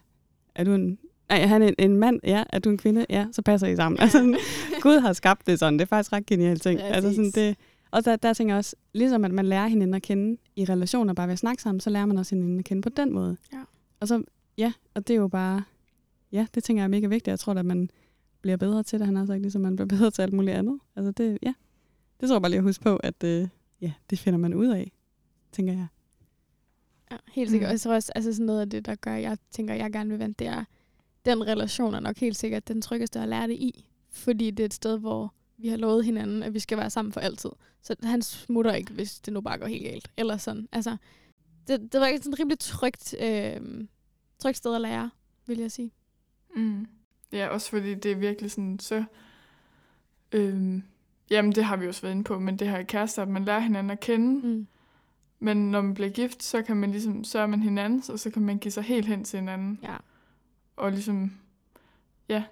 Er 0.56 0.64
du 0.64 0.74
en 0.74 0.98
Nej, 1.30 1.42
er 1.42 1.48
han 1.48 1.62
en, 1.62 1.76
en 1.80 1.98
mand? 1.98 2.20
Ja. 2.24 2.44
Er 2.50 2.60
du 2.60 2.70
en 2.70 2.78
kvinde? 2.78 3.06
Ja, 3.10 3.28
så 3.32 3.42
passer 3.42 3.68
I 3.68 3.76
sammen. 3.76 3.98
Ja. 3.98 4.04
Altså, 4.04 4.18
sådan, 4.18 4.38
Gud 4.84 5.00
har 5.00 5.14
skabt 5.14 5.48
det 5.48 5.60
sådan. 5.60 5.74
Det 5.74 5.82
er 5.82 5.86
faktisk 5.86 6.14
ret 6.14 6.26
genialt 6.26 6.62
ting. 6.62 6.80
Ja, 6.80 6.86
altså, 6.86 7.10
sådan, 7.10 7.32
det, 7.32 7.58
og 7.92 8.06
der, 8.06 8.16
der 8.16 8.34
tænker 8.34 8.54
jeg 8.54 8.58
også, 8.58 8.76
ligesom 8.94 9.26
at 9.26 9.32
man 9.32 9.46
lærer 9.46 9.68
hinanden 9.68 9.94
at 9.94 10.02
kende 10.02 10.38
i 10.56 10.66
relationer, 10.66 11.14
bare 11.14 11.28
ved 11.28 11.34
at 11.34 11.40
snakke 11.40 11.62
sammen, 11.62 11.80
så 11.80 11.90
lærer 11.90 12.06
man 12.06 12.18
også 12.18 12.36
hinanden 12.36 12.60
at 12.60 12.66
kende 12.66 12.82
på 12.82 12.90
den 12.90 13.14
måde. 13.14 13.38
Ja. 13.54 13.60
Og 14.00 14.08
så, 14.08 14.24
ja, 14.58 14.74
og 14.94 15.08
det 15.08 15.14
er 15.14 15.18
jo 15.18 15.28
bare, 15.28 15.64
ja, 16.32 16.48
det 16.56 16.64
tænker 16.64 16.82
jeg 16.82 16.86
er 16.86 16.90
mega 16.90 17.08
vigtigt. 17.08 17.28
Jeg 17.28 17.40
tror, 17.40 17.54
at 17.54 17.66
man 17.66 17.90
bliver 18.42 18.58
bedre 18.58 18.84
til 18.84 19.00
det, 19.00 19.06
han 19.06 19.16
har 19.16 19.26
sagt, 19.26 19.42
ligesom 19.42 19.62
man 19.62 19.76
bliver 19.76 19.88
bedre 19.88 20.12
til 20.12 20.22
alt 20.22 20.34
muligt 20.34 20.58
andet. 20.58 20.80
Altså 20.96 21.12
det, 21.12 21.38
ja, 21.42 21.54
det 22.22 22.30
tror 22.30 22.36
jeg 22.36 22.42
bare 22.42 22.50
lige 22.50 22.58
at 22.58 22.64
huske 22.64 22.84
på, 22.84 22.96
at 22.96 23.24
øh, 23.24 23.48
ja, 23.82 23.92
det 24.10 24.20
finder 24.20 24.40
man 24.40 24.54
ud 24.54 24.68
af, 24.68 24.92
tænker 25.52 25.74
jeg. 25.74 25.88
Ja, 27.12 27.18
helt 27.32 27.50
sikkert. 27.50 27.68
Mm. 27.68 27.70
Mm. 27.70 27.70
Og 27.70 27.72
jeg 27.72 27.82
tror 27.82 27.94
også, 27.94 28.12
altså 28.16 28.34
sådan 28.34 28.46
noget 28.46 28.62
af 28.62 28.70
det, 28.70 28.86
der 28.86 28.96
gør, 28.96 29.16
jeg 29.16 29.38
tænker, 29.52 29.74
jeg 29.74 29.92
gerne 29.92 30.10
vil 30.10 30.20
vente, 30.20 30.46
det 30.46 30.48
er, 30.48 30.64
den 31.26 31.48
relation 31.48 31.94
er 31.94 32.00
nok 32.00 32.18
helt 32.18 32.38
sikkert 32.38 32.68
den 32.68 32.82
tryggeste 32.82 33.20
at 33.20 33.30
lære 33.30 33.48
det 33.48 33.54
i. 33.54 33.86
Fordi 34.10 34.52
det 34.52 34.64
er 34.64 34.66
et 34.66 34.74
sted, 34.74 35.00
hvor 35.00 35.34
vi 35.58 35.68
har 35.68 35.78
lovet 35.78 36.06
hinanden, 36.06 36.44
at 36.44 36.54
vi 36.54 36.60
skal 36.60 36.78
være 36.78 36.90
sammen 36.90 37.12
for 37.12 37.20
altid. 37.20 37.50
Så 37.82 37.96
han 38.04 38.22
smutter 38.22 38.74
ikke, 38.74 38.94
hvis 38.94 39.20
det 39.20 39.34
nu 39.34 39.42
bare 39.42 39.58
går 39.58 39.66
helt 39.66 39.84
galt. 39.84 40.12
Eller 40.18 40.38
sådan. 40.38 40.68
Altså, 40.72 40.98
det, 41.68 41.94
det 41.94 42.02
var 42.02 42.18
sådan 42.18 42.34
et 42.34 42.40
rimelig 42.40 42.60
trygt, 42.60 43.16
øh, 43.22 43.86
trygt 44.40 44.58
sted 44.58 44.76
at 44.76 44.82
lære, 44.82 45.10
vil 45.46 45.60
jeg 45.60 45.72
sige. 45.72 45.92
Mm. 46.56 46.88
Ja, 47.32 47.48
også 47.48 47.70
fordi 47.70 47.94
det 47.94 48.12
er 48.12 48.16
virkelig 48.16 48.52
sådan 48.52 48.80
så... 48.80 49.04
Øhm, 50.32 50.84
jamen, 51.30 51.52
det 51.52 51.64
har 51.64 51.78
vi 51.78 51.88
også 51.88 52.02
været 52.02 52.14
inde 52.14 52.24
på, 52.24 52.40
men 52.40 52.60
det 52.60 52.70
her 52.70 52.78
i 52.78 52.84
kærester, 52.84 53.22
at 53.22 53.28
man 53.28 53.46
lærer 53.46 53.60
hinanden 53.60 53.90
at 53.90 54.00
kende. 54.00 54.48
Mm. 54.48 54.68
Men 55.40 55.72
når 55.72 55.82
man 55.82 55.94
bliver 55.94 56.10
gift, 56.10 56.44
så 56.44 56.62
kan 56.62 56.78
man 56.78 56.92
ligesom, 56.92 57.24
så 57.24 57.40
er 57.40 57.48
man 57.48 57.62
hinanden, 57.62 58.04
og 58.10 58.20
så 58.20 58.30
kan 58.30 58.42
man 58.42 58.58
give 58.58 58.72
sig 58.72 58.84
helt 58.84 59.06
hen 59.06 59.24
til 59.24 59.40
hinanden. 59.40 59.80
Ja. 59.84 59.98
Og 60.76 60.92
ligesom, 60.92 61.32
ja, 62.30 62.44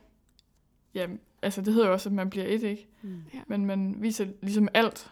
ja, 0.94 1.08
altså 1.42 1.62
det 1.62 1.74
hedder 1.74 1.88
jo 1.88 1.94
også, 1.94 2.10
at 2.10 2.14
man 2.14 2.30
bliver 2.30 2.46
et, 2.46 2.64
ikke? 2.64 2.88
Mm. 3.02 3.24
Ja. 3.34 3.42
Men 3.48 3.66
man 3.66 3.96
viser 4.02 4.28
ligesom 4.42 4.68
alt. 4.74 5.12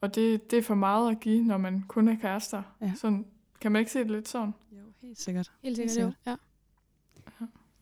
Og 0.00 0.14
det, 0.14 0.50
det 0.50 0.58
er 0.58 0.62
for 0.62 0.74
meget 0.74 1.10
at 1.10 1.20
give, 1.20 1.44
når 1.44 1.58
man 1.58 1.84
kun 1.88 2.08
er 2.08 2.16
kærester. 2.20 2.62
Ja. 2.80 2.92
Sådan, 2.96 3.26
kan 3.60 3.72
man 3.72 3.80
ikke 3.80 3.92
se 3.92 3.98
det 3.98 4.10
lidt 4.10 4.28
sådan? 4.28 4.54
Jo, 4.72 4.84
helt 5.02 5.20
sikkert. 5.20 5.52
Helt 5.62 5.78
Helt 5.78 5.90
sikkert, 5.90 6.14
jo. 6.26 6.30
Ja. 6.30 6.36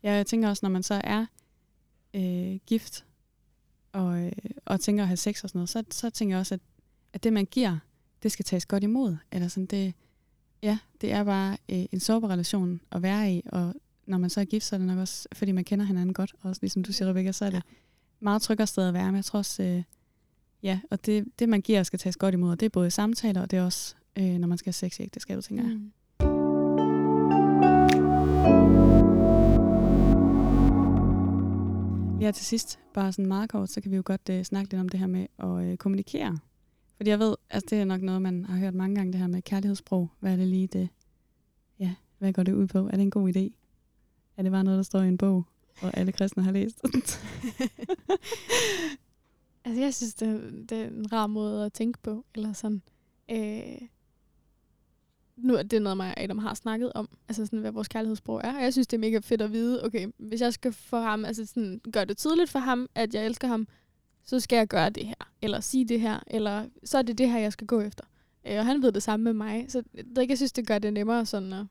Ja, 0.02 0.12
jeg 0.12 0.26
tænker 0.26 0.48
også, 0.48 0.66
når 0.66 0.70
man 0.70 0.82
så 0.82 1.00
er 1.04 1.26
øh, 2.14 2.58
gift 2.66 3.04
og, 3.92 4.26
øh, 4.26 4.32
og 4.64 4.80
tænker 4.80 5.02
at 5.02 5.08
have 5.08 5.16
sex 5.16 5.44
og 5.44 5.50
sådan 5.50 5.58
noget, 5.58 5.68
så, 5.68 5.84
så 5.90 6.10
tænker 6.10 6.34
jeg 6.36 6.40
også, 6.40 6.54
at, 6.54 6.60
at 7.12 7.24
det, 7.24 7.32
man 7.32 7.46
giver, 7.46 7.78
det 8.22 8.32
skal 8.32 8.44
tages 8.44 8.66
godt 8.66 8.82
imod. 8.82 9.16
Eller 9.32 9.48
sådan, 9.48 9.66
det, 9.66 9.94
ja, 10.62 10.78
det 11.00 11.12
er 11.12 11.24
bare 11.24 11.56
øh, 11.68 11.84
en 11.92 12.00
sårbar 12.00 12.28
relation 12.28 12.80
at 12.92 13.02
være 13.02 13.32
i, 13.32 13.42
og 13.46 13.74
når 14.06 14.18
man 14.18 14.30
så 14.30 14.40
er 14.40 14.44
gift, 14.44 14.64
så 14.64 14.76
er 14.76 14.78
det 14.78 14.86
nok 14.86 14.98
også, 14.98 15.28
fordi 15.32 15.52
man 15.52 15.64
kender 15.64 15.84
hinanden 15.84 16.14
godt, 16.14 16.34
og 16.40 16.48
også 16.48 16.58
ligesom 16.62 16.82
du 16.82 16.92
siger, 16.92 17.08
Rebecca, 17.10 17.32
så 17.32 17.44
er 17.44 17.50
det 17.50 17.62
meget 18.20 18.42
tryggere 18.42 18.66
sted 18.66 18.88
at 18.88 18.94
være. 18.94 19.06
Men 19.06 19.16
jeg 19.16 19.24
tror 19.24 19.38
også, 19.38 19.62
øh, 19.62 19.82
ja, 20.62 20.80
og 20.90 21.06
det, 21.06 21.24
det 21.38 21.48
man 21.48 21.60
giver 21.60 21.82
skal 21.82 21.98
tages 21.98 22.16
godt 22.16 22.34
imod, 22.34 22.50
og 22.50 22.60
det 22.60 22.66
er 22.66 22.70
både 22.70 22.90
samtaler, 22.90 23.40
og 23.40 23.50
det 23.50 23.58
er 23.58 23.64
også, 23.64 23.94
øh, 24.18 24.38
når 24.38 24.48
man 24.48 24.58
skal 24.58 24.68
have 24.68 24.90
sex 24.90 24.98
i 24.98 25.02
ægteskabet, 25.02 25.44
tænker 25.44 25.64
jeg. 25.64 25.74
Mm. 25.74 25.92
Ja, 32.20 32.30
til 32.30 32.46
sidst, 32.46 32.78
bare 32.94 33.12
sådan 33.12 33.26
meget 33.26 33.50
kort, 33.50 33.70
så 33.70 33.80
kan 33.80 33.90
vi 33.90 33.96
jo 33.96 34.02
godt 34.04 34.28
øh, 34.30 34.44
snakke 34.44 34.70
lidt 34.70 34.80
om 34.80 34.88
det 34.88 35.00
her 35.00 35.06
med 35.06 35.26
at 35.38 35.64
øh, 35.64 35.76
kommunikere. 35.76 36.38
Fordi 36.96 37.10
jeg 37.10 37.18
ved, 37.18 37.34
altså 37.50 37.66
det 37.70 37.80
er 37.80 37.84
nok 37.84 38.02
noget, 38.02 38.22
man 38.22 38.44
har 38.44 38.58
hørt 38.58 38.74
mange 38.74 38.96
gange, 38.96 39.12
det 39.12 39.20
her 39.20 39.26
med 39.26 39.42
kærlighedssprog. 39.42 40.10
Hvad 40.20 40.32
er 40.32 40.36
det 40.36 40.48
lige 40.48 40.66
det? 40.66 40.88
Ja, 41.78 41.94
hvad 42.18 42.32
går 42.32 42.42
det 42.42 42.52
ud 42.52 42.66
på? 42.66 42.78
Er 42.78 42.90
det 42.90 43.00
en 43.00 43.10
god 43.10 43.36
idé? 43.36 43.65
Er 44.36 44.42
det 44.42 44.52
bare 44.52 44.64
noget, 44.64 44.76
der 44.76 44.82
står 44.82 45.00
i 45.00 45.08
en 45.08 45.18
bog, 45.18 45.44
og 45.82 45.96
alle 45.96 46.12
kristne 46.12 46.42
har 46.42 46.52
læst? 46.52 46.82
Altså, 49.66 49.80
jeg 49.80 49.94
synes, 49.94 50.14
det, 50.14 50.52
det 50.70 50.78
er 50.78 50.86
en 50.86 51.12
rar 51.12 51.26
måde 51.26 51.64
at 51.64 51.72
tænke 51.72 51.98
på. 52.02 52.24
Eller 52.34 52.52
sådan. 52.52 52.82
Øh, 53.30 53.88
nu 55.36 55.54
er 55.54 55.62
det 55.62 55.82
noget, 55.82 55.96
mig 55.96 56.08
og 56.08 56.20
Adam 56.20 56.38
har 56.38 56.54
snakket 56.54 56.92
om. 56.92 57.08
Altså, 57.28 57.46
sådan, 57.46 57.58
hvad 57.58 57.70
vores 57.72 57.88
kærlighedssprog 57.88 58.40
er. 58.44 58.56
Og 58.56 58.62
jeg 58.62 58.72
synes, 58.72 58.86
det 58.86 58.96
er 58.96 59.00
mega 59.00 59.18
fedt 59.18 59.42
at 59.42 59.52
vide, 59.52 59.84
okay, 59.84 60.08
hvis 60.18 60.40
jeg 60.40 60.52
skal 60.52 60.72
få 60.72 60.96
ham, 60.96 61.24
altså 61.24 61.46
sådan, 61.46 61.80
gøre 61.92 62.04
det 62.04 62.16
tydeligt 62.16 62.50
for 62.50 62.58
ham, 62.58 62.88
at 62.94 63.14
jeg 63.14 63.26
elsker 63.26 63.48
ham, 63.48 63.68
så 64.24 64.40
skal 64.40 64.56
jeg 64.56 64.68
gøre 64.68 64.90
det 64.90 65.06
her. 65.06 65.30
Eller 65.42 65.60
sige 65.60 65.84
det 65.84 66.00
her. 66.00 66.20
Eller 66.26 66.66
så 66.84 66.98
er 66.98 67.02
det 67.02 67.18
det 67.18 67.30
her, 67.30 67.38
jeg 67.38 67.52
skal 67.52 67.66
gå 67.66 67.80
efter. 67.80 68.04
Øh, 68.46 68.58
og 68.58 68.66
han 68.66 68.82
ved 68.82 68.92
det 68.92 69.02
samme 69.02 69.24
med 69.24 69.32
mig. 69.32 69.66
Så 69.68 69.82
det, 70.16 70.28
jeg 70.28 70.36
synes, 70.36 70.52
det 70.52 70.66
gør 70.66 70.78
det 70.78 70.92
nemmere 70.92 71.26
sådan 71.26 71.52
at 71.52 71.66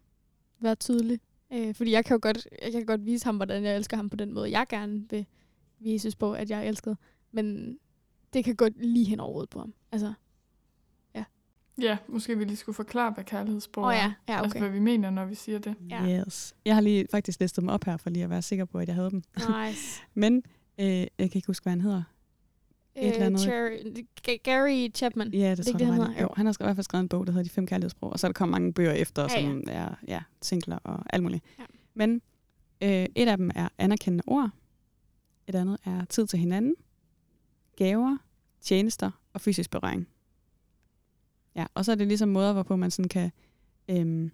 være 0.60 0.76
tydelig. 0.76 1.20
Øh, 1.54 1.76
fordi 1.76 1.92
jeg 1.92 2.06
kan 2.06 2.16
jo 2.16 2.20
godt, 2.22 2.48
jeg 2.62 2.72
kan 2.72 2.86
godt 2.86 3.06
vise 3.06 3.26
ham, 3.26 3.36
hvordan 3.36 3.64
jeg 3.64 3.76
elsker 3.76 3.98
ham 3.98 4.10
på 4.10 4.16
den 4.16 4.34
måde, 4.34 4.52
jeg 4.52 4.66
gerne 4.70 5.10
vil 5.10 5.26
vises 5.80 6.16
på, 6.16 6.34
at 6.34 6.50
jeg 6.50 6.60
er 6.60 6.64
elsket. 6.64 6.98
Men 7.32 7.78
det 8.34 8.46
kan 8.46 8.56
gå 8.56 8.68
lige 8.76 9.06
hen 9.06 9.20
over 9.20 9.32
hovedet 9.32 9.50
på 9.50 9.60
ham. 9.60 9.74
Altså, 9.92 10.14
Ja, 11.82 11.98
måske 12.08 12.38
vi 12.38 12.44
lige 12.44 12.58
skulle 12.58 12.76
forklare, 12.76 13.12
hvad 13.12 13.24
kærlighedssprog 13.24 13.84
oh, 13.84 13.94
er. 13.94 13.98
ja, 13.98 14.14
ja, 14.30 14.38
Altså, 14.42 14.58
okay. 14.58 14.60
hvad 14.60 14.70
vi 14.70 14.80
mener, 14.80 15.10
når 15.10 15.26
vi 15.26 15.36
siger 15.36 15.60
det. 15.60 15.76
Ja. 15.90 16.22
Yes. 16.28 16.56
Jeg 16.66 16.74
har 16.74 16.82
lige 16.82 17.08
faktisk 17.12 17.40
listet 17.40 17.62
dem 17.62 17.70
op 17.70 17.84
her, 17.84 17.98
for 17.98 18.10
lige 18.10 18.24
at 18.24 18.30
være 18.30 18.42
sikker 18.42 18.66
på, 18.66 18.80
at 18.80 18.88
jeg 18.88 18.96
havde 18.96 19.10
dem. 19.12 19.24
Nice. 19.38 20.02
Men 20.14 20.44
øh, 20.80 20.88
jeg 20.88 21.08
kan 21.18 21.32
ikke 21.36 21.48
huske, 21.48 21.64
hvad 21.64 21.72
han 21.72 21.82
hedder. 21.82 22.04
Et 22.96 23.14
eller 23.14 23.26
andet. 23.26 23.42
Cherry, 23.42 23.78
G- 24.30 24.38
Gary 24.44 24.88
Chapman. 24.96 25.34
Ja, 25.34 25.50
det, 25.50 25.58
det 25.58 25.66
tror 25.66 25.80
jeg, 25.80 25.88
han 25.88 25.96
hedder? 26.08 26.22
Jo, 26.22 26.30
han 26.36 26.46
har 26.46 26.54
skrevet- 26.54 26.68
i 26.68 26.70
hvert 26.70 26.76
fald 26.78 26.84
skrevet 26.84 27.04
en 27.04 27.10
bog, 27.10 27.28
der 27.28 27.34
hedder 27.34 27.44
De 27.44 27.50
Fem 27.50 27.68
Kærlighedssprog, 27.68 28.12
og 28.12 28.20
så 28.20 28.28
er 28.28 28.30
der 28.32 28.34
kommet 28.34 28.52
mange 28.52 28.74
bøger 28.74 28.92
efter, 28.92 29.22
Ja, 29.22 29.40
ja. 29.40 29.48
som 29.48 29.64
er 29.68 29.96
ja, 30.08 30.20
singler 30.42 30.78
og 30.84 31.04
alt 31.14 31.24
muligt. 31.24 31.44
Ja. 31.60 31.64
Men 31.94 32.22
øh, 32.82 33.06
et 33.16 33.28
af 33.28 33.38
dem 33.38 33.52
er 33.56 33.68
anerkendende 33.78 34.24
ord, 34.28 34.50
et 35.48 35.56
andet 35.56 35.78
er 35.86 36.06
tid 36.06 36.28
til 36.28 36.40
hinanden, 36.40 36.76
gaver, 37.78 38.18
tjenester 38.62 39.12
og 39.34 39.42
fysisk 39.42 39.72
berøring. 39.72 40.08
Ja, 41.56 41.66
og 41.74 41.86
så 41.86 41.92
er 41.92 41.96
det 41.96 42.08
ligesom 42.08 42.30
måder, 42.30 42.54
hvorpå 42.54 42.76
man 42.76 42.92
sådan 42.92 43.10
kan 43.10 43.32
øhm, 43.90 44.32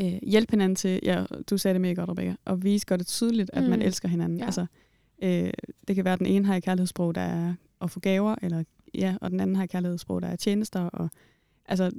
øh, 0.00 0.18
hjælpe 0.22 0.50
hinanden 0.52 0.76
til, 0.76 1.00
ja, 1.02 1.24
du 1.50 1.58
sagde 1.58 1.72
det 1.72 1.80
mega 1.80 1.94
godt, 1.94 2.10
Rebecca, 2.10 2.36
og 2.44 2.62
vise 2.62 2.86
godt 2.86 3.00
og 3.00 3.06
tydeligt, 3.06 3.50
at 3.52 3.62
mm. 3.62 3.70
man 3.70 3.82
elsker 3.82 4.08
hinanden. 4.08 4.38
Ja. 4.38 4.44
Altså, 4.44 4.66
øh, 5.22 5.50
det 5.88 5.96
kan 5.96 6.04
være, 6.04 6.12
at 6.12 6.18
den 6.18 6.26
ene 6.26 6.46
har 6.46 6.56
et 6.56 6.62
kærlighedssprog, 6.62 7.14
der 7.14 7.20
er 7.20 7.54
at 7.80 7.90
få 7.90 8.00
gaver, 8.00 8.34
eller, 8.42 8.64
ja, 8.94 9.16
og 9.20 9.30
den 9.30 9.40
anden 9.40 9.56
har 9.56 9.64
et 9.64 9.70
kærlighedssprog, 9.70 10.22
der 10.22 10.28
er 10.28 10.36
tjenester. 10.36 10.80
Og, 10.80 11.10
altså, 11.66 11.90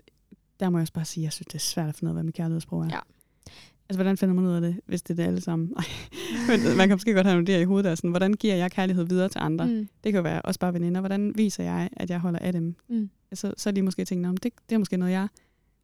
der 0.59 0.69
må 0.69 0.77
jeg 0.77 0.81
også 0.81 0.93
bare 0.93 1.05
sige, 1.05 1.21
at 1.21 1.25
jeg 1.25 1.33
synes, 1.33 1.47
det 1.47 1.55
er 1.55 1.59
svært 1.59 1.89
at 1.89 1.95
finde 1.95 2.09
ud 2.09 2.11
af, 2.11 2.15
hvad 2.15 2.23
mit 2.23 2.35
kærlighedssprog 2.35 2.81
er. 2.81 2.89
Ja. 2.89 2.99
Altså, 3.89 3.97
hvordan 3.97 4.17
finder 4.17 4.35
man 4.35 4.45
ud 4.45 4.51
af 4.51 4.61
det, 4.61 4.79
hvis 4.85 5.01
det 5.01 5.09
er 5.13 5.15
det 5.15 5.23
alle 5.23 5.41
sammen? 5.41 5.73
Ej, 5.77 5.83
men 6.47 6.77
man 6.77 6.87
kan 6.87 6.95
måske 6.95 7.13
godt 7.13 7.25
have 7.25 7.35
nogle 7.41 7.55
idéer 7.55 7.61
i 7.61 7.63
hovedet, 7.63 7.85
der 7.85 7.91
er 7.91 7.95
sådan, 7.95 8.09
hvordan 8.09 8.33
giver 8.33 8.55
jeg 8.55 8.71
kærlighed 8.71 9.03
videre 9.03 9.29
til 9.29 9.39
andre? 9.39 9.65
Mm. 9.65 9.87
Det 10.03 10.11
kan 10.11 10.15
jo 10.15 10.21
være 10.21 10.41
også 10.41 10.59
bare 10.59 10.73
veninder. 10.73 11.01
Hvordan 11.01 11.37
viser 11.37 11.63
jeg, 11.63 11.89
at 11.97 12.09
jeg 12.09 12.19
holder 12.19 12.39
af 12.39 12.53
dem? 12.53 12.75
Mm. 12.89 13.09
Så, 13.33 13.53
så 13.57 13.69
er 13.69 13.73
de 13.73 13.81
måske 13.81 14.05
tænkt, 14.05 14.27
om 14.27 14.37
det, 14.37 14.53
det 14.69 14.75
er 14.75 14.79
måske 14.79 14.97
noget, 14.97 15.11
jeg 15.11 15.27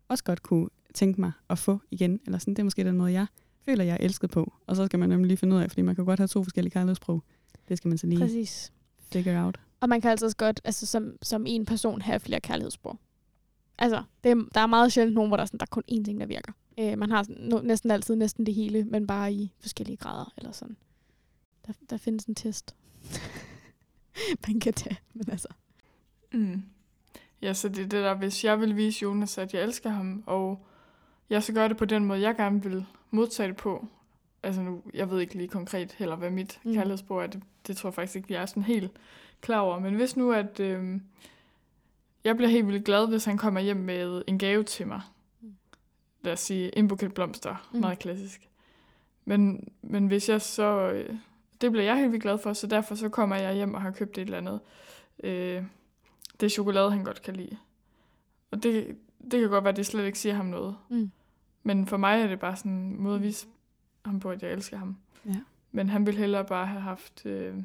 også 0.07 0.23
godt 0.23 0.43
kunne 0.43 0.69
tænke 0.93 1.21
mig 1.21 1.31
at 1.49 1.59
få 1.59 1.79
igen. 1.91 2.19
Eller 2.25 2.39
sådan, 2.39 2.53
det 2.53 2.59
er 2.59 2.63
måske 2.63 2.83
den 2.83 2.97
måde, 2.97 3.11
jeg 3.11 3.25
føler, 3.69 3.83
jeg 3.83 3.93
er 3.93 4.05
elsket 4.05 4.29
på. 4.29 4.53
Og 4.67 4.75
så 4.75 4.85
skal 4.85 4.99
man 4.99 5.09
nemlig 5.09 5.27
lige 5.27 5.37
finde 5.37 5.55
ud 5.55 5.61
af, 5.61 5.69
fordi 5.69 5.81
man 5.81 5.95
kan 5.95 6.05
godt 6.05 6.19
have 6.19 6.27
to 6.27 6.43
forskellige 6.43 6.71
kærlighedssprog. 6.71 7.23
Det 7.69 7.77
skal 7.77 7.89
man 7.89 7.97
så 7.97 8.07
lige 8.07 8.19
Præcis. 8.19 8.73
figure 9.11 9.45
out. 9.45 9.59
Og 9.79 9.89
man 9.89 10.01
kan 10.01 10.11
altså 10.11 10.25
også 10.25 10.37
godt, 10.37 10.61
altså 10.63 10.85
som, 10.85 11.17
som 11.21 11.45
en 11.47 11.65
person, 11.65 12.01
have 12.01 12.19
flere 12.19 12.39
kærlighedssprog. 12.39 12.99
Altså, 13.77 14.03
det 14.23 14.31
er, 14.31 14.35
der 14.53 14.61
er 14.61 14.67
meget 14.67 14.93
sjældent 14.93 15.15
nogen, 15.15 15.29
hvor 15.29 15.37
der 15.37 15.41
er, 15.41 15.45
sådan, 15.45 15.57
der 15.59 15.65
er 15.65 15.69
kun 15.71 15.83
én 15.91 16.03
ting, 16.03 16.19
der 16.19 16.25
virker. 16.25 16.53
Øh, 16.79 16.97
man 16.97 17.11
har 17.11 17.23
sådan, 17.23 17.43
no, 17.43 17.61
næsten 17.61 17.91
altid 17.91 18.15
næsten 18.15 18.45
det 18.45 18.53
hele, 18.53 18.83
men 18.83 19.07
bare 19.07 19.33
i 19.33 19.53
forskellige 19.59 19.97
grader, 19.97 20.33
eller 20.37 20.51
sådan. 20.51 20.77
Der, 21.67 21.73
der 21.89 21.97
findes 21.97 22.25
en 22.25 22.35
test. 22.35 22.75
man 24.47 24.59
kan 24.59 24.73
tage, 24.73 24.97
men 25.13 25.25
altså. 25.31 25.47
Mm. 26.33 26.63
Ja, 27.41 27.53
så 27.53 27.69
det 27.69 27.77
er 27.77 27.87
det 27.87 28.03
der, 28.03 28.13
hvis 28.13 28.43
jeg 28.43 28.59
vil 28.59 28.75
vise 28.75 29.03
Jonas, 29.03 29.37
at 29.37 29.53
jeg 29.53 29.63
elsker 29.63 29.89
ham, 29.89 30.23
og 30.25 30.65
jeg 31.29 31.43
så 31.43 31.53
gør 31.53 31.67
det 31.67 31.77
på 31.77 31.85
den 31.85 32.05
måde, 32.05 32.21
jeg 32.21 32.35
gerne 32.35 32.63
vil 32.63 32.85
modtage 33.11 33.47
det 33.49 33.57
på. 33.57 33.87
Altså 34.43 34.61
nu, 34.61 34.81
jeg 34.93 35.09
ved 35.11 35.19
ikke 35.19 35.35
lige 35.35 35.47
konkret 35.47 35.91
heller, 35.91 36.15
hvad 36.15 36.29
mit 36.29 36.59
Mm. 36.63 36.73
kærlighedsbrug 36.73 37.17
er. 37.17 37.27
Det, 37.27 37.43
det 37.67 37.77
tror 37.77 37.89
jeg 37.89 37.93
faktisk 37.93 38.15
ikke, 38.15 38.27
vi 38.27 38.33
er 38.33 38.45
sådan 38.45 38.63
helt 38.63 38.91
klar 39.41 39.59
over. 39.59 39.79
Men 39.79 39.95
hvis 39.95 40.17
nu, 40.17 40.31
at 40.31 40.59
øh, 40.59 40.99
jeg 42.23 42.35
bliver 42.37 42.49
helt 42.49 42.67
vildt 42.67 42.85
glad, 42.85 43.07
hvis 43.07 43.25
han 43.25 43.37
kommer 43.37 43.59
hjem 43.59 43.77
med 43.77 44.21
en 44.27 44.39
gave 44.39 44.63
til 44.63 44.87
mig. 44.87 45.01
Mm. 45.41 45.53
Lad 46.21 46.33
os 46.33 46.39
sige, 46.39 46.77
en 46.77 46.87
buket 46.87 47.13
blomster. 47.13 47.67
Mm. 47.71 47.77
Mm. 47.77 47.81
Meget 47.81 47.99
klassisk. 47.99 48.49
Men, 49.25 49.67
men 49.81 50.07
hvis 50.07 50.29
jeg 50.29 50.41
så... 50.41 50.91
Øh, 50.91 51.15
det 51.61 51.71
bliver 51.71 51.83
jeg 51.85 51.97
helt 51.97 52.11
vildt 52.11 52.23
glad 52.23 52.37
for, 52.37 52.53
så 52.53 52.67
derfor 52.67 52.95
så 52.95 53.09
kommer 53.09 53.35
jeg 53.35 53.53
hjem 53.53 53.73
og 53.73 53.81
har 53.81 53.91
købt 53.91 54.17
et 54.17 54.21
eller 54.21 54.37
andet. 54.37 54.59
Øh, 55.23 55.63
det 56.39 56.45
er 56.45 56.49
chokolade, 56.49 56.91
han 56.91 57.03
godt 57.03 57.21
kan 57.21 57.35
lide. 57.35 57.57
Og 58.51 58.63
det, 58.63 58.97
det 59.31 59.39
kan 59.41 59.49
godt 59.49 59.63
være, 59.63 59.71
at 59.71 59.77
det 59.77 59.85
slet 59.85 60.05
ikke 60.05 60.19
siger 60.19 60.35
ham 60.35 60.45
noget. 60.45 60.75
Mm. 60.89 61.11
Men 61.63 61.87
for 61.87 61.97
mig 61.97 62.21
er 62.21 62.27
det 62.27 62.39
bare 62.39 62.55
sådan 62.55 62.71
en 62.71 63.01
måde 63.01 63.15
at 63.15 63.21
vise 63.23 63.47
ham 64.05 64.19
på, 64.19 64.31
at 64.31 64.43
jeg 64.43 64.51
elsker 64.51 64.77
ham. 64.77 64.97
Ja. 65.25 65.35
Men 65.71 65.89
han 65.89 66.05
ville 66.05 66.19
hellere 66.19 66.45
bare 66.45 66.65
have 66.67 66.81
haft... 66.81 67.25
Øh, 67.25 67.55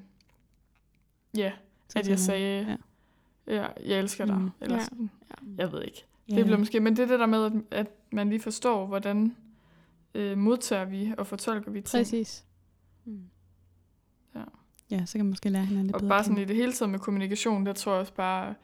ja, 1.36 1.52
at 1.96 2.08
jeg 2.08 2.18
sagde, 2.18 2.78
Ja. 3.46 3.54
ja. 3.54 3.66
jeg 3.86 3.98
elsker 3.98 4.24
dig. 4.26 4.38
Mm. 4.38 4.50
Eller 4.60 4.76
Ja. 4.76 4.84
sådan. 4.84 5.10
Ja. 5.30 5.62
Jeg 5.62 5.72
ved 5.72 5.82
ikke. 5.82 6.04
Ja. 6.30 6.36
Det 6.36 6.44
bliver 6.44 6.58
måske, 6.58 6.80
men 6.80 6.96
det 6.96 7.02
er 7.02 7.06
det 7.06 7.18
der 7.20 7.26
med, 7.26 7.44
at, 7.44 7.52
at 7.70 7.86
man 8.12 8.28
lige 8.28 8.40
forstår, 8.40 8.86
hvordan 8.86 9.36
øh, 10.14 10.38
modtager 10.38 10.84
vi 10.84 11.14
og 11.18 11.26
fortolker 11.26 11.70
vi 11.70 11.80
ting. 11.80 12.00
Præcis. 12.04 12.44
Mm. 13.04 13.20
Ja. 14.34 14.42
Ja, 14.90 15.04
så 15.06 15.12
kan 15.18 15.24
man 15.24 15.30
måske 15.30 15.48
lære 15.48 15.64
hinanden 15.64 15.86
lidt 15.86 15.94
Og 15.94 16.00
bedre 16.00 16.08
bare 16.08 16.18
at 16.18 16.24
sådan 16.24 16.38
i 16.42 16.44
det 16.44 16.56
hele 16.56 16.72
taget 16.72 16.90
med 16.90 16.98
kommunikation, 16.98 17.66
der 17.66 17.72
tror 17.72 17.92
jeg 17.92 18.00
også 18.00 18.14
bare, 18.14 18.54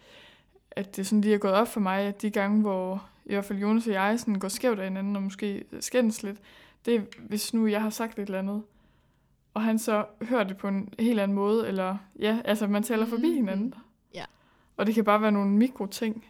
at 0.70 0.97
det 0.97 1.07
sådan 1.07 1.20
lige 1.20 1.35
er 1.35 1.39
gået 1.39 1.55
op 1.55 1.68
for 1.68 1.81
mig, 1.81 2.01
at 2.01 2.22
de 2.22 2.31
gange, 2.31 2.61
hvor 2.61 3.09
i 3.29 3.33
hvert 3.35 3.45
fald 3.45 3.59
Jonas 3.59 3.87
og 3.87 3.93
jeg 3.93 4.20
sådan 4.20 4.35
går 4.39 4.49
skævt 4.49 4.79
af 4.79 4.85
hinanden, 4.89 5.16
og 5.16 5.22
måske 5.22 5.64
skændes 5.81 6.22
lidt, 6.22 6.39
det 6.85 6.95
er, 6.95 7.03
hvis 7.20 7.55
nu 7.55 7.66
jeg 7.66 7.83
har 7.83 7.91
sagt 7.91 8.18
et 8.18 8.22
eller 8.22 8.39
andet, 8.39 8.62
og 9.55 9.62
han 9.62 9.79
så 9.79 10.07
hører 10.22 10.45
det 10.45 10.57
på 10.57 10.68
en 10.68 10.95
helt 10.99 11.20
anden 11.20 11.35
måde, 11.35 11.68
eller 11.68 11.97
ja, 12.18 12.41
altså 12.45 12.66
man 12.66 12.83
taler 12.83 13.07
forbi 13.07 13.26
Mhm. 13.26 13.35
hinanden. 13.35 13.74
Ja. 14.14 14.24
Og 14.76 14.87
det 14.87 14.95
kan 14.95 15.05
bare 15.05 15.22
være 15.22 15.33
nogle 15.33 15.51
mikroting. 15.51 16.24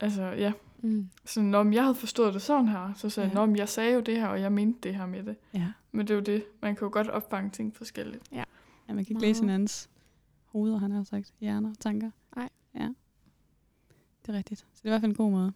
Altså 0.00 0.22
ja, 0.22 0.52
Mm. 0.78 1.08
sådan, 1.24 1.50
når 1.50 1.72
jeg 1.72 1.82
havde 1.82 1.94
forstået 1.94 2.34
det 2.34 2.42
sådan 2.42 2.68
her, 2.68 2.92
så 2.96 3.10
sagde 3.10 3.28
jeg, 3.28 3.36
Ja. 3.36 3.44
ja. 3.46 3.52
jeg 3.56 3.68
sagde 3.68 3.94
jo 3.94 4.00
det 4.00 4.16
her, 4.20 4.26
og 4.26 4.40
jeg 4.40 4.52
mente 4.52 4.78
det 4.88 4.94
her 4.96 5.06
med 5.06 5.22
det. 5.22 5.36
Ja. 5.54 5.72
Men 5.92 6.06
det 6.06 6.10
er 6.14 6.18
jo 6.18 6.20
det, 6.24 6.44
man 6.62 6.76
kan 6.76 6.86
jo 6.86 6.90
godt 6.92 7.08
opfange 7.08 7.50
ting 7.50 7.76
forskelligt. 7.76 8.22
ja, 8.32 8.44
man 8.88 8.96
kan 9.04 9.12
ikke 9.16 9.20
læse 9.26 9.40
hinandens 9.40 9.90
hoveder, 10.44 10.78
han 10.78 10.90
har 10.90 11.02
sagt, 11.04 11.32
hjerner, 11.40 11.74
tanker. 11.80 12.10
Nej. 12.36 12.48
Ja. 12.74 12.88
Det 14.26 14.34
er 14.34 14.38
rigtigt. 14.38 14.60
Så 14.60 14.66
det 14.82 14.84
er 14.84 14.88
i 14.88 14.90
hvert 14.90 15.00
fald 15.00 15.10
en 15.12 15.16
god 15.16 15.30
måde. 15.30 15.52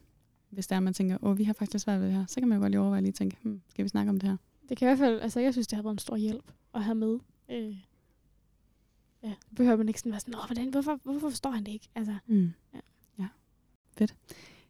Hvis 0.51 0.67
der 0.67 0.77
er, 0.77 0.81
man 0.81 0.95
tænker, 0.95 1.19
åh, 1.23 1.39
vi 1.39 1.45
har 1.45 1.53
faktisk 1.53 1.85
svært 1.85 2.01
ved 2.01 2.07
det 2.07 2.15
her, 2.17 2.27
så 2.27 2.41
kan 2.41 2.49
man 2.49 2.57
jo 2.59 2.63
godt 2.63 2.71
lige 2.71 2.81
overveje 2.81 3.01
lige 3.01 3.09
at 3.09 3.15
tænke, 3.15 3.37
hmm, 3.43 3.61
skal 3.69 3.85
vi 3.85 3.89
snakke 3.89 4.11
om 4.11 4.21
det 4.21 4.29
her? 4.29 4.37
Det 4.69 4.77
kan 4.77 4.87
i 4.87 4.89
hvert 4.89 4.99
fald, 4.99 5.21
altså 5.21 5.41
jeg 5.41 5.53
synes, 5.55 5.67
det 5.67 5.77
har 5.77 5.83
været 5.83 5.93
en 5.95 5.99
stor 5.99 6.17
hjælp 6.17 6.53
at 6.75 6.85
have 6.85 6.95
med. 6.95 7.19
Øh, 7.51 7.77
ja, 9.23 9.35
behøver 9.57 9.77
man 9.77 9.89
ikke 9.89 10.01
sådan 10.01 10.13
være 10.13 10.21
sådan, 10.21 10.35
Åh, 10.35 10.47
hvordan, 10.47 10.71
hvorfor, 10.71 11.01
hvorfor 11.03 11.31
forstår 11.31 11.51
han 11.51 11.65
det 11.65 11.73
ikke? 11.73 11.89
Altså, 11.95 12.17
Mm. 12.27 12.53
Ja. 12.75 12.81
ja. 13.19 13.27
Fedt. 13.99 14.15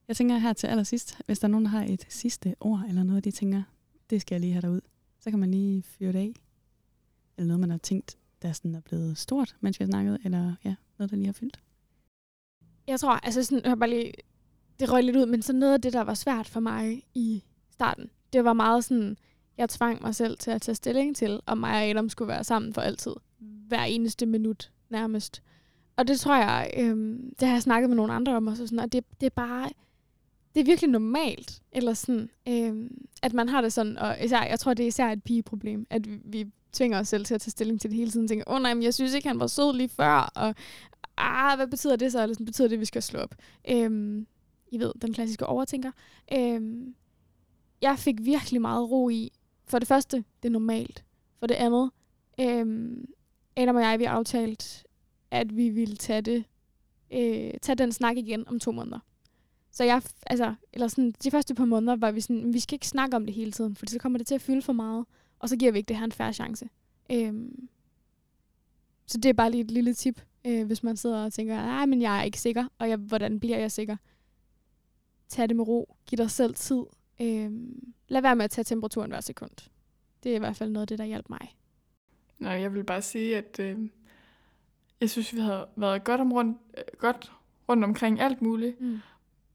Jeg 0.09 0.17
tænker 0.17 0.39
her 0.39 0.53
til 0.53 0.67
allersidst, 0.67 1.21
hvis 1.27 1.39
der 1.39 1.49
er 1.49 1.51
nogen, 1.51 1.65
der 1.65 1.71
har 1.71 1.85
et 1.85 2.07
sidste 2.09 2.55
ord, 2.61 2.85
eller 2.89 3.03
noget, 3.03 3.25
de 3.25 3.31
tænker, 3.31 3.63
det 4.11 4.21
skal 4.21 4.35
jeg 4.35 4.41
lige 4.41 4.53
have 4.53 4.63
derud, 4.63 4.81
så 5.21 5.31
kan 5.31 5.39
man 5.39 5.51
lige 5.51 5.83
fyre 5.83 6.13
det 6.13 6.19
af. 6.19 6.33
Eller 7.37 7.47
noget, 7.47 7.61
man 7.61 7.71
har 7.71 7.79
tænkt, 7.79 8.19
der 8.43 8.53
sådan 8.53 8.75
er 8.75 8.81
blevet 8.81 9.19
stort, 9.19 9.57
mens 9.61 9.81
vi 9.81 9.83
har 9.85 9.91
snakket, 9.91 10.19
eller 10.25 10.55
ja, 10.65 10.75
noget, 10.99 11.11
der 11.11 11.17
lige 11.17 11.27
har 11.27 11.33
fyldt. 11.33 11.61
jeg 12.87 13.01
tror, 13.01 13.13
altså 13.13 13.43
sådan, 13.45 13.63
jeg 13.63 13.71
har 13.71 13.77
bare 13.77 13.91
lige, 13.91 14.13
det 14.81 14.93
røg 14.93 15.03
lidt 15.03 15.17
ud, 15.17 15.27
men 15.27 15.43
så 15.43 15.53
noget 15.53 15.75
af 15.75 15.81
det, 15.81 15.93
der 15.93 16.01
var 16.01 16.15
svært 16.15 16.49
for 16.49 16.61
mig 16.61 17.03
i 17.15 17.45
starten, 17.73 18.11
det 18.33 18.45
var 18.45 18.53
meget 18.53 18.85
sådan, 18.85 19.17
jeg 19.59 19.69
tvang 19.69 20.03
mig 20.03 20.15
selv 20.15 20.39
til 20.39 20.51
at 20.51 20.63
tage 20.63 20.75
stilling 20.75 21.17
til, 21.17 21.41
om 21.47 21.59
mig 21.59 21.71
og 21.71 21.83
Adam 21.83 22.09
skulle 22.09 22.29
være 22.29 22.45
sammen 22.45 22.75
for 22.75 22.81
altid. 22.81 23.13
Hver 23.41 23.83
eneste 23.83 24.27
minut, 24.27 24.71
nærmest. 24.91 25.43
Og 25.97 26.09
det 26.09 26.21
tror 26.21 26.37
jeg, 26.37 26.71
øhm, 26.79 27.35
det 27.41 27.49
har 27.49 27.55
jeg 27.55 27.63
snakket 27.63 27.91
med 27.91 27.97
nogle 27.97 28.13
andre 28.13 28.37
om 28.37 28.47
også, 28.47 28.63
og 28.63 28.69
sådan, 28.69 28.85
og 28.85 28.93
det, 28.93 29.05
det 29.21 29.27
er 29.27 29.31
bare, 29.31 29.69
det 30.55 30.61
er 30.61 30.65
virkelig 30.65 30.91
normalt, 30.91 31.63
eller 31.73 31.95
sådan, 31.95 32.31
øhm, 32.49 33.07
at 33.23 33.33
man 33.33 33.49
har 33.49 33.61
det 33.61 33.73
sådan, 33.73 33.99
og 33.99 34.25
især, 34.25 34.43
jeg 34.43 34.61
tror, 34.61 34.75
det 34.75 34.83
er 34.83 34.89
især 34.89 35.09
et 35.09 35.23
pigeproblem, 35.23 35.87
at 35.91 36.09
vi, 36.09 36.19
vi 36.25 36.47
tvinger 36.73 36.99
os 36.99 37.09
selv 37.09 37.25
til 37.25 37.35
at 37.35 37.41
tage 37.41 37.51
stilling 37.51 37.81
til 37.81 37.91
det 37.91 37.97
hele 37.97 38.11
tiden. 38.11 38.29
Tænker, 38.29 38.45
åh 38.47 38.57
oh, 38.57 38.63
nej, 38.63 38.75
men 38.75 38.83
jeg 38.83 38.95
synes 38.95 39.15
ikke, 39.15 39.29
han 39.29 39.41
var 39.41 39.47
sød 39.47 39.77
lige 39.77 39.89
før, 39.89 40.33
og 40.35 40.55
ah, 41.17 41.59
hvad 41.59 41.67
betyder 41.67 41.97
det 41.97 42.13
så? 42.13 42.23
Eller 42.23 42.35
sådan, 42.35 42.47
betyder 42.47 42.69
det, 42.69 42.77
at 42.77 42.81
vi 42.81 42.85
skal 42.85 43.03
slå 43.03 43.21
op? 43.21 43.35
Øhm, 43.71 44.27
i 44.73 44.79
ved, 44.79 44.93
den 45.03 45.13
klassiske 45.13 45.47
overtænker. 45.47 45.91
Øhm, 46.33 46.95
jeg 47.83 47.99
fik 47.99 48.25
virkelig 48.25 48.61
meget 48.61 48.91
ro 48.91 49.09
i, 49.09 49.33
for 49.65 49.79
det 49.79 49.89
første, 49.89 50.17
det 50.43 50.49
er 50.49 50.53
normalt. 50.53 51.05
For 51.39 51.47
det 51.47 51.55
andet, 51.55 51.91
øhm, 52.41 53.09
Adam 53.57 53.77
og 53.77 53.83
jeg, 53.83 53.99
vi 53.99 54.05
aftalt, 54.05 54.87
at 55.31 55.57
vi 55.57 55.69
ville 55.69 55.97
tage 55.97 56.21
det, 56.23 56.45
øh, 57.11 57.51
tage 57.63 57.77
den 57.77 57.93
snak 57.93 58.17
igen 58.17 58.49
om 58.49 58.61
to 58.61 58.73
måneder. 58.73 58.99
Så 59.71 59.85
jeg, 59.85 60.03
altså, 60.27 60.55
eller 60.73 60.89
sådan, 60.89 61.15
de 61.25 61.31
første 61.31 61.55
par 61.55 61.65
måneder 61.65 61.97
var 61.97 62.11
vi 62.11 62.21
sådan, 62.21 62.53
vi 62.53 62.59
skal 62.59 62.75
ikke 62.75 62.89
snakke 62.89 63.17
om 63.17 63.27
det 63.27 63.35
hele 63.35 63.53
tiden, 63.53 63.77
for 63.77 63.87
så 63.87 63.99
kommer 63.99 64.19
det 64.19 64.27
til 64.27 64.35
at 64.35 64.41
fylde 64.41 64.63
for 64.63 64.73
meget, 64.73 65.07
og 65.39 65.49
så 65.49 65.57
giver 65.57 65.73
vi 65.73 65.79
ikke 65.79 65.89
det 65.89 65.97
her 65.97 66.05
en 66.05 66.13
færre 66.13 66.33
chance. 66.33 66.69
Øhm, 67.13 67.69
så 69.07 69.19
det 69.19 69.29
er 69.29 69.33
bare 69.33 69.51
lige 69.51 69.61
et 69.61 69.71
lille 69.71 69.95
tip, 69.95 70.21
øh, 70.47 70.67
hvis 70.67 70.83
man 70.83 70.97
sidder 70.97 71.25
og 71.25 71.33
tænker, 71.33 71.57
nej, 71.57 71.87
men 71.87 72.03
jeg 72.03 72.19
er 72.19 72.23
ikke 72.23 72.41
sikker, 72.41 72.65
og 72.79 72.89
jeg, 72.89 72.97
hvordan 72.97 73.41
bliver 73.41 73.59
jeg 73.59 73.73
sikker? 73.73 73.97
Tag 75.29 75.49
det 75.49 75.57
med 75.57 75.69
ro, 75.69 75.97
giv 76.07 76.17
dig 76.17 76.31
selv 76.31 76.55
tid. 76.55 76.83
Øhm, 77.21 77.93
lad 78.09 78.23
være 78.23 78.37
med 78.37 78.45
at 78.45 78.51
tage 78.51 78.65
temperaturen 78.65 79.11
hver 79.11 79.21
sekund. 79.21 79.71
Det 80.23 80.33
er 80.33 80.37
i 80.37 80.39
hvert 80.39 80.57
fald 80.57 80.71
noget 80.71 80.83
af 80.83 80.89
det, 80.89 80.99
der 80.99 81.05
hjælper 81.05 81.37
mig. 81.41 81.57
Nej, 82.39 82.53
jeg 82.53 82.75
vil 82.75 82.85
bare 82.85 83.03
sige, 83.03 83.37
at 83.37 83.61
øh, 83.61 83.89
jeg 85.01 85.11
synes, 85.11 85.35
vi 85.35 85.41
har 85.41 85.69
været 85.77 86.05
godt, 86.05 86.21
om 86.21 86.33
rundt, 86.33 86.59
øh, 86.79 86.85
godt 86.99 87.33
rundt 87.69 87.85
omkring 87.85 88.21
alt 88.21 88.43
muligt. 88.43 88.81
Mm. 88.81 89.01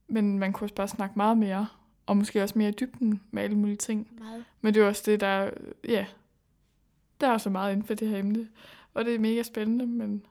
Men 0.07 0.39
man 0.39 0.53
kunne 0.53 0.65
også 0.65 0.75
bare 0.75 0.87
snakke 0.87 1.13
meget 1.15 1.37
mere, 1.37 1.67
og 2.05 2.17
måske 2.17 2.43
også 2.43 2.57
mere 2.57 2.69
i 2.69 2.75
dybden 2.79 3.21
med 3.31 3.43
alle 3.43 3.57
mulige 3.57 3.75
ting. 3.75 4.07
Meget. 4.19 4.45
Men 4.61 4.73
det 4.73 4.81
er 4.83 4.87
også 4.87 5.03
det, 5.05 5.19
der, 5.19 5.49
ja, 5.87 6.05
der 7.21 7.27
er 7.27 7.37
så 7.37 7.49
meget 7.49 7.71
inden 7.71 7.87
for 7.87 7.93
det 7.93 8.07
her 8.07 8.17
emne. 8.17 8.49
Og 8.93 9.05
det 9.05 9.15
er 9.15 9.19
mega 9.19 9.43
spændende, 9.43 9.87
men 9.87 10.25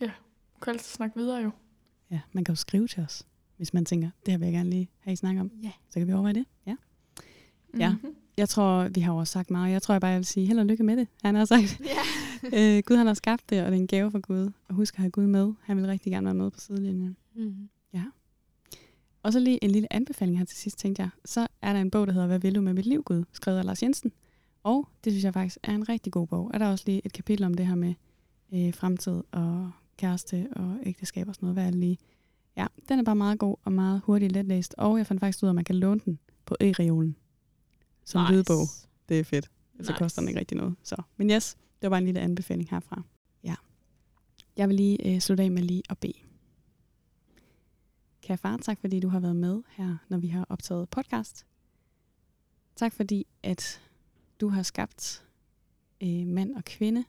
ja, 0.00 0.06
man 0.06 0.60
kan 0.62 0.70
altid 0.70 0.84
snakke 0.84 1.16
videre 1.16 1.42
jo. 1.42 1.50
Ja, 2.10 2.20
man 2.32 2.44
kan 2.44 2.52
jo 2.52 2.56
skrive 2.56 2.88
til 2.88 3.02
os, 3.02 3.26
hvis 3.56 3.74
man 3.74 3.84
tænker, 3.84 4.10
det 4.26 4.32
her 4.32 4.38
vil 4.38 4.46
jeg 4.46 4.54
gerne 4.54 4.70
lige 4.70 4.88
have 4.98 5.12
I 5.12 5.16
snakke 5.16 5.40
om. 5.40 5.50
Ja. 5.62 5.70
Så 5.88 6.00
kan 6.00 6.08
vi 6.08 6.12
overveje 6.12 6.34
det. 6.34 6.44
Ja. 6.66 6.76
Ja. 7.78 7.90
Mm-hmm. 7.90 8.14
Jeg 8.36 8.48
tror, 8.48 8.88
vi 8.88 9.00
har 9.00 9.12
også 9.12 9.32
sagt 9.32 9.50
meget. 9.50 9.72
Jeg 9.72 9.82
tror 9.82 9.94
jeg 9.94 10.00
bare, 10.00 10.10
jeg 10.10 10.18
vil 10.18 10.26
sige 10.26 10.46
held 10.46 10.58
og 10.58 10.66
lykke 10.66 10.84
med 10.84 10.96
det. 10.96 11.08
Han 11.22 11.34
har 11.34 11.44
sagt, 11.44 11.80
Ja. 11.84 12.76
øh, 12.76 12.82
Gud 12.86 12.96
han 12.96 13.06
har 13.06 13.14
skabt 13.14 13.50
det, 13.50 13.60
og 13.60 13.66
det 13.66 13.76
er 13.76 13.80
en 13.80 13.86
gave 13.86 14.10
fra 14.10 14.18
Gud. 14.18 14.50
Og 14.68 14.74
husk 14.74 14.94
at 14.94 14.98
have 14.98 15.10
Gud 15.10 15.26
med. 15.26 15.52
Han 15.62 15.76
vil 15.76 15.86
rigtig 15.86 16.12
gerne 16.12 16.24
være 16.24 16.34
med 16.34 16.50
på 16.50 16.60
sidelinjen. 16.60 17.16
Mm. 17.34 17.68
Og 19.26 19.32
så 19.32 19.40
lige 19.40 19.64
en 19.64 19.70
lille 19.70 19.92
anbefaling 19.92 20.38
her 20.38 20.44
til 20.44 20.56
sidst, 20.56 20.78
tænkte 20.78 21.02
jeg. 21.02 21.10
Så 21.24 21.46
er 21.62 21.72
der 21.72 21.80
en 21.80 21.90
bog, 21.90 22.06
der 22.06 22.12
hedder 22.12 22.26
Hvad 22.26 22.38
vil 22.38 22.54
du 22.54 22.60
med 22.60 22.74
mit 22.74 22.86
liv, 22.86 23.02
Gud? 23.02 23.24
Skrevet 23.32 23.58
af 23.58 23.64
Lars 23.64 23.82
Jensen. 23.82 24.12
Og 24.62 24.88
det 25.04 25.12
synes 25.12 25.24
jeg 25.24 25.34
faktisk 25.34 25.58
er 25.62 25.72
en 25.74 25.88
rigtig 25.88 26.12
god 26.12 26.26
bog. 26.26 26.50
Er 26.54 26.58
der 26.58 26.66
også 26.70 26.84
lige 26.86 27.00
et 27.04 27.12
kapitel 27.12 27.44
om 27.44 27.54
det 27.54 27.66
her 27.66 27.74
med 27.74 27.94
øh, 28.52 28.74
fremtid 28.74 29.22
og 29.32 29.70
kæreste 29.96 30.48
og 30.52 30.76
ægteskab 30.82 31.28
og 31.28 31.34
sådan 31.34 31.46
noget. 31.46 31.56
Hvad 31.56 31.66
er 31.66 31.70
det 31.70 31.80
lige? 31.80 31.98
Ja, 32.56 32.66
den 32.88 32.98
er 32.98 33.02
bare 33.02 33.16
meget 33.16 33.38
god 33.38 33.56
og 33.64 33.72
meget 33.72 34.00
hurtigt 34.04 34.32
letlæst. 34.32 34.74
Og 34.78 34.98
jeg 34.98 35.06
fandt 35.06 35.20
faktisk 35.20 35.42
ud 35.42 35.46
af, 35.48 35.50
at 35.50 35.54
man 35.54 35.64
kan 35.64 35.74
låne 35.76 36.00
den 36.04 36.18
på 36.46 36.56
e-reolen. 36.60 37.16
Som 38.04 38.20
nice. 38.22 38.32
lydbog. 38.32 38.66
Det 39.08 39.20
er 39.20 39.24
fedt. 39.24 39.44
Så 39.44 39.82
Nice. 39.92 39.92
koster 39.98 40.22
den 40.22 40.28
ikke 40.28 40.40
rigtig 40.40 40.56
noget. 40.56 40.74
Så. 40.82 41.02
Men 41.16 41.30
yes, 41.30 41.54
det 41.54 41.82
var 41.82 41.88
bare 41.88 41.98
en 41.98 42.04
lille 42.04 42.20
anbefaling 42.20 42.70
herfra. 42.70 43.02
Ja. 43.44 43.54
Jeg 44.56 44.68
vil 44.68 44.76
lige 44.76 45.14
øh, 45.14 45.20
slutte 45.20 45.42
af 45.42 45.50
med 45.50 45.62
lige 45.62 45.82
at 45.90 45.98
bede. 45.98 46.12
Kære 48.22 48.38
far, 48.38 48.56
tak 48.56 48.80
fordi 48.80 49.00
du 49.00 49.08
har 49.08 49.20
været 49.20 49.36
med 49.36 49.62
her, 49.70 49.96
når 50.08 50.18
vi 50.18 50.28
har 50.28 50.46
optaget 50.48 50.88
podcast. 50.90 51.46
Tak 52.76 52.92
fordi, 52.92 53.26
at 53.42 53.82
du 54.40 54.48
har 54.48 54.62
skabt 54.62 55.24
øh, 56.02 56.26
mand 56.26 56.54
og 56.54 56.64
kvinde. 56.64 57.04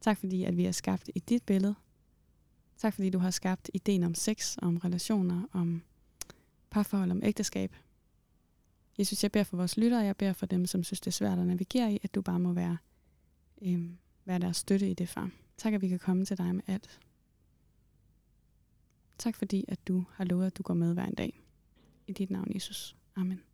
Tak 0.00 0.18
fordi, 0.18 0.44
at 0.44 0.56
vi 0.56 0.64
er 0.66 0.72
skabt 0.72 1.10
i 1.14 1.18
dit 1.18 1.42
billede. 1.42 1.74
Tak 2.80 2.94
fordi, 2.94 3.10
du 3.10 3.18
har 3.18 3.30
skabt 3.30 3.70
ideen 3.74 4.02
om 4.02 4.14
sex, 4.14 4.56
om 4.62 4.76
relationer, 4.76 5.42
om 5.52 5.82
parforhold, 6.70 7.10
om 7.10 7.20
ægteskab. 7.24 7.76
Jesus, 8.98 9.22
jeg 9.22 9.32
beder 9.32 9.44
for 9.44 9.56
vores 9.56 9.76
lyttere, 9.76 10.00
jeg 10.00 10.16
beder 10.16 10.32
for 10.32 10.46
dem, 10.46 10.66
som 10.66 10.84
synes, 10.84 11.00
det 11.00 11.06
er 11.06 11.12
svært 11.12 11.38
at 11.38 11.46
navigere 11.46 11.92
i, 11.92 11.98
at 12.02 12.14
du 12.14 12.22
bare 12.22 12.40
må 12.40 12.52
være, 12.52 12.76
øh, 13.62 13.90
være 14.24 14.38
deres 14.38 14.56
støtte 14.56 14.90
i 14.90 14.94
det, 14.94 15.08
far. 15.08 15.30
Tak, 15.56 15.72
at 15.72 15.80
vi 15.80 15.88
kan 15.88 15.98
komme 15.98 16.24
til 16.24 16.38
dig 16.38 16.54
med 16.54 16.62
alt. 16.66 17.00
Tak 19.18 19.36
fordi, 19.36 19.64
at 19.68 19.88
du 19.88 20.04
har 20.12 20.24
lovet, 20.24 20.46
at 20.46 20.58
du 20.58 20.62
går 20.62 20.74
med 20.74 20.94
hver 20.94 21.06
en 21.06 21.14
dag. 21.14 21.42
I 22.06 22.12
dit 22.12 22.30
navn, 22.30 22.54
Jesus. 22.54 22.96
Amen. 23.16 23.49